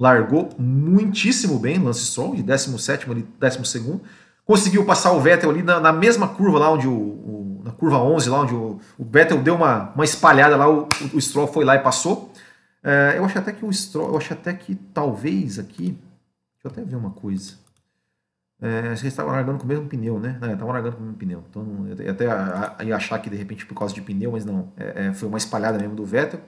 Largou 0.01 0.49
muitíssimo 0.57 1.59
bem 1.59 1.77
Lance 1.77 2.05
Stroll, 2.07 2.35
de 2.35 2.41
17 2.41 3.11
ali, 3.11 3.21
12 3.39 4.01
Conseguiu 4.43 4.83
passar 4.83 5.11
o 5.11 5.19
Vettel 5.19 5.51
ali 5.51 5.61
na, 5.61 5.79
na 5.79 5.93
mesma 5.93 6.27
curva 6.27 6.57
lá 6.57 6.71
onde 6.71 6.87
o, 6.87 6.91
o, 6.91 7.61
Na 7.63 7.71
curva 7.71 7.99
11, 7.99 8.27
lá 8.27 8.41
onde 8.41 8.55
o, 8.55 8.79
o 8.97 9.05
Vettel 9.05 9.43
deu 9.43 9.53
uma, 9.53 9.91
uma 9.93 10.03
espalhada 10.03 10.57
lá, 10.57 10.67
o, 10.67 10.87
o 11.13 11.21
Stroll 11.21 11.45
foi 11.45 11.63
lá 11.63 11.75
e 11.75 11.79
passou. 11.83 12.33
É, 12.83 13.13
eu 13.15 13.25
acho 13.25 13.37
até 13.37 13.51
que 13.51 13.63
o 13.63 13.71
Stroll. 13.71 14.09
Eu 14.09 14.17
acho 14.17 14.33
até 14.33 14.51
que 14.55 14.73
talvez 14.73 15.59
aqui. 15.59 15.91
Deixa 15.91 16.65
eu 16.65 16.71
até 16.71 16.83
ver 16.83 16.95
uma 16.95 17.11
coisa. 17.11 17.53
É, 18.59 18.87
eles 18.87 19.03
estavam 19.03 19.31
largando 19.31 19.59
com 19.59 19.65
o 19.65 19.67
mesmo 19.67 19.85
pneu, 19.87 20.19
né? 20.19 20.39
Estavam 20.41 20.69
largando 20.69 20.95
com 20.95 21.03
o 21.03 21.05
mesmo 21.05 21.19
pneu. 21.19 21.43
Então, 21.47 21.85
eu 21.87 22.11
até 22.11 22.25
ia 22.83 22.95
achar 22.95 23.19
que 23.19 23.29
de 23.29 23.35
repente 23.35 23.67
por 23.67 23.75
causa 23.75 23.93
de 23.93 24.01
pneu, 24.01 24.31
mas 24.31 24.45
não. 24.45 24.73
É, 24.75 25.09
é, 25.09 25.13
foi 25.13 25.27
uma 25.29 25.37
espalhada 25.37 25.77
mesmo 25.77 25.93
do 25.93 26.03
Vettel. 26.03 26.41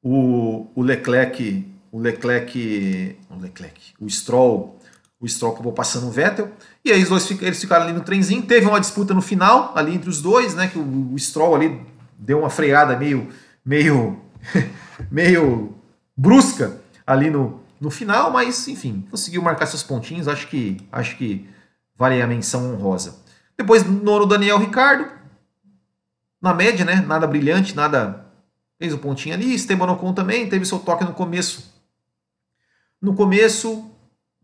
O, 0.00 0.70
o 0.76 0.82
Leclerc, 0.82 1.71
o 1.92 1.98
Leclerc, 1.98 3.18
o 3.30 3.38
Leclerc, 3.38 3.92
o 4.00 4.08
Stroll, 4.08 4.78
o 5.20 5.28
Stroll 5.28 5.52
acabou 5.52 5.72
passando 5.72 6.08
o 6.08 6.10
Vettel. 6.10 6.50
E 6.82 6.90
aí 6.90 7.02
os 7.02 7.10
dois 7.10 7.30
eles 7.30 7.60
ficaram 7.60 7.84
ali 7.84 7.92
no 7.92 8.00
trenzinho. 8.00 8.42
Teve 8.42 8.66
uma 8.66 8.80
disputa 8.80 9.12
no 9.12 9.20
final, 9.20 9.72
ali 9.76 9.94
entre 9.94 10.08
os 10.08 10.22
dois, 10.22 10.54
né? 10.54 10.68
Que 10.68 10.78
o, 10.78 11.12
o 11.12 11.18
Stroll 11.18 11.54
ali 11.54 11.80
deu 12.18 12.40
uma 12.40 12.48
freada 12.48 12.96
meio, 12.96 13.28
meio, 13.64 14.18
meio 15.12 15.74
brusca 16.16 16.80
ali 17.06 17.28
no, 17.28 17.60
no 17.78 17.90
final, 17.90 18.30
mas 18.30 18.66
enfim, 18.68 19.06
conseguiu 19.10 19.42
marcar 19.42 19.66
seus 19.66 19.82
pontinhos, 19.82 20.28
acho 20.28 20.48
que 20.48 20.78
acho 20.90 21.16
que 21.16 21.46
vale 21.94 22.22
a 22.22 22.26
menção 22.26 22.72
honrosa. 22.72 23.16
Depois 23.56 23.84
nono 23.84 24.24
Daniel 24.24 24.58
Ricardo, 24.58 25.06
na 26.40 26.54
média, 26.54 26.86
né? 26.86 27.04
Nada 27.06 27.26
brilhante, 27.26 27.76
nada 27.76 28.24
fez 28.78 28.94
o 28.94 28.96
um 28.96 28.98
pontinho 28.98 29.34
ali. 29.34 29.54
Esteban 29.54 29.92
Ocon 29.92 30.14
também 30.14 30.48
teve 30.48 30.64
seu 30.64 30.78
toque 30.78 31.04
no 31.04 31.12
começo. 31.12 31.71
No 33.02 33.14
começo, 33.14 33.90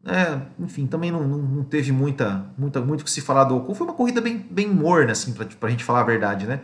é, 0.04 0.40
enfim, 0.59 0.86
também 0.86 1.12
não, 1.12 1.26
não, 1.26 1.38
não, 1.38 1.64
teve 1.64 1.92
muita, 1.92 2.44
muita, 2.59 2.80
muito 2.80 3.04
que 3.04 3.11
se 3.11 3.20
falar 3.20 3.44
do 3.44 3.56
Ocon. 3.56 3.74
Foi 3.74 3.86
uma 3.86 3.94
corrida 3.94 4.20
bem, 4.20 4.38
bem 4.50 4.68
morna, 4.68 5.12
assim, 5.12 5.32
para 5.32 5.68
a 5.68 5.70
gente 5.70 5.84
falar 5.84 6.00
a 6.00 6.04
verdade, 6.04 6.46
né? 6.46 6.61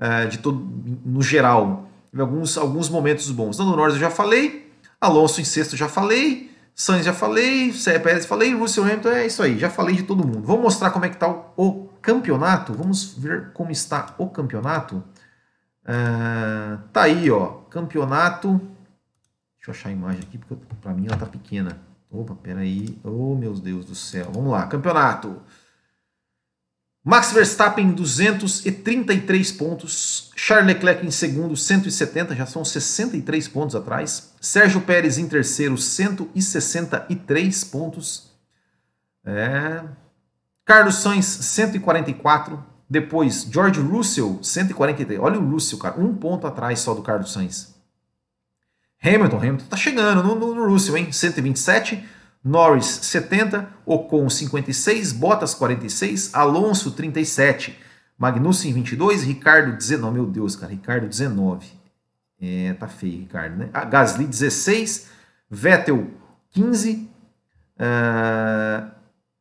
É, 0.00 0.26
de 0.26 0.38
todo, 0.38 0.58
no 1.04 1.20
geral, 1.20 1.88
teve 2.10 2.22
alguns, 2.22 2.56
alguns 2.56 2.88
momentos 2.88 3.30
bons. 3.30 3.58
No 3.58 3.76
Norris 3.76 3.94
eu 3.94 4.00
já 4.00 4.10
falei, 4.10 4.72
Alonso 5.00 5.40
em 5.40 5.44
sexto 5.44 5.76
já 5.76 5.88
falei, 5.88 6.48
Sainz 6.78 7.04
já 7.04 7.12
falei, 7.12 7.72
Sérgio 7.72 8.02
Pérez 8.04 8.24
falei, 8.24 8.54
Russell 8.54 8.84
Hamilton 8.84 9.08
é 9.08 9.26
isso 9.26 9.42
aí, 9.42 9.58
já 9.58 9.68
falei 9.68 9.96
de 9.96 10.04
todo 10.04 10.24
mundo. 10.24 10.42
Vamos 10.44 10.62
mostrar 10.62 10.92
como 10.92 11.04
é 11.04 11.08
que 11.08 11.16
está 11.16 11.28
o, 11.28 11.52
o, 11.56 11.88
campeonato, 12.00 12.72
vamos 12.72 13.14
ver 13.18 13.50
como 13.52 13.72
está 13.72 14.14
o 14.16 14.28
campeonato. 14.28 15.02
Uh, 15.82 16.78
tá 16.92 17.02
aí, 17.02 17.28
ó, 17.32 17.46
campeonato. 17.68 18.60
Deixa 19.68 19.80
eu 19.80 19.80
achar 19.82 19.88
a 19.90 19.92
imagem 19.92 20.22
aqui, 20.22 20.38
porque 20.38 20.56
para 20.80 20.94
mim 20.94 21.06
ela 21.06 21.18
tá 21.18 21.26
pequena. 21.26 21.78
Opa, 22.10 22.34
peraí. 22.34 22.98
Oh, 23.04 23.34
meu 23.34 23.52
Deus 23.52 23.84
do 23.84 23.94
céu. 23.94 24.30
Vamos 24.32 24.50
lá, 24.50 24.66
campeonato. 24.66 25.42
Max 27.04 27.32
Verstappen 27.32 27.92
233 27.92 29.52
pontos, 29.52 30.32
Charles 30.34 30.66
Leclerc 30.68 31.06
em 31.06 31.10
segundo 31.10 31.54
170, 31.54 32.34
já 32.34 32.46
são 32.46 32.64
63 32.64 33.46
pontos 33.48 33.76
atrás. 33.76 34.32
Sérgio 34.40 34.80
Pérez 34.80 35.18
em 35.18 35.28
terceiro 35.28 35.76
163 35.76 37.64
pontos. 37.64 38.30
É... 39.24 39.84
Carlos 40.64 40.94
Sainz 40.96 41.26
144, 41.26 42.62
depois 42.88 43.46
George 43.50 43.80
Russell 43.80 44.38
143. 44.42 45.20
Olha 45.20 45.38
o 45.38 45.50
Russell, 45.50 45.78
cara, 45.78 46.00
um 46.00 46.14
ponto 46.14 46.46
atrás 46.46 46.80
só 46.80 46.94
do 46.94 47.02
Carlos 47.02 47.32
Sainz. 47.32 47.77
Hamilton, 49.02 49.36
Hamilton 49.38 49.66
tá 49.66 49.76
chegando 49.76 50.22
no, 50.22 50.34
no, 50.34 50.54
no 50.54 50.66
Russell, 50.66 50.96
hein? 50.96 51.12
127. 51.12 52.04
Norris 52.42 52.86
70, 52.86 53.68
Ocon 53.84 54.28
56, 54.30 55.12
Bottas 55.12 55.54
46, 55.54 56.34
Alonso 56.34 56.92
37, 56.92 57.78
Magnussen 58.16 58.72
22, 58.72 59.22
Ricardo 59.22 59.76
19, 59.76 60.14
meu 60.14 60.26
Deus, 60.26 60.56
cara, 60.56 60.72
Ricardo 60.72 61.08
19. 61.08 61.66
É, 62.40 62.72
tá 62.74 62.86
feio, 62.86 63.20
Ricardo, 63.20 63.56
né? 63.56 63.68
Ah, 63.74 63.84
Gasly 63.84 64.24
16, 64.24 65.08
Vettel 65.50 66.08
15, 66.52 67.10
uh, 67.78 68.90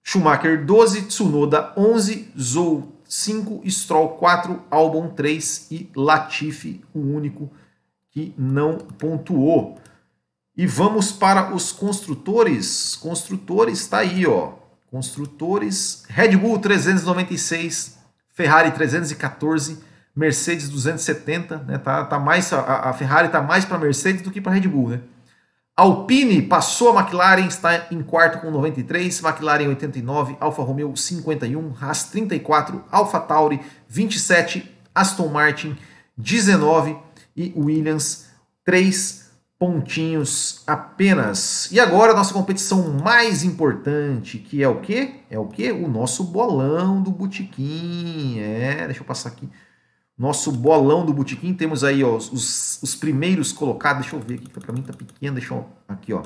Schumacher 0.04 0.66
12, 0.66 1.04
Tsunoda 1.04 1.74
11, 1.78 2.32
Zou 2.38 2.92
5, 3.06 3.62
Stroll 3.70 4.18
4, 4.18 4.64
Albon 4.72 5.10
3 5.10 5.68
e 5.72 5.92
Latifi, 5.96 6.84
o 6.94 7.00
único 7.00 7.52
que 8.12 8.34
não 8.38 8.78
pontuou. 8.78 9.80
E 10.56 10.66
vamos 10.66 11.12
para 11.12 11.54
os 11.54 11.72
construtores. 11.72 12.96
Construtores 12.96 13.80
está 13.80 14.00
aí, 14.00 14.26
ó. 14.26 14.54
Construtores, 14.90 16.04
Red 16.08 16.38
Bull 16.38 16.60
396, 16.60 17.98
Ferrari 18.34 18.72
314, 18.72 19.84
Mercedes 20.16 20.70
270, 20.70 21.58
né? 21.58 21.78
Tá, 21.78 22.06
tá 22.06 22.18
mais 22.18 22.52
a, 22.54 22.90
a 22.90 22.94
Ferrari 22.94 23.30
tá 23.30 23.42
mais 23.42 23.66
para 23.66 23.78
Mercedes 23.78 24.22
do 24.22 24.32
que 24.32 24.42
para 24.42 24.54
Red 24.54 24.68
Bull, 24.68 24.90
né? 24.90 25.02
Alpine 25.76 26.42
passou 26.42 26.98
a 26.98 27.02
McLaren, 27.02 27.46
está 27.46 27.86
em 27.92 28.02
quarto 28.02 28.40
com 28.40 28.50
93, 28.50 29.22
McLaren 29.22 29.68
89, 29.68 30.36
Alfa 30.40 30.64
Romeo 30.64 30.98
51, 30.98 31.74
Haas 31.80 32.06
34, 32.06 32.84
Alfa 32.90 33.20
Tauri 33.20 33.60
27, 33.88 34.76
Aston 34.96 35.28
Martin 35.28 35.78
19 36.18 36.98
e 37.38 37.54
Williams 37.56 38.26
3 38.66 39.28
pontinhos 39.60 40.64
apenas. 40.68 41.72
E 41.72 41.80
agora 41.80 42.12
a 42.12 42.16
nossa 42.16 42.34
competição 42.34 43.00
mais 43.04 43.44
importante, 43.44 44.38
que 44.40 44.62
é 44.62 44.68
o 44.68 44.82
quê? 44.82 45.22
É 45.30 45.38
o 45.40 45.48
quê? 45.48 45.72
O 45.72 45.88
nosso 45.88 46.24
bolão 46.24 47.02
do 47.02 47.12
Botequim. 47.12 48.40
É, 48.40 48.86
deixa 48.86 49.02
eu 49.02 49.06
passar 49.06 49.30
aqui. 49.30 49.48
Nosso 50.18 50.52
bolão 50.52 51.06
do 51.06 51.14
Botequim, 51.14 51.54
temos 51.54 51.84
aí 51.84 52.04
ó, 52.04 52.16
os, 52.18 52.82
os 52.82 52.96
primeiros 52.96 53.52
colocados. 53.52 54.02
Deixa 54.02 54.16
eu 54.16 54.20
ver 54.20 54.36
aqui, 54.36 54.50
para 54.50 54.74
mim 54.74 54.82
tá 54.82 54.94
pequeno. 54.94 55.36
Deixa 55.36 55.54
eu. 55.54 55.66
Aqui, 55.88 56.14
ó. 56.14 56.24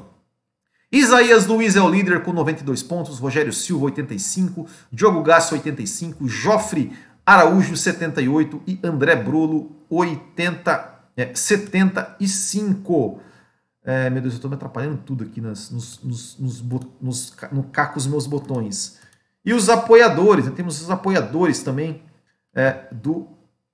Isaías 0.91 1.45
Luiz 1.45 1.77
é 1.77 1.81
o 1.81 1.89
líder 1.89 2.21
com 2.21 2.33
92 2.33 2.83
pontos, 2.83 3.17
Rogério 3.17 3.53
Silva 3.53 3.85
85, 3.85 4.67
Diogo 4.91 5.23
Gasso 5.23 5.53
85, 5.55 6.27
Joffre 6.27 6.91
Araújo 7.25 7.77
78 7.77 8.61
e 8.67 8.77
André 8.83 9.15
Brulo 9.15 9.71
80 9.89 10.90
é, 11.15 11.33
75. 11.33 13.21
É, 13.83 14.09
meu 14.09 14.21
Deus, 14.21 14.33
eu 14.33 14.37
estou 14.37 14.49
me 14.49 14.55
atrapalhando 14.55 14.97
tudo 14.97 15.23
aqui 15.23 15.41
nas, 15.41 15.71
nos, 15.71 16.03
nos, 16.03 16.37
nos, 16.39 16.61
nos, 17.01 17.35
no 17.51 17.63
caco 17.63 17.97
os 17.97 18.07
meus 18.07 18.27
botões. 18.27 18.99
E 19.43 19.53
os 19.53 19.69
apoiadores, 19.69 20.45
né? 20.45 20.51
temos 20.55 20.81
os 20.81 20.89
apoiadores 20.89 21.63
também 21.63 22.03
é, 22.53 22.87
do, 22.91 23.27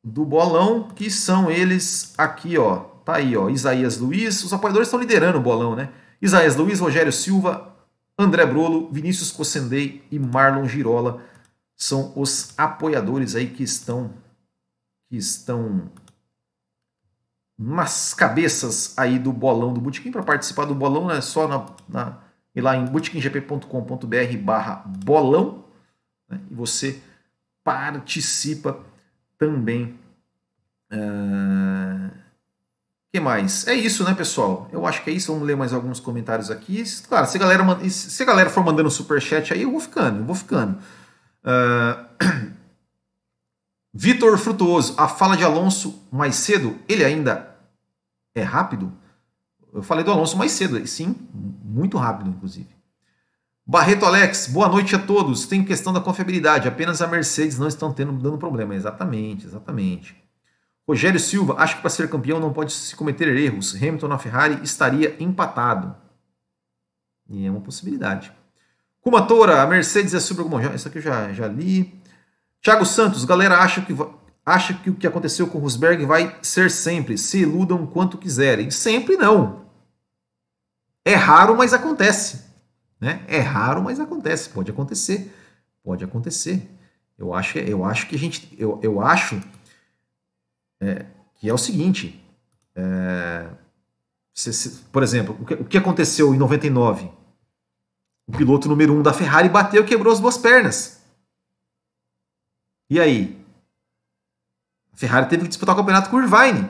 do 0.04 0.26
bolão, 0.26 0.88
que 0.90 1.12
são 1.12 1.52
eles 1.52 2.14
aqui, 2.18 2.58
ó. 2.58 2.86
Tá 3.04 3.16
aí, 3.16 3.36
ó. 3.36 3.50
Isaías 3.50 3.98
Luiz, 3.98 4.44
os 4.44 4.54
apoiadores 4.54 4.88
estão 4.88 5.00
liderando 5.00 5.38
o 5.38 5.42
bolão, 5.42 5.76
né? 5.76 5.90
Isaías 6.22 6.56
Luiz, 6.56 6.80
Rogério 6.80 7.12
Silva, 7.12 7.76
André 8.18 8.46
Brolo, 8.46 8.90
Vinícius 8.92 9.32
Cossendei 9.32 10.04
e 10.10 10.18
Marlon 10.18 10.68
Girola 10.68 11.22
são 11.76 12.12
os 12.16 12.54
apoiadores 12.58 13.36
aí 13.36 13.48
que 13.48 13.62
estão 13.62 14.12
que 15.08 15.16
estão 15.16 15.90
nas 17.58 18.14
cabeças 18.14 18.94
aí 18.98 19.18
do 19.18 19.34
bolão 19.34 19.74
do 19.74 19.82
Botequim. 19.82 20.12
Para 20.12 20.24
participar 20.24 20.66
do 20.66 20.76
bolão 20.76 21.10
é 21.10 21.22
só 21.22 21.48
na, 21.48 21.66
na, 21.90 22.18
ir 22.56 22.62
lá 22.62 22.76
em 22.76 22.86
botequimgp.com.br 22.86 24.38
barra 24.40 24.84
bolão 24.86 25.66
né? 26.30 26.40
e 26.52 26.54
você 26.54 27.02
participa 27.64 28.80
também. 29.40 29.98
Uh, 30.92 32.16
que 33.12 33.20
mais? 33.20 33.68
É 33.68 33.74
isso, 33.74 34.04
né, 34.04 34.14
pessoal? 34.14 34.70
Eu 34.72 34.86
acho 34.86 35.04
que 35.04 35.10
é 35.10 35.14
isso. 35.14 35.32
Vamos 35.32 35.48
ler 35.48 35.58
mais 35.58 35.74
alguns 35.74 36.00
comentários 36.00 36.52
aqui. 36.52 36.84
Claro, 37.08 37.26
se 37.26 37.38
a 37.38 37.40
galera, 37.40 37.90
se 37.90 38.22
a 38.22 38.26
galera 38.26 38.50
for 38.50 38.64
mandando 38.64 38.92
superchat 38.92 39.54
aí, 39.54 39.64
eu 39.64 39.72
vou 39.72 39.80
ficando, 39.80 40.20
eu 40.20 40.26
vou 40.26 40.36
ficando. 40.36 40.78
Uh... 41.44 42.58
Vitor 44.00 44.38
Frutuoso, 44.38 44.94
a 44.96 45.08
fala 45.08 45.36
de 45.36 45.44
Alonso 45.44 46.04
mais 46.12 46.36
cedo, 46.36 46.78
ele 46.88 47.04
ainda 47.04 47.47
é 48.40 48.44
rápido? 48.44 48.92
Eu 49.74 49.84
falei 49.84 50.04
do 50.04 50.12
Alonso 50.12 50.38
mais 50.38 50.52
cedo, 50.52 50.86
sim, 50.88 51.16
muito 51.34 51.98
rápido, 51.98 52.30
inclusive. 52.30 52.70
Barreto 53.66 54.06
Alex, 54.06 54.48
boa 54.48 54.70
noite 54.70 54.96
a 54.96 55.00
todos. 55.00 55.46
Tem 55.46 55.64
questão 55.64 55.92
da 55.92 56.00
confiabilidade, 56.00 56.68
apenas 56.68 57.02
a 57.02 57.08
Mercedes 57.08 57.60
não 57.60 57.68
estão 57.68 57.92
tendo 57.92 58.14
dando 58.14 58.38
problema. 58.38 58.74
Exatamente, 58.74 59.46
exatamente. 59.46 60.16
Rogério 60.88 61.20
Silva, 61.20 61.56
acho 61.58 61.76
que 61.76 61.82
para 61.82 61.90
ser 61.90 62.10
campeão 62.10 62.40
não 62.40 62.54
pode 62.54 62.72
se 62.72 62.96
cometer 62.96 63.28
erros. 63.36 63.76
Hamilton 63.76 64.08
na 64.08 64.18
Ferrari 64.18 64.64
estaria 64.64 65.18
empatado. 65.20 65.94
E 67.30 67.46
é 67.46 67.52
uma 67.52 67.60
possibilidade. 67.60 68.32
Kumatora, 69.02 69.62
a 69.62 69.68
Mercedes 69.68 70.14
é 70.14 70.20
super 70.22 70.46
bom. 70.46 70.62
Isso 70.74 70.88
aqui 70.88 71.00
eu 71.00 71.02
já, 71.02 71.34
já 71.34 71.48
li. 71.48 72.02
Thiago 72.62 72.86
Santos, 72.86 73.26
galera 73.26 73.60
acha 73.60 73.82
que, 73.82 73.94
acha 74.48 74.74
que 74.74 74.90
o 74.90 74.96
que 74.96 75.06
aconteceu 75.06 75.46
com 75.48 75.60
Rosberg 75.60 76.06
vai 76.06 76.40
ser 76.42 76.72
sempre. 76.72 77.18
Se 77.18 77.40
iludam 77.40 77.86
quanto 77.86 78.18
quiserem. 78.18 78.72
Sempre 78.72 79.18
não. 79.18 79.66
É 81.04 81.16
raro, 81.16 81.58
mas 81.58 81.74
acontece. 81.74 82.46
Né? 82.98 83.26
É 83.28 83.40
raro, 83.40 83.84
mas 83.84 84.00
acontece. 84.00 84.50
Pode 84.50 84.72
acontecer. 84.72 85.36
Pode 85.84 86.06
acontecer. 86.06 86.66
Eu 87.18 87.34
acho, 87.34 87.58
eu 87.60 87.84
acho 87.84 88.08
que 88.08 88.16
a 88.16 88.20
gente. 88.20 88.56
Eu, 88.58 88.80
eu 88.82 89.02
acho 89.02 89.42
é, 90.80 91.06
que 91.36 91.50
é 91.50 91.54
o 91.54 91.58
seguinte. 91.58 92.24
É, 92.74 93.50
se, 94.34 94.54
se, 94.54 94.70
por 94.94 95.04
exemplo, 95.04 95.38
o 95.42 95.46
que, 95.46 95.54
o 95.56 95.66
que, 95.66 95.78
aconteceu 95.78 96.34
em 96.34 96.38
99? 96.38 97.12
O 98.26 98.32
piloto 98.32 98.70
número 98.70 98.94
um 98.94 99.02
da 99.02 99.12
Ferrari 99.12 99.50
bateu 99.50 99.84
e 99.84 99.86
quebrou 99.86 100.14
as 100.14 100.22
duas 100.22 100.38
pernas. 100.38 101.02
E 102.90 102.98
aí? 102.98 103.37
Ferrari 104.98 105.30
teve 105.30 105.44
que 105.44 105.50
disputar 105.50 105.76
o 105.76 105.78
campeonato 105.78 106.10
com 106.10 106.18
o 106.18 106.22
Irvine. 106.22 106.70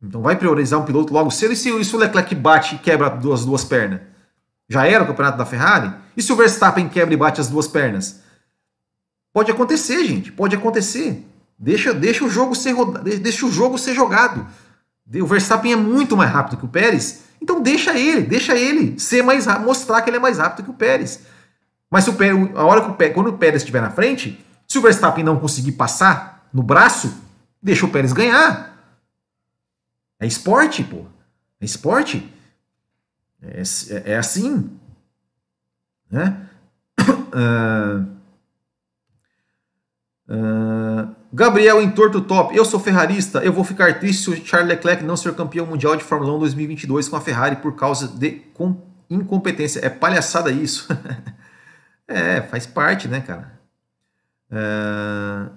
Então 0.00 0.22
vai 0.22 0.36
priorizar 0.36 0.80
um 0.80 0.84
piloto 0.84 1.12
logo 1.12 1.30
cedo. 1.30 1.52
E 1.52 1.56
se, 1.56 1.68
e 1.68 1.84
se 1.84 1.94
o 1.94 1.98
Leclerc 1.98 2.34
bate 2.34 2.76
e 2.76 2.78
quebra 2.78 3.08
as 3.08 3.20
duas, 3.20 3.44
duas 3.44 3.64
pernas? 3.64 4.00
Já 4.68 4.86
era 4.86 5.02
o 5.02 5.06
campeonato 5.06 5.36
da 5.36 5.44
Ferrari? 5.44 5.92
E 6.16 6.22
se 6.22 6.32
o 6.32 6.36
Verstappen 6.36 6.88
quebra 6.88 7.12
e 7.12 7.16
bate 7.16 7.40
as 7.40 7.48
duas 7.48 7.66
pernas? 7.66 8.20
Pode 9.32 9.50
acontecer, 9.50 10.04
gente. 10.04 10.30
Pode 10.30 10.54
acontecer. 10.54 11.26
Deixa, 11.58 11.92
deixa 11.92 12.24
o 12.24 12.30
jogo 12.30 12.54
ser 12.54 12.74
deixa 13.20 13.44
o 13.44 13.50
jogo 13.50 13.76
ser 13.76 13.92
jogado. 13.92 14.46
O 15.12 15.26
Verstappen 15.26 15.72
é 15.72 15.76
muito 15.76 16.16
mais 16.16 16.30
rápido 16.30 16.56
que 16.56 16.64
o 16.64 16.68
Pérez, 16.68 17.24
então 17.42 17.60
deixa 17.60 17.98
ele, 17.98 18.22
deixa 18.22 18.56
ele 18.56 18.98
ser 18.98 19.22
mais 19.22 19.44
mostrar 19.58 20.02
que 20.02 20.08
ele 20.08 20.18
é 20.18 20.20
mais 20.20 20.38
rápido 20.38 20.64
que 20.64 20.70
o 20.70 20.74
Pérez. 20.74 21.22
Mas 21.90 22.06
o 22.06 22.12
Pérez, 22.12 22.48
a 22.54 22.64
hora 22.64 22.80
que 22.80 22.90
o 22.90 22.94
Pérez, 22.94 23.14
quando 23.14 23.26
o 23.26 23.36
Pérez 23.36 23.62
estiver 23.62 23.82
na 23.82 23.90
frente, 23.90 24.38
se 24.70 24.78
o 24.78 24.82
Verstappen 24.82 25.24
não 25.24 25.40
conseguir 25.40 25.72
passar 25.72 26.48
no 26.52 26.62
braço, 26.62 27.12
deixa 27.60 27.84
o 27.84 27.90
Pérez 27.90 28.12
ganhar. 28.12 28.72
É 30.20 30.28
esporte, 30.28 30.84
pô. 30.84 31.06
É 31.60 31.64
esporte. 31.64 32.32
É, 33.42 33.60
é, 33.60 34.12
é 34.12 34.16
assim. 34.16 34.70
Né? 36.08 36.48
Uh, 37.00 38.06
uh, 40.30 41.16
Gabriel 41.32 41.82
Entorto 41.82 42.20
Top. 42.20 42.56
Eu 42.56 42.64
sou 42.64 42.78
ferrarista. 42.78 43.40
Eu 43.40 43.52
vou 43.52 43.64
ficar 43.64 43.98
triste 43.98 44.22
se 44.22 44.30
o 44.30 44.46
Charles 44.46 44.68
Leclerc 44.68 45.02
não 45.02 45.16
ser 45.16 45.34
campeão 45.34 45.66
mundial 45.66 45.96
de 45.96 46.04
Fórmula 46.04 46.32
1 46.36 46.38
2022 46.38 47.08
com 47.08 47.16
a 47.16 47.20
Ferrari 47.20 47.56
por 47.56 47.74
causa 47.74 48.06
de 48.06 48.40
incompetência. 49.10 49.84
É 49.84 49.88
palhaçada 49.88 50.52
isso. 50.52 50.86
é, 52.06 52.40
faz 52.42 52.68
parte, 52.68 53.08
né, 53.08 53.20
cara? 53.20 53.58
Uh, 54.50 55.50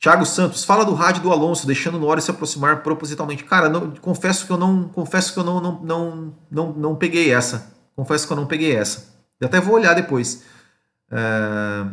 Thiago 0.00 0.24
Santos, 0.24 0.64
fala 0.64 0.84
do 0.84 0.94
rádio 0.94 1.22
do 1.22 1.30
Alonso, 1.30 1.66
deixando 1.66 1.96
o 1.96 2.00
Norris 2.00 2.24
se 2.24 2.30
aproximar 2.30 2.82
propositalmente. 2.82 3.44
Cara, 3.44 3.68
não, 3.68 3.90
confesso 3.90 4.46
que 4.46 4.52
eu 4.52 4.56
não, 4.56 4.88
confesso 4.88 5.34
que 5.34 5.38
eu 5.38 5.44
não, 5.44 5.60
não, 5.60 5.80
não, 5.82 6.34
não, 6.50 6.72
não 6.72 6.96
peguei 6.96 7.30
essa. 7.30 7.74
Confesso 7.94 8.26
que 8.26 8.32
eu 8.32 8.36
não 8.36 8.46
peguei 8.46 8.74
essa. 8.74 9.14
Eu 9.38 9.46
até 9.46 9.60
vou 9.60 9.74
olhar 9.74 9.94
depois. 9.94 10.42
É... 11.10 11.86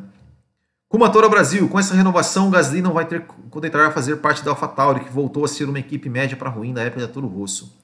Kumatora 0.87 1.27
Brasil, 1.27 1.67
com 1.67 1.77
essa 1.77 1.93
renovação, 1.93 2.47
o 2.47 2.51
Gasly 2.51 2.81
não 2.81 2.93
vai 2.93 3.05
ter 3.05 3.25
contentar 3.49 3.85
a 3.85 3.91
fazer 3.91 4.15
parte 4.17 4.41
da 4.41 4.51
AlphaTauri, 4.51 5.01
que 5.01 5.11
voltou 5.11 5.43
a 5.43 5.47
ser 5.47 5.65
uma 5.65 5.79
equipe 5.79 6.07
média 6.09 6.37
para 6.37 6.49
ruim 6.49 6.71
na 6.71 6.83
época 6.83 7.01
da 7.05 7.11
Toro 7.11 7.27
Rosso. 7.27 7.77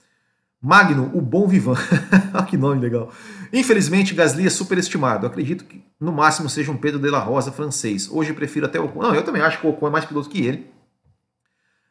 Magno, 0.63 1.11
o 1.13 1.19
bom 1.19 1.45
vivan. 1.45 1.75
que 2.49 2.55
nome 2.55 2.79
legal. 2.79 3.11
Infelizmente, 3.51 4.13
Gasly 4.13 4.47
é 4.47 4.49
superestimado. 4.49 5.27
Acredito 5.27 5.65
que 5.65 5.83
no 5.99 6.13
máximo 6.13 6.49
seja 6.49 6.71
um 6.71 6.77
Pedro 6.77 7.01
de 7.01 7.09
la 7.09 7.19
Rosa 7.19 7.51
francês. 7.51 8.09
Hoje 8.09 8.31
prefiro 8.31 8.65
até 8.65 8.79
o 8.79 8.85
Ocon. 8.85 9.01
Não, 9.01 9.13
eu 9.13 9.23
também 9.23 9.41
acho 9.41 9.59
que 9.59 9.67
o 9.67 9.71
Ocon 9.71 9.87
é 9.87 9.89
mais 9.89 10.05
piloto 10.05 10.29
que 10.29 10.39
ele. 10.39 10.71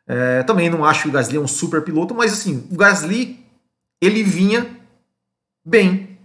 É, 0.06 0.42
também 0.44 0.70
não 0.70 0.86
acho 0.86 1.02
que 1.02 1.08
o 1.08 1.12
Gasly 1.12 1.36
é 1.36 1.40
um 1.40 1.46
super 1.46 1.82
piloto, 1.82 2.14
mas 2.14 2.32
assim, 2.32 2.66
o 2.70 2.74
Gasly 2.74 3.44
ele 4.00 4.22
vinha 4.22 4.66
bem. 5.62 6.18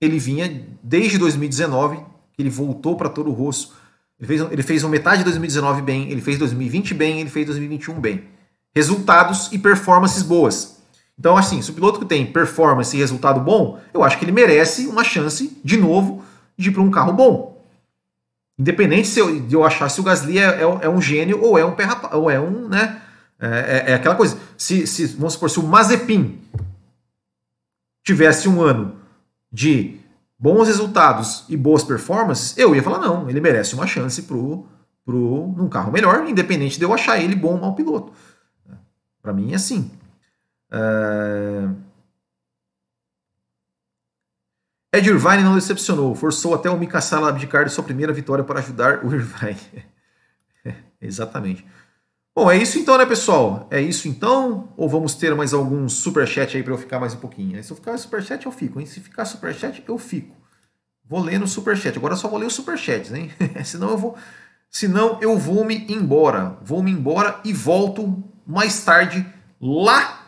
Ele 0.00 0.20
vinha 0.20 0.66
desde 0.80 1.18
2019, 1.18 1.96
que 2.32 2.40
ele 2.40 2.48
voltou 2.48 2.96
para 2.96 3.08
Toro 3.08 3.32
Rosso. 3.32 3.74
Ele 4.20 4.26
fez, 4.28 4.52
ele 4.52 4.62
fez 4.62 4.84
uma 4.84 4.90
metade 4.90 5.18
de 5.18 5.24
2019 5.24 5.82
bem, 5.82 6.10
ele 6.10 6.20
fez 6.20 6.38
2020 6.38 6.94
bem, 6.94 7.20
ele 7.20 7.28
fez 7.28 7.44
2021 7.46 8.00
bem. 8.00 8.24
Resultados 8.72 9.50
e 9.50 9.58
performances 9.58 10.22
boas. 10.22 10.79
Então, 11.20 11.36
assim, 11.36 11.60
se 11.60 11.70
o 11.70 11.74
piloto 11.74 11.98
que 11.98 12.06
tem 12.06 12.24
performance 12.24 12.96
e 12.96 12.98
resultado 12.98 13.40
bom, 13.40 13.78
eu 13.92 14.02
acho 14.02 14.18
que 14.18 14.24
ele 14.24 14.32
merece 14.32 14.86
uma 14.86 15.04
chance, 15.04 15.60
de 15.62 15.76
novo, 15.76 16.24
de 16.56 16.70
ir 16.70 16.72
para 16.72 16.80
um 16.80 16.90
carro 16.90 17.12
bom. 17.12 17.62
Independente 18.58 19.06
se 19.06 19.20
eu, 19.20 19.38
de 19.38 19.54
eu 19.54 19.62
achar 19.62 19.90
se 19.90 20.00
o 20.00 20.02
Gasly 20.02 20.38
é, 20.38 20.44
é, 20.44 20.62
é 20.62 20.88
um 20.88 20.98
gênio 20.98 21.42
ou 21.42 21.58
é 21.58 21.64
um 21.64 21.74
perrapa, 21.74 22.16
ou 22.16 22.30
é 22.30 22.40
um, 22.40 22.66
né? 22.68 23.02
É, 23.38 23.48
é, 23.48 23.90
é, 23.90 23.94
aquela 23.94 24.14
coisa. 24.14 24.38
Se, 24.56 24.86
se, 24.86 25.08
vamos 25.08 25.34
supor, 25.34 25.50
se 25.50 25.60
o 25.60 25.62
Mazepin 25.62 26.40
tivesse 28.02 28.48
um 28.48 28.62
ano 28.62 28.96
de 29.52 30.00
bons 30.38 30.68
resultados 30.68 31.44
e 31.50 31.56
boas 31.56 31.84
performances, 31.84 32.56
eu 32.56 32.74
ia 32.74 32.82
falar, 32.82 32.98
não, 32.98 33.28
ele 33.28 33.42
merece 33.42 33.74
uma 33.74 33.86
chance 33.86 34.22
pro, 34.22 34.64
pro, 35.04 35.52
num 35.54 35.68
carro 35.68 35.92
melhor, 35.92 36.26
independente 36.26 36.78
de 36.78 36.84
eu 36.86 36.94
achar 36.94 37.20
ele 37.20 37.36
bom 37.36 37.52
ou 37.52 37.60
mau 37.60 37.74
piloto. 37.74 38.10
Para 39.20 39.34
mim 39.34 39.52
é 39.52 39.56
assim. 39.56 39.90
Uh... 40.72 41.74
Ed 44.92 45.08
Irvine 45.08 45.44
não 45.44 45.54
decepcionou, 45.54 46.14
forçou 46.14 46.54
até 46.54 46.68
o 46.68 46.76
Mika 46.76 47.00
Sala 47.00 47.28
abdicar 47.28 47.64
de 47.64 47.70
sua 47.70 47.84
primeira 47.84 48.12
vitória 48.12 48.42
para 48.42 48.58
ajudar 48.58 49.04
o 49.04 49.10
Irvine. 49.14 49.84
Exatamente. 51.00 51.64
Bom, 52.34 52.50
é 52.50 52.56
isso 52.56 52.78
então, 52.78 52.96
né, 52.96 53.06
pessoal? 53.06 53.68
É 53.70 53.80
isso 53.80 54.08
então? 54.08 54.72
Ou 54.76 54.88
vamos 54.88 55.14
ter 55.14 55.34
mais 55.34 55.52
algum 55.52 55.88
superchat 55.88 56.56
aí 56.56 56.62
para 56.62 56.72
eu 56.72 56.78
ficar 56.78 56.98
mais 56.98 57.14
um 57.14 57.18
pouquinho? 57.18 57.62
Se 57.62 57.72
eu 57.72 57.76
ficar 57.76 57.96
superchat, 57.98 58.46
eu 58.46 58.52
fico, 58.52 58.80
hein? 58.80 58.86
Se 58.86 59.00
ficar 59.00 59.24
superchat, 59.24 59.82
eu 59.86 59.98
fico. 59.98 60.34
Vou 61.04 61.20
ler 61.20 61.38
no 61.38 61.48
superchat. 61.48 61.98
Agora 61.98 62.14
só 62.14 62.28
vou 62.28 62.38
ler 62.38 62.46
os 62.46 62.54
superchats, 62.54 63.12
hein? 63.12 63.30
senão 63.64 63.90
eu 63.90 63.98
vou. 63.98 64.16
Senão 64.68 65.18
eu 65.20 65.36
vou 65.36 65.64
me 65.64 65.86
embora. 65.88 66.56
Vou 66.62 66.82
me 66.82 66.90
embora 66.90 67.40
e 67.44 67.52
volto 67.52 68.22
mais 68.46 68.84
tarde 68.84 69.26
lá 69.60 70.19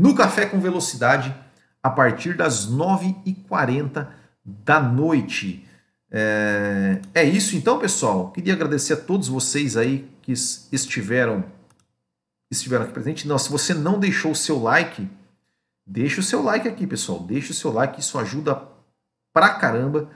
no 0.00 0.14
Café 0.14 0.46
com 0.46 0.58
Velocidade 0.58 1.34
a 1.82 1.90
partir 1.90 2.34
das 2.34 2.66
9h40 2.66 4.08
da 4.42 4.80
noite. 4.80 5.68
É, 6.10 7.02
é, 7.12 7.22
isso 7.22 7.54
então, 7.54 7.78
pessoal. 7.78 8.32
Queria 8.32 8.54
agradecer 8.54 8.94
a 8.94 8.96
todos 8.96 9.28
vocês 9.28 9.76
aí 9.76 10.08
que 10.22 10.32
estiveram 10.32 11.44
estiveram 12.50 12.84
aqui 12.84 12.94
presentes. 12.94 13.26
Não, 13.26 13.38
se 13.38 13.50
você 13.50 13.74
não 13.74 14.00
deixou 14.00 14.32
o 14.32 14.34
seu 14.34 14.58
like, 14.58 15.06
deixa 15.86 16.20
o 16.20 16.24
seu 16.24 16.42
like 16.42 16.66
aqui, 16.66 16.86
pessoal. 16.86 17.20
Deixa 17.20 17.52
o 17.52 17.54
seu 17.54 17.70
like, 17.70 18.00
isso 18.00 18.18
ajuda 18.18 18.60
pra 19.34 19.50
caramba 19.50 20.08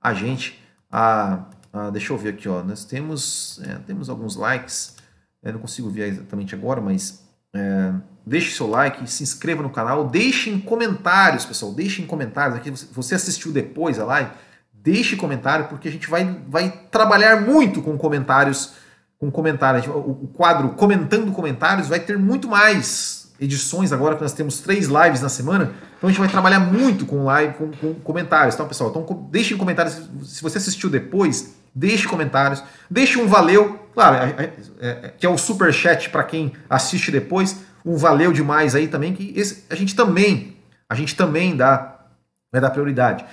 a 0.00 0.14
gente 0.14 0.58
a, 0.90 1.44
a 1.74 1.90
deixa 1.90 2.10
eu 2.10 2.16
ver 2.16 2.30
aqui, 2.30 2.48
ó. 2.48 2.62
Nós 2.62 2.86
temos 2.86 3.60
é, 3.62 3.74
temos 3.86 4.08
alguns 4.08 4.34
likes. 4.34 4.96
Eu 5.42 5.52
não 5.52 5.60
consigo 5.60 5.90
ver 5.90 6.08
exatamente 6.08 6.54
agora, 6.54 6.80
mas 6.80 7.22
é, 7.54 7.92
deixe 8.26 8.56
seu 8.56 8.66
like, 8.66 9.08
se 9.08 9.22
inscreva 9.22 9.62
no 9.62 9.70
canal, 9.70 10.08
deixem 10.08 10.58
comentários, 10.58 11.44
pessoal, 11.44 11.72
deixem 11.72 12.04
comentários 12.04 12.56
aqui. 12.56 12.70
Você 12.70 13.14
assistiu 13.14 13.52
depois 13.52 14.00
a 14.00 14.04
live? 14.04 14.30
Deixe 14.72 15.14
comentário, 15.14 15.66
porque 15.68 15.88
a 15.88 15.92
gente 15.92 16.10
vai, 16.10 16.38
vai 16.48 16.70
trabalhar 16.90 17.40
muito 17.40 17.80
com 17.80 17.96
comentários. 17.96 18.74
Com 19.18 19.30
comentários. 19.30 19.86
O 19.86 20.28
quadro 20.34 20.70
Comentando 20.70 21.32
Comentários 21.32 21.88
vai 21.88 21.98
ter 21.98 22.18
muito 22.18 22.46
mais 22.48 23.32
edições 23.40 23.92
agora 23.92 24.14
que 24.14 24.22
nós 24.22 24.32
temos 24.32 24.60
três 24.60 24.86
lives 24.86 25.20
na 25.22 25.28
semana. 25.28 25.72
Então 25.96 26.08
a 26.08 26.12
gente 26.12 26.20
vai 26.20 26.28
trabalhar 26.28 26.60
muito 26.60 27.06
com 27.06 27.24
live, 27.24 27.54
com, 27.54 27.70
com 27.72 27.94
comentários, 27.94 28.54
tá, 28.54 28.64
pessoal? 28.64 28.90
Então 28.90 29.28
deixem 29.30 29.56
comentários. 29.56 30.02
Se 30.24 30.42
você 30.42 30.58
assistiu 30.58 30.90
depois, 30.90 31.54
deixe 31.74 32.06
comentários, 32.06 32.62
deixe 32.90 33.18
um 33.18 33.26
valeu, 33.26 33.78
claro, 33.94 34.16
é, 34.16 34.44
é, 34.78 34.88
é, 34.88 35.08
que 35.18 35.26
é 35.26 35.28
o 35.28 35.38
super 35.38 35.72
chat 35.72 36.10
para 36.10 36.24
quem 36.24 36.52
assiste 36.68 37.10
depois, 37.10 37.56
um 37.86 37.96
valeu 37.96 38.32
demais 38.32 38.74
aí 38.74 38.88
também 38.88 39.14
que 39.14 39.32
esse, 39.36 39.64
a 39.70 39.76
gente 39.76 39.94
também, 39.94 40.56
a 40.88 40.94
gente 40.96 41.14
também 41.14 41.56
dá 41.56 41.94
vai 42.50 42.60
dar 42.60 42.70
prioridade. 42.70 43.24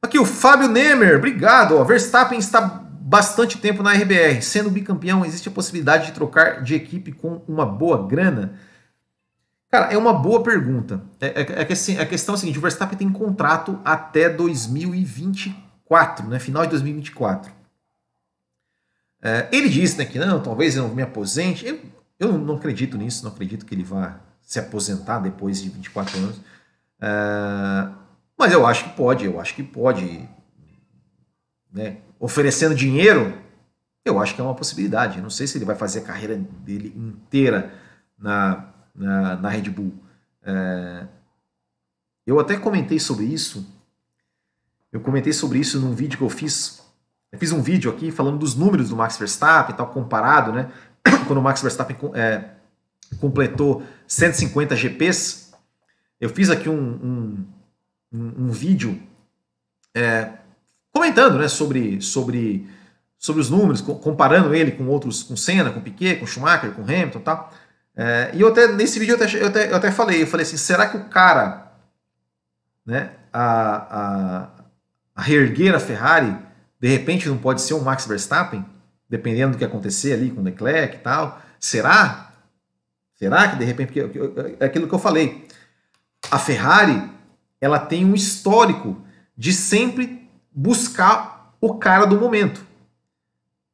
Aqui 0.00 0.18
o 0.18 0.24
Fábio 0.24 0.68
Nemer, 0.68 1.18
obrigado. 1.18 1.76
Ó, 1.76 1.84
Verstappen 1.84 2.38
está 2.38 2.60
bastante 2.62 3.58
tempo 3.58 3.82
na 3.82 3.92
RBR, 3.92 4.40
sendo 4.42 4.70
bicampeão, 4.70 5.24
existe 5.24 5.48
a 5.48 5.52
possibilidade 5.52 6.06
de 6.06 6.12
trocar 6.12 6.62
de 6.62 6.74
equipe 6.74 7.12
com 7.12 7.42
uma 7.46 7.66
boa 7.66 8.06
grana? 8.06 8.54
Cara, 9.70 9.92
é 9.92 9.98
uma 9.98 10.14
boa 10.14 10.42
pergunta. 10.42 11.02
É, 11.20 11.26
é, 11.26 11.60
é 11.60 11.64
que, 11.64 11.74
assim, 11.74 11.98
a 11.98 12.06
questão 12.06 12.34
é 12.34 12.36
a 12.36 12.38
seguinte: 12.38 12.58
o 12.58 12.62
Verstappen 12.62 12.96
tem 12.96 13.10
contrato 13.10 13.78
até 13.84 14.30
2024, 14.30 16.26
né? 16.26 16.38
Final 16.38 16.62
de 16.62 16.70
2024. 16.70 17.52
É, 19.20 19.48
ele 19.50 19.68
disse 19.68 19.98
né, 19.98 20.04
que 20.04 20.18
não, 20.18 20.40
talvez 20.40 20.76
eu 20.76 20.86
não 20.86 20.94
me 20.94 21.02
aposente. 21.02 21.66
Eu, 21.66 21.80
eu 22.18 22.36
não 22.36 22.56
acredito 22.56 22.96
nisso, 22.96 23.24
não 23.24 23.32
acredito 23.32 23.64
que 23.64 23.74
ele 23.74 23.84
vá 23.84 24.20
se 24.42 24.58
aposentar 24.58 25.20
depois 25.20 25.62
de 25.62 25.68
24 25.68 26.18
anos. 26.18 26.40
É, 27.00 27.88
mas 28.36 28.52
eu 28.52 28.66
acho 28.66 28.84
que 28.84 28.96
pode, 28.96 29.24
eu 29.24 29.40
acho 29.40 29.54
que 29.54 29.62
pode. 29.62 30.28
Né? 31.72 31.98
Oferecendo 32.18 32.74
dinheiro, 32.74 33.36
eu 34.04 34.18
acho 34.18 34.34
que 34.34 34.40
é 34.40 34.44
uma 34.44 34.54
possibilidade. 34.54 35.18
Eu 35.18 35.22
não 35.22 35.30
sei 35.30 35.46
se 35.46 35.58
ele 35.58 35.64
vai 35.64 35.76
fazer 35.76 36.00
a 36.00 36.04
carreira 36.04 36.36
dele 36.36 36.92
inteira 36.96 37.72
na, 38.18 38.72
na, 38.94 39.36
na 39.36 39.48
Red 39.48 39.70
Bull. 39.70 39.92
É, 40.42 41.06
eu 42.26 42.40
até 42.40 42.56
comentei 42.56 42.98
sobre 42.98 43.26
isso. 43.26 43.66
Eu 44.90 45.00
comentei 45.00 45.32
sobre 45.32 45.58
isso 45.58 45.78
num 45.78 45.92
vídeo 45.92 46.16
que 46.16 46.24
eu 46.24 46.30
fiz. 46.30 46.82
Eu 47.30 47.38
fiz 47.38 47.52
um 47.52 47.60
vídeo 47.60 47.90
aqui 47.90 48.10
falando 48.10 48.38
dos 48.38 48.54
números 48.54 48.88
do 48.88 48.96
Max 48.96 49.18
Verstappen, 49.18 49.76
tal, 49.76 49.88
comparado, 49.88 50.52
né? 50.52 50.72
Quando 51.26 51.38
o 51.38 51.42
Max 51.42 51.62
Verstappen 51.62 51.96
é, 52.14 52.44
completou 53.20 53.82
150 54.06 54.76
GPs, 54.76 55.52
eu 56.20 56.28
fiz 56.28 56.50
aqui 56.50 56.68
um, 56.68 57.46
um, 58.12 58.32
um, 58.46 58.50
vídeo 58.50 59.00
é, 59.94 60.30
comentando, 60.92 61.38
né, 61.38 61.48
sobre, 61.48 62.00
sobre, 62.00 62.68
sobre 63.18 63.40
os 63.40 63.50
números, 63.50 63.80
comparando 63.80 64.54
ele 64.54 64.72
com 64.72 64.86
outros, 64.86 65.22
com 65.22 65.36
Senna, 65.36 65.70
com 65.70 65.80
Piquet, 65.80 66.16
com 66.16 66.26
Schumacher, 66.26 66.72
com 66.72 66.82
Hamilton, 66.82 67.20
tal. 67.20 67.52
É, 67.96 68.30
e 68.34 68.40
eu 68.40 68.48
até, 68.48 68.68
nesse 68.68 68.98
vídeo 68.98 69.12
eu 69.12 69.16
até, 69.16 69.42
eu 69.42 69.46
até, 69.46 69.70
eu 69.70 69.76
até 69.76 69.90
falei, 69.90 70.22
eu 70.22 70.26
falei 70.26 70.46
assim, 70.46 70.56
será 70.56 70.88
que 70.88 70.96
o 70.96 71.04
cara, 71.04 71.72
né, 72.84 73.12
a, 73.32 73.42
a, 73.42 74.48
a 75.14 75.22
reerguer 75.22 75.74
a 75.74 75.80
Ferrari, 75.80 76.36
de 76.80 76.88
repente 76.88 77.28
não 77.28 77.38
pode 77.38 77.60
ser 77.60 77.74
um 77.74 77.80
Max 77.80 78.06
Verstappen, 78.06 78.64
dependendo 79.08 79.52
do 79.52 79.58
que 79.58 79.64
acontecer 79.64 80.12
ali 80.12 80.30
com 80.30 80.40
o 80.40 80.44
Leclerc 80.44 80.96
e 80.96 81.00
tal? 81.00 81.40
Será? 81.58 82.32
Será 83.14 83.48
que 83.48 83.56
de 83.56 83.64
repente, 83.64 83.92
porque 84.00 84.20
é 84.60 84.64
aquilo 84.64 84.86
que 84.86 84.94
eu 84.94 84.98
falei, 84.98 85.46
a 86.30 86.38
Ferrari, 86.38 87.10
ela 87.60 87.78
tem 87.78 88.04
um 88.04 88.14
histórico 88.14 89.02
de 89.36 89.52
sempre 89.52 90.28
buscar 90.52 91.54
o 91.60 91.74
cara 91.78 92.04
do 92.04 92.18
momento. 92.18 92.64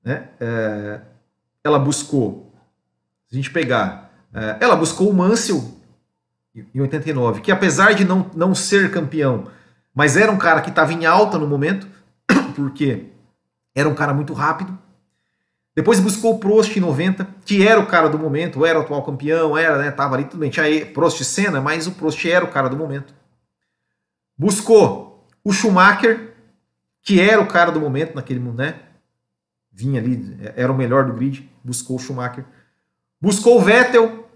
Né? 0.03 0.29
É, 0.41 1.01
ela 1.63 1.79
buscou, 1.79 2.53
se 3.29 3.35
a 3.35 3.37
gente 3.37 3.51
pegar 3.51 4.05
é, 4.35 4.57
ela 4.61 4.75
buscou 4.75 5.09
o 5.09 5.15
Mansell 5.15 5.63
em 6.75 6.81
89, 6.81 7.41
que 7.41 7.53
apesar 7.53 7.95
de 7.95 8.05
não, 8.05 8.29
não 8.35 8.53
ser 8.53 8.91
campeão, 8.91 9.47
mas 9.95 10.17
era 10.17 10.31
um 10.31 10.37
cara 10.37 10.61
que 10.61 10.71
estava 10.71 10.93
em 10.93 11.07
alta 11.07 11.39
no 11.39 11.47
momento, 11.47 11.87
porque 12.57 13.07
era 13.75 13.89
um 13.89 13.95
cara 13.95 14.13
muito 14.13 14.33
rápido. 14.33 14.77
Depois 15.75 15.99
buscou 15.99 16.35
o 16.35 16.39
Prost 16.39 16.77
em 16.77 16.81
90, 16.81 17.27
que 17.45 17.67
era 17.67 17.81
o 17.81 17.87
cara 17.87 18.09
do 18.09 18.19
momento, 18.19 18.65
era 18.65 18.79
o 18.79 18.83
atual 18.83 19.03
campeão, 19.03 19.59
era, 19.59 19.77
né, 19.77 19.91
tava 19.91 20.15
ali 20.15 20.25
tudo 20.25 20.41
bem, 20.41 20.51
tinha 20.51 20.87
Prost 20.87 21.21
e 21.21 21.25
Senna, 21.25 21.61
mas 21.61 21.87
o 21.87 21.93
Prost 21.93 22.25
era 22.25 22.45
o 22.45 22.51
cara 22.51 22.69
do 22.69 22.77
momento. 22.77 23.13
Buscou 24.39 25.27
o 25.43 25.53
Schumacher, 25.53 26.35
que 27.03 27.21
era 27.21 27.41
o 27.41 27.47
cara 27.47 27.73
do 27.73 27.81
momento 27.81 28.15
naquele, 28.15 28.39
né, 28.39 28.81
vinha 29.73 30.01
ali, 30.01 30.39
era 30.55 30.71
o 30.71 30.77
melhor 30.77 31.07
do 31.07 31.13
grid, 31.13 31.51
buscou 31.65 31.97
o 31.97 31.99
Schumacher. 31.99 32.45
Buscou 33.21 33.59
o 33.59 33.61
Vettel, 33.61 34.29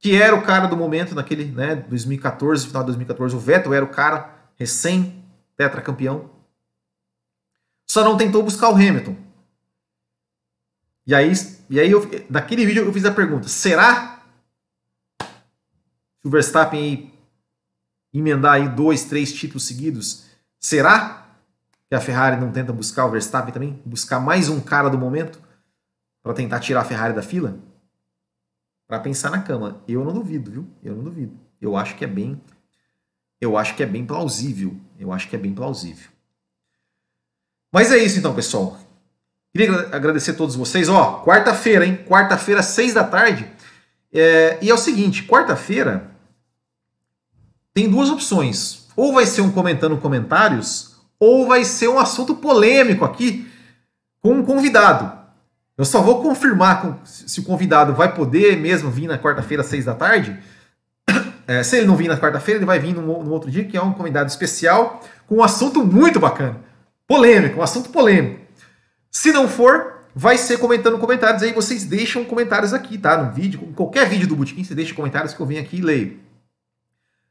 que 0.00 0.20
era 0.20 0.34
o 0.34 0.42
cara 0.42 0.66
do 0.66 0.76
momento 0.76 1.14
naquele, 1.14 1.44
né, 1.44 1.76
2014, 1.76 2.66
final 2.66 2.82
de 2.82 2.86
2014, 2.86 3.36
o 3.36 3.38
Vettel 3.38 3.72
era 3.72 3.84
o 3.84 3.88
cara 3.88 4.34
recém 4.56 5.24
tetracampeão. 5.56 6.30
Só 7.86 8.02
não 8.02 8.16
tentou 8.16 8.42
buscar 8.42 8.70
o 8.70 8.74
Hamilton. 8.74 9.25
E 11.06 11.14
aí, 11.14 11.32
e 11.70 11.78
aí 11.78 11.90
eu, 11.90 12.02
naquele 12.28 12.66
vídeo 12.66 12.84
eu 12.84 12.92
fiz 12.92 13.04
a 13.04 13.12
pergunta: 13.12 13.48
será 13.48 14.22
que 15.18 16.26
o 16.26 16.30
Verstappen 16.30 17.12
emendar 18.12 18.54
aí 18.54 18.68
dois, 18.68 19.04
três 19.04 19.32
títulos 19.32 19.66
seguidos? 19.66 20.26
Será 20.58 21.28
que 21.88 21.94
a 21.94 22.00
Ferrari 22.00 22.40
não 22.40 22.50
tenta 22.50 22.72
buscar 22.72 23.06
o 23.06 23.10
Verstappen 23.10 23.52
também? 23.52 23.82
Buscar 23.84 24.18
mais 24.18 24.48
um 24.48 24.60
cara 24.60 24.88
do 24.88 24.98
momento 24.98 25.40
para 26.22 26.34
tentar 26.34 26.60
tirar 26.60 26.80
a 26.80 26.84
Ferrari 26.84 27.14
da 27.14 27.22
fila? 27.22 27.58
para 28.86 29.00
pensar 29.00 29.30
na 29.30 29.42
cama. 29.42 29.82
Eu 29.86 30.04
não 30.04 30.12
duvido, 30.12 30.50
viu? 30.50 30.66
Eu 30.82 30.94
não 30.94 31.04
duvido. 31.04 31.36
Eu 31.60 31.76
acho 31.76 31.96
que 31.96 32.04
é 32.04 32.08
bem 32.08 32.40
eu 33.38 33.56
acho 33.58 33.76
que 33.76 33.82
é 33.82 33.86
bem 33.86 34.06
plausível. 34.06 34.74
Eu 34.98 35.12
acho 35.12 35.28
que 35.28 35.36
é 35.36 35.38
bem 35.38 35.54
plausível. 35.54 36.10
Mas 37.70 37.92
é 37.92 37.98
isso 37.98 38.18
então, 38.18 38.34
pessoal. 38.34 38.78
Queria 39.56 39.88
agradecer 39.90 40.32
a 40.32 40.34
todos 40.34 40.54
vocês. 40.54 40.86
Ó, 40.86 41.22
quarta-feira, 41.24 41.86
hein? 41.86 41.98
Quarta-feira, 42.06 42.62
seis 42.62 42.92
da 42.92 43.02
tarde. 43.02 43.50
É, 44.12 44.58
e 44.60 44.68
é 44.68 44.74
o 44.74 44.76
seguinte, 44.76 45.22
quarta-feira 45.22 46.10
tem 47.72 47.88
duas 47.88 48.10
opções. 48.10 48.86
Ou 48.94 49.14
vai 49.14 49.24
ser 49.24 49.40
um 49.40 49.50
comentando 49.50 49.96
comentários, 49.96 50.96
ou 51.18 51.46
vai 51.46 51.64
ser 51.64 51.88
um 51.88 51.98
assunto 51.98 52.34
polêmico 52.34 53.02
aqui 53.02 53.50
com 54.20 54.34
um 54.34 54.44
convidado. 54.44 55.10
Eu 55.78 55.86
só 55.86 56.02
vou 56.02 56.20
confirmar 56.20 57.00
se 57.04 57.40
o 57.40 57.44
convidado 57.44 57.94
vai 57.94 58.14
poder 58.14 58.58
mesmo 58.58 58.90
vir 58.90 59.08
na 59.08 59.16
quarta-feira, 59.18 59.62
seis 59.62 59.86
da 59.86 59.94
tarde. 59.94 60.38
É, 61.48 61.62
se 61.62 61.76
ele 61.76 61.86
não 61.86 61.94
vir 61.94 62.08
na 62.08 62.18
quarta-feira, 62.18 62.58
ele 62.58 62.66
vai 62.66 62.80
vir 62.80 62.92
no, 62.92 63.30
outro 63.30 63.48
dia, 63.48 63.64
que 63.64 63.76
é 63.76 63.80
um 63.80 63.92
convidado 63.92 64.28
especial, 64.28 65.00
com 65.28 65.36
um 65.36 65.44
assunto 65.44 65.86
muito 65.86 66.18
bacana. 66.18 66.56
Polêmico, 67.06 67.60
um 67.60 67.62
assunto 67.62 67.90
polêmico. 67.90 68.45
Se 69.16 69.32
não 69.32 69.48
for, 69.48 70.00
vai 70.14 70.36
ser 70.36 70.58
comentando 70.58 70.98
comentários. 70.98 71.42
Aí 71.42 71.50
vocês 71.50 71.86
deixam 71.86 72.22
comentários 72.22 72.74
aqui, 72.74 72.98
tá? 72.98 73.16
No 73.16 73.32
vídeo, 73.32 73.72
qualquer 73.74 74.06
vídeo 74.06 74.28
do 74.28 74.36
Botequim, 74.36 74.62
você 74.62 74.74
deixa 74.74 74.94
comentários 74.94 75.32
que 75.32 75.40
eu 75.40 75.46
venho 75.46 75.62
aqui 75.62 75.78
e 75.78 75.80
leio. 75.80 76.20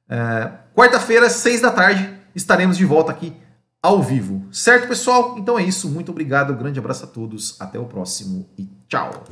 É, 0.10 0.52
Quarta-feira, 0.74 1.30
seis 1.30 1.62
da 1.62 1.70
tarde, 1.70 2.12
estaremos 2.34 2.76
de 2.76 2.86
volta 2.86 3.12
aqui 3.12 3.38
ao 3.84 4.02
vivo. 4.02 4.48
Certo, 4.52 4.88
pessoal? 4.88 5.36
Então 5.38 5.60
é 5.60 5.64
isso. 5.64 5.88
Muito 5.88 6.10
obrigado. 6.10 6.54
Um 6.54 6.58
grande 6.58 6.80
abraço 6.80 7.04
a 7.04 7.08
todos. 7.08 7.56
Até 7.62 7.78
o 7.78 7.86
próximo 7.86 8.50
e 8.58 8.68
tchau. 8.88 9.24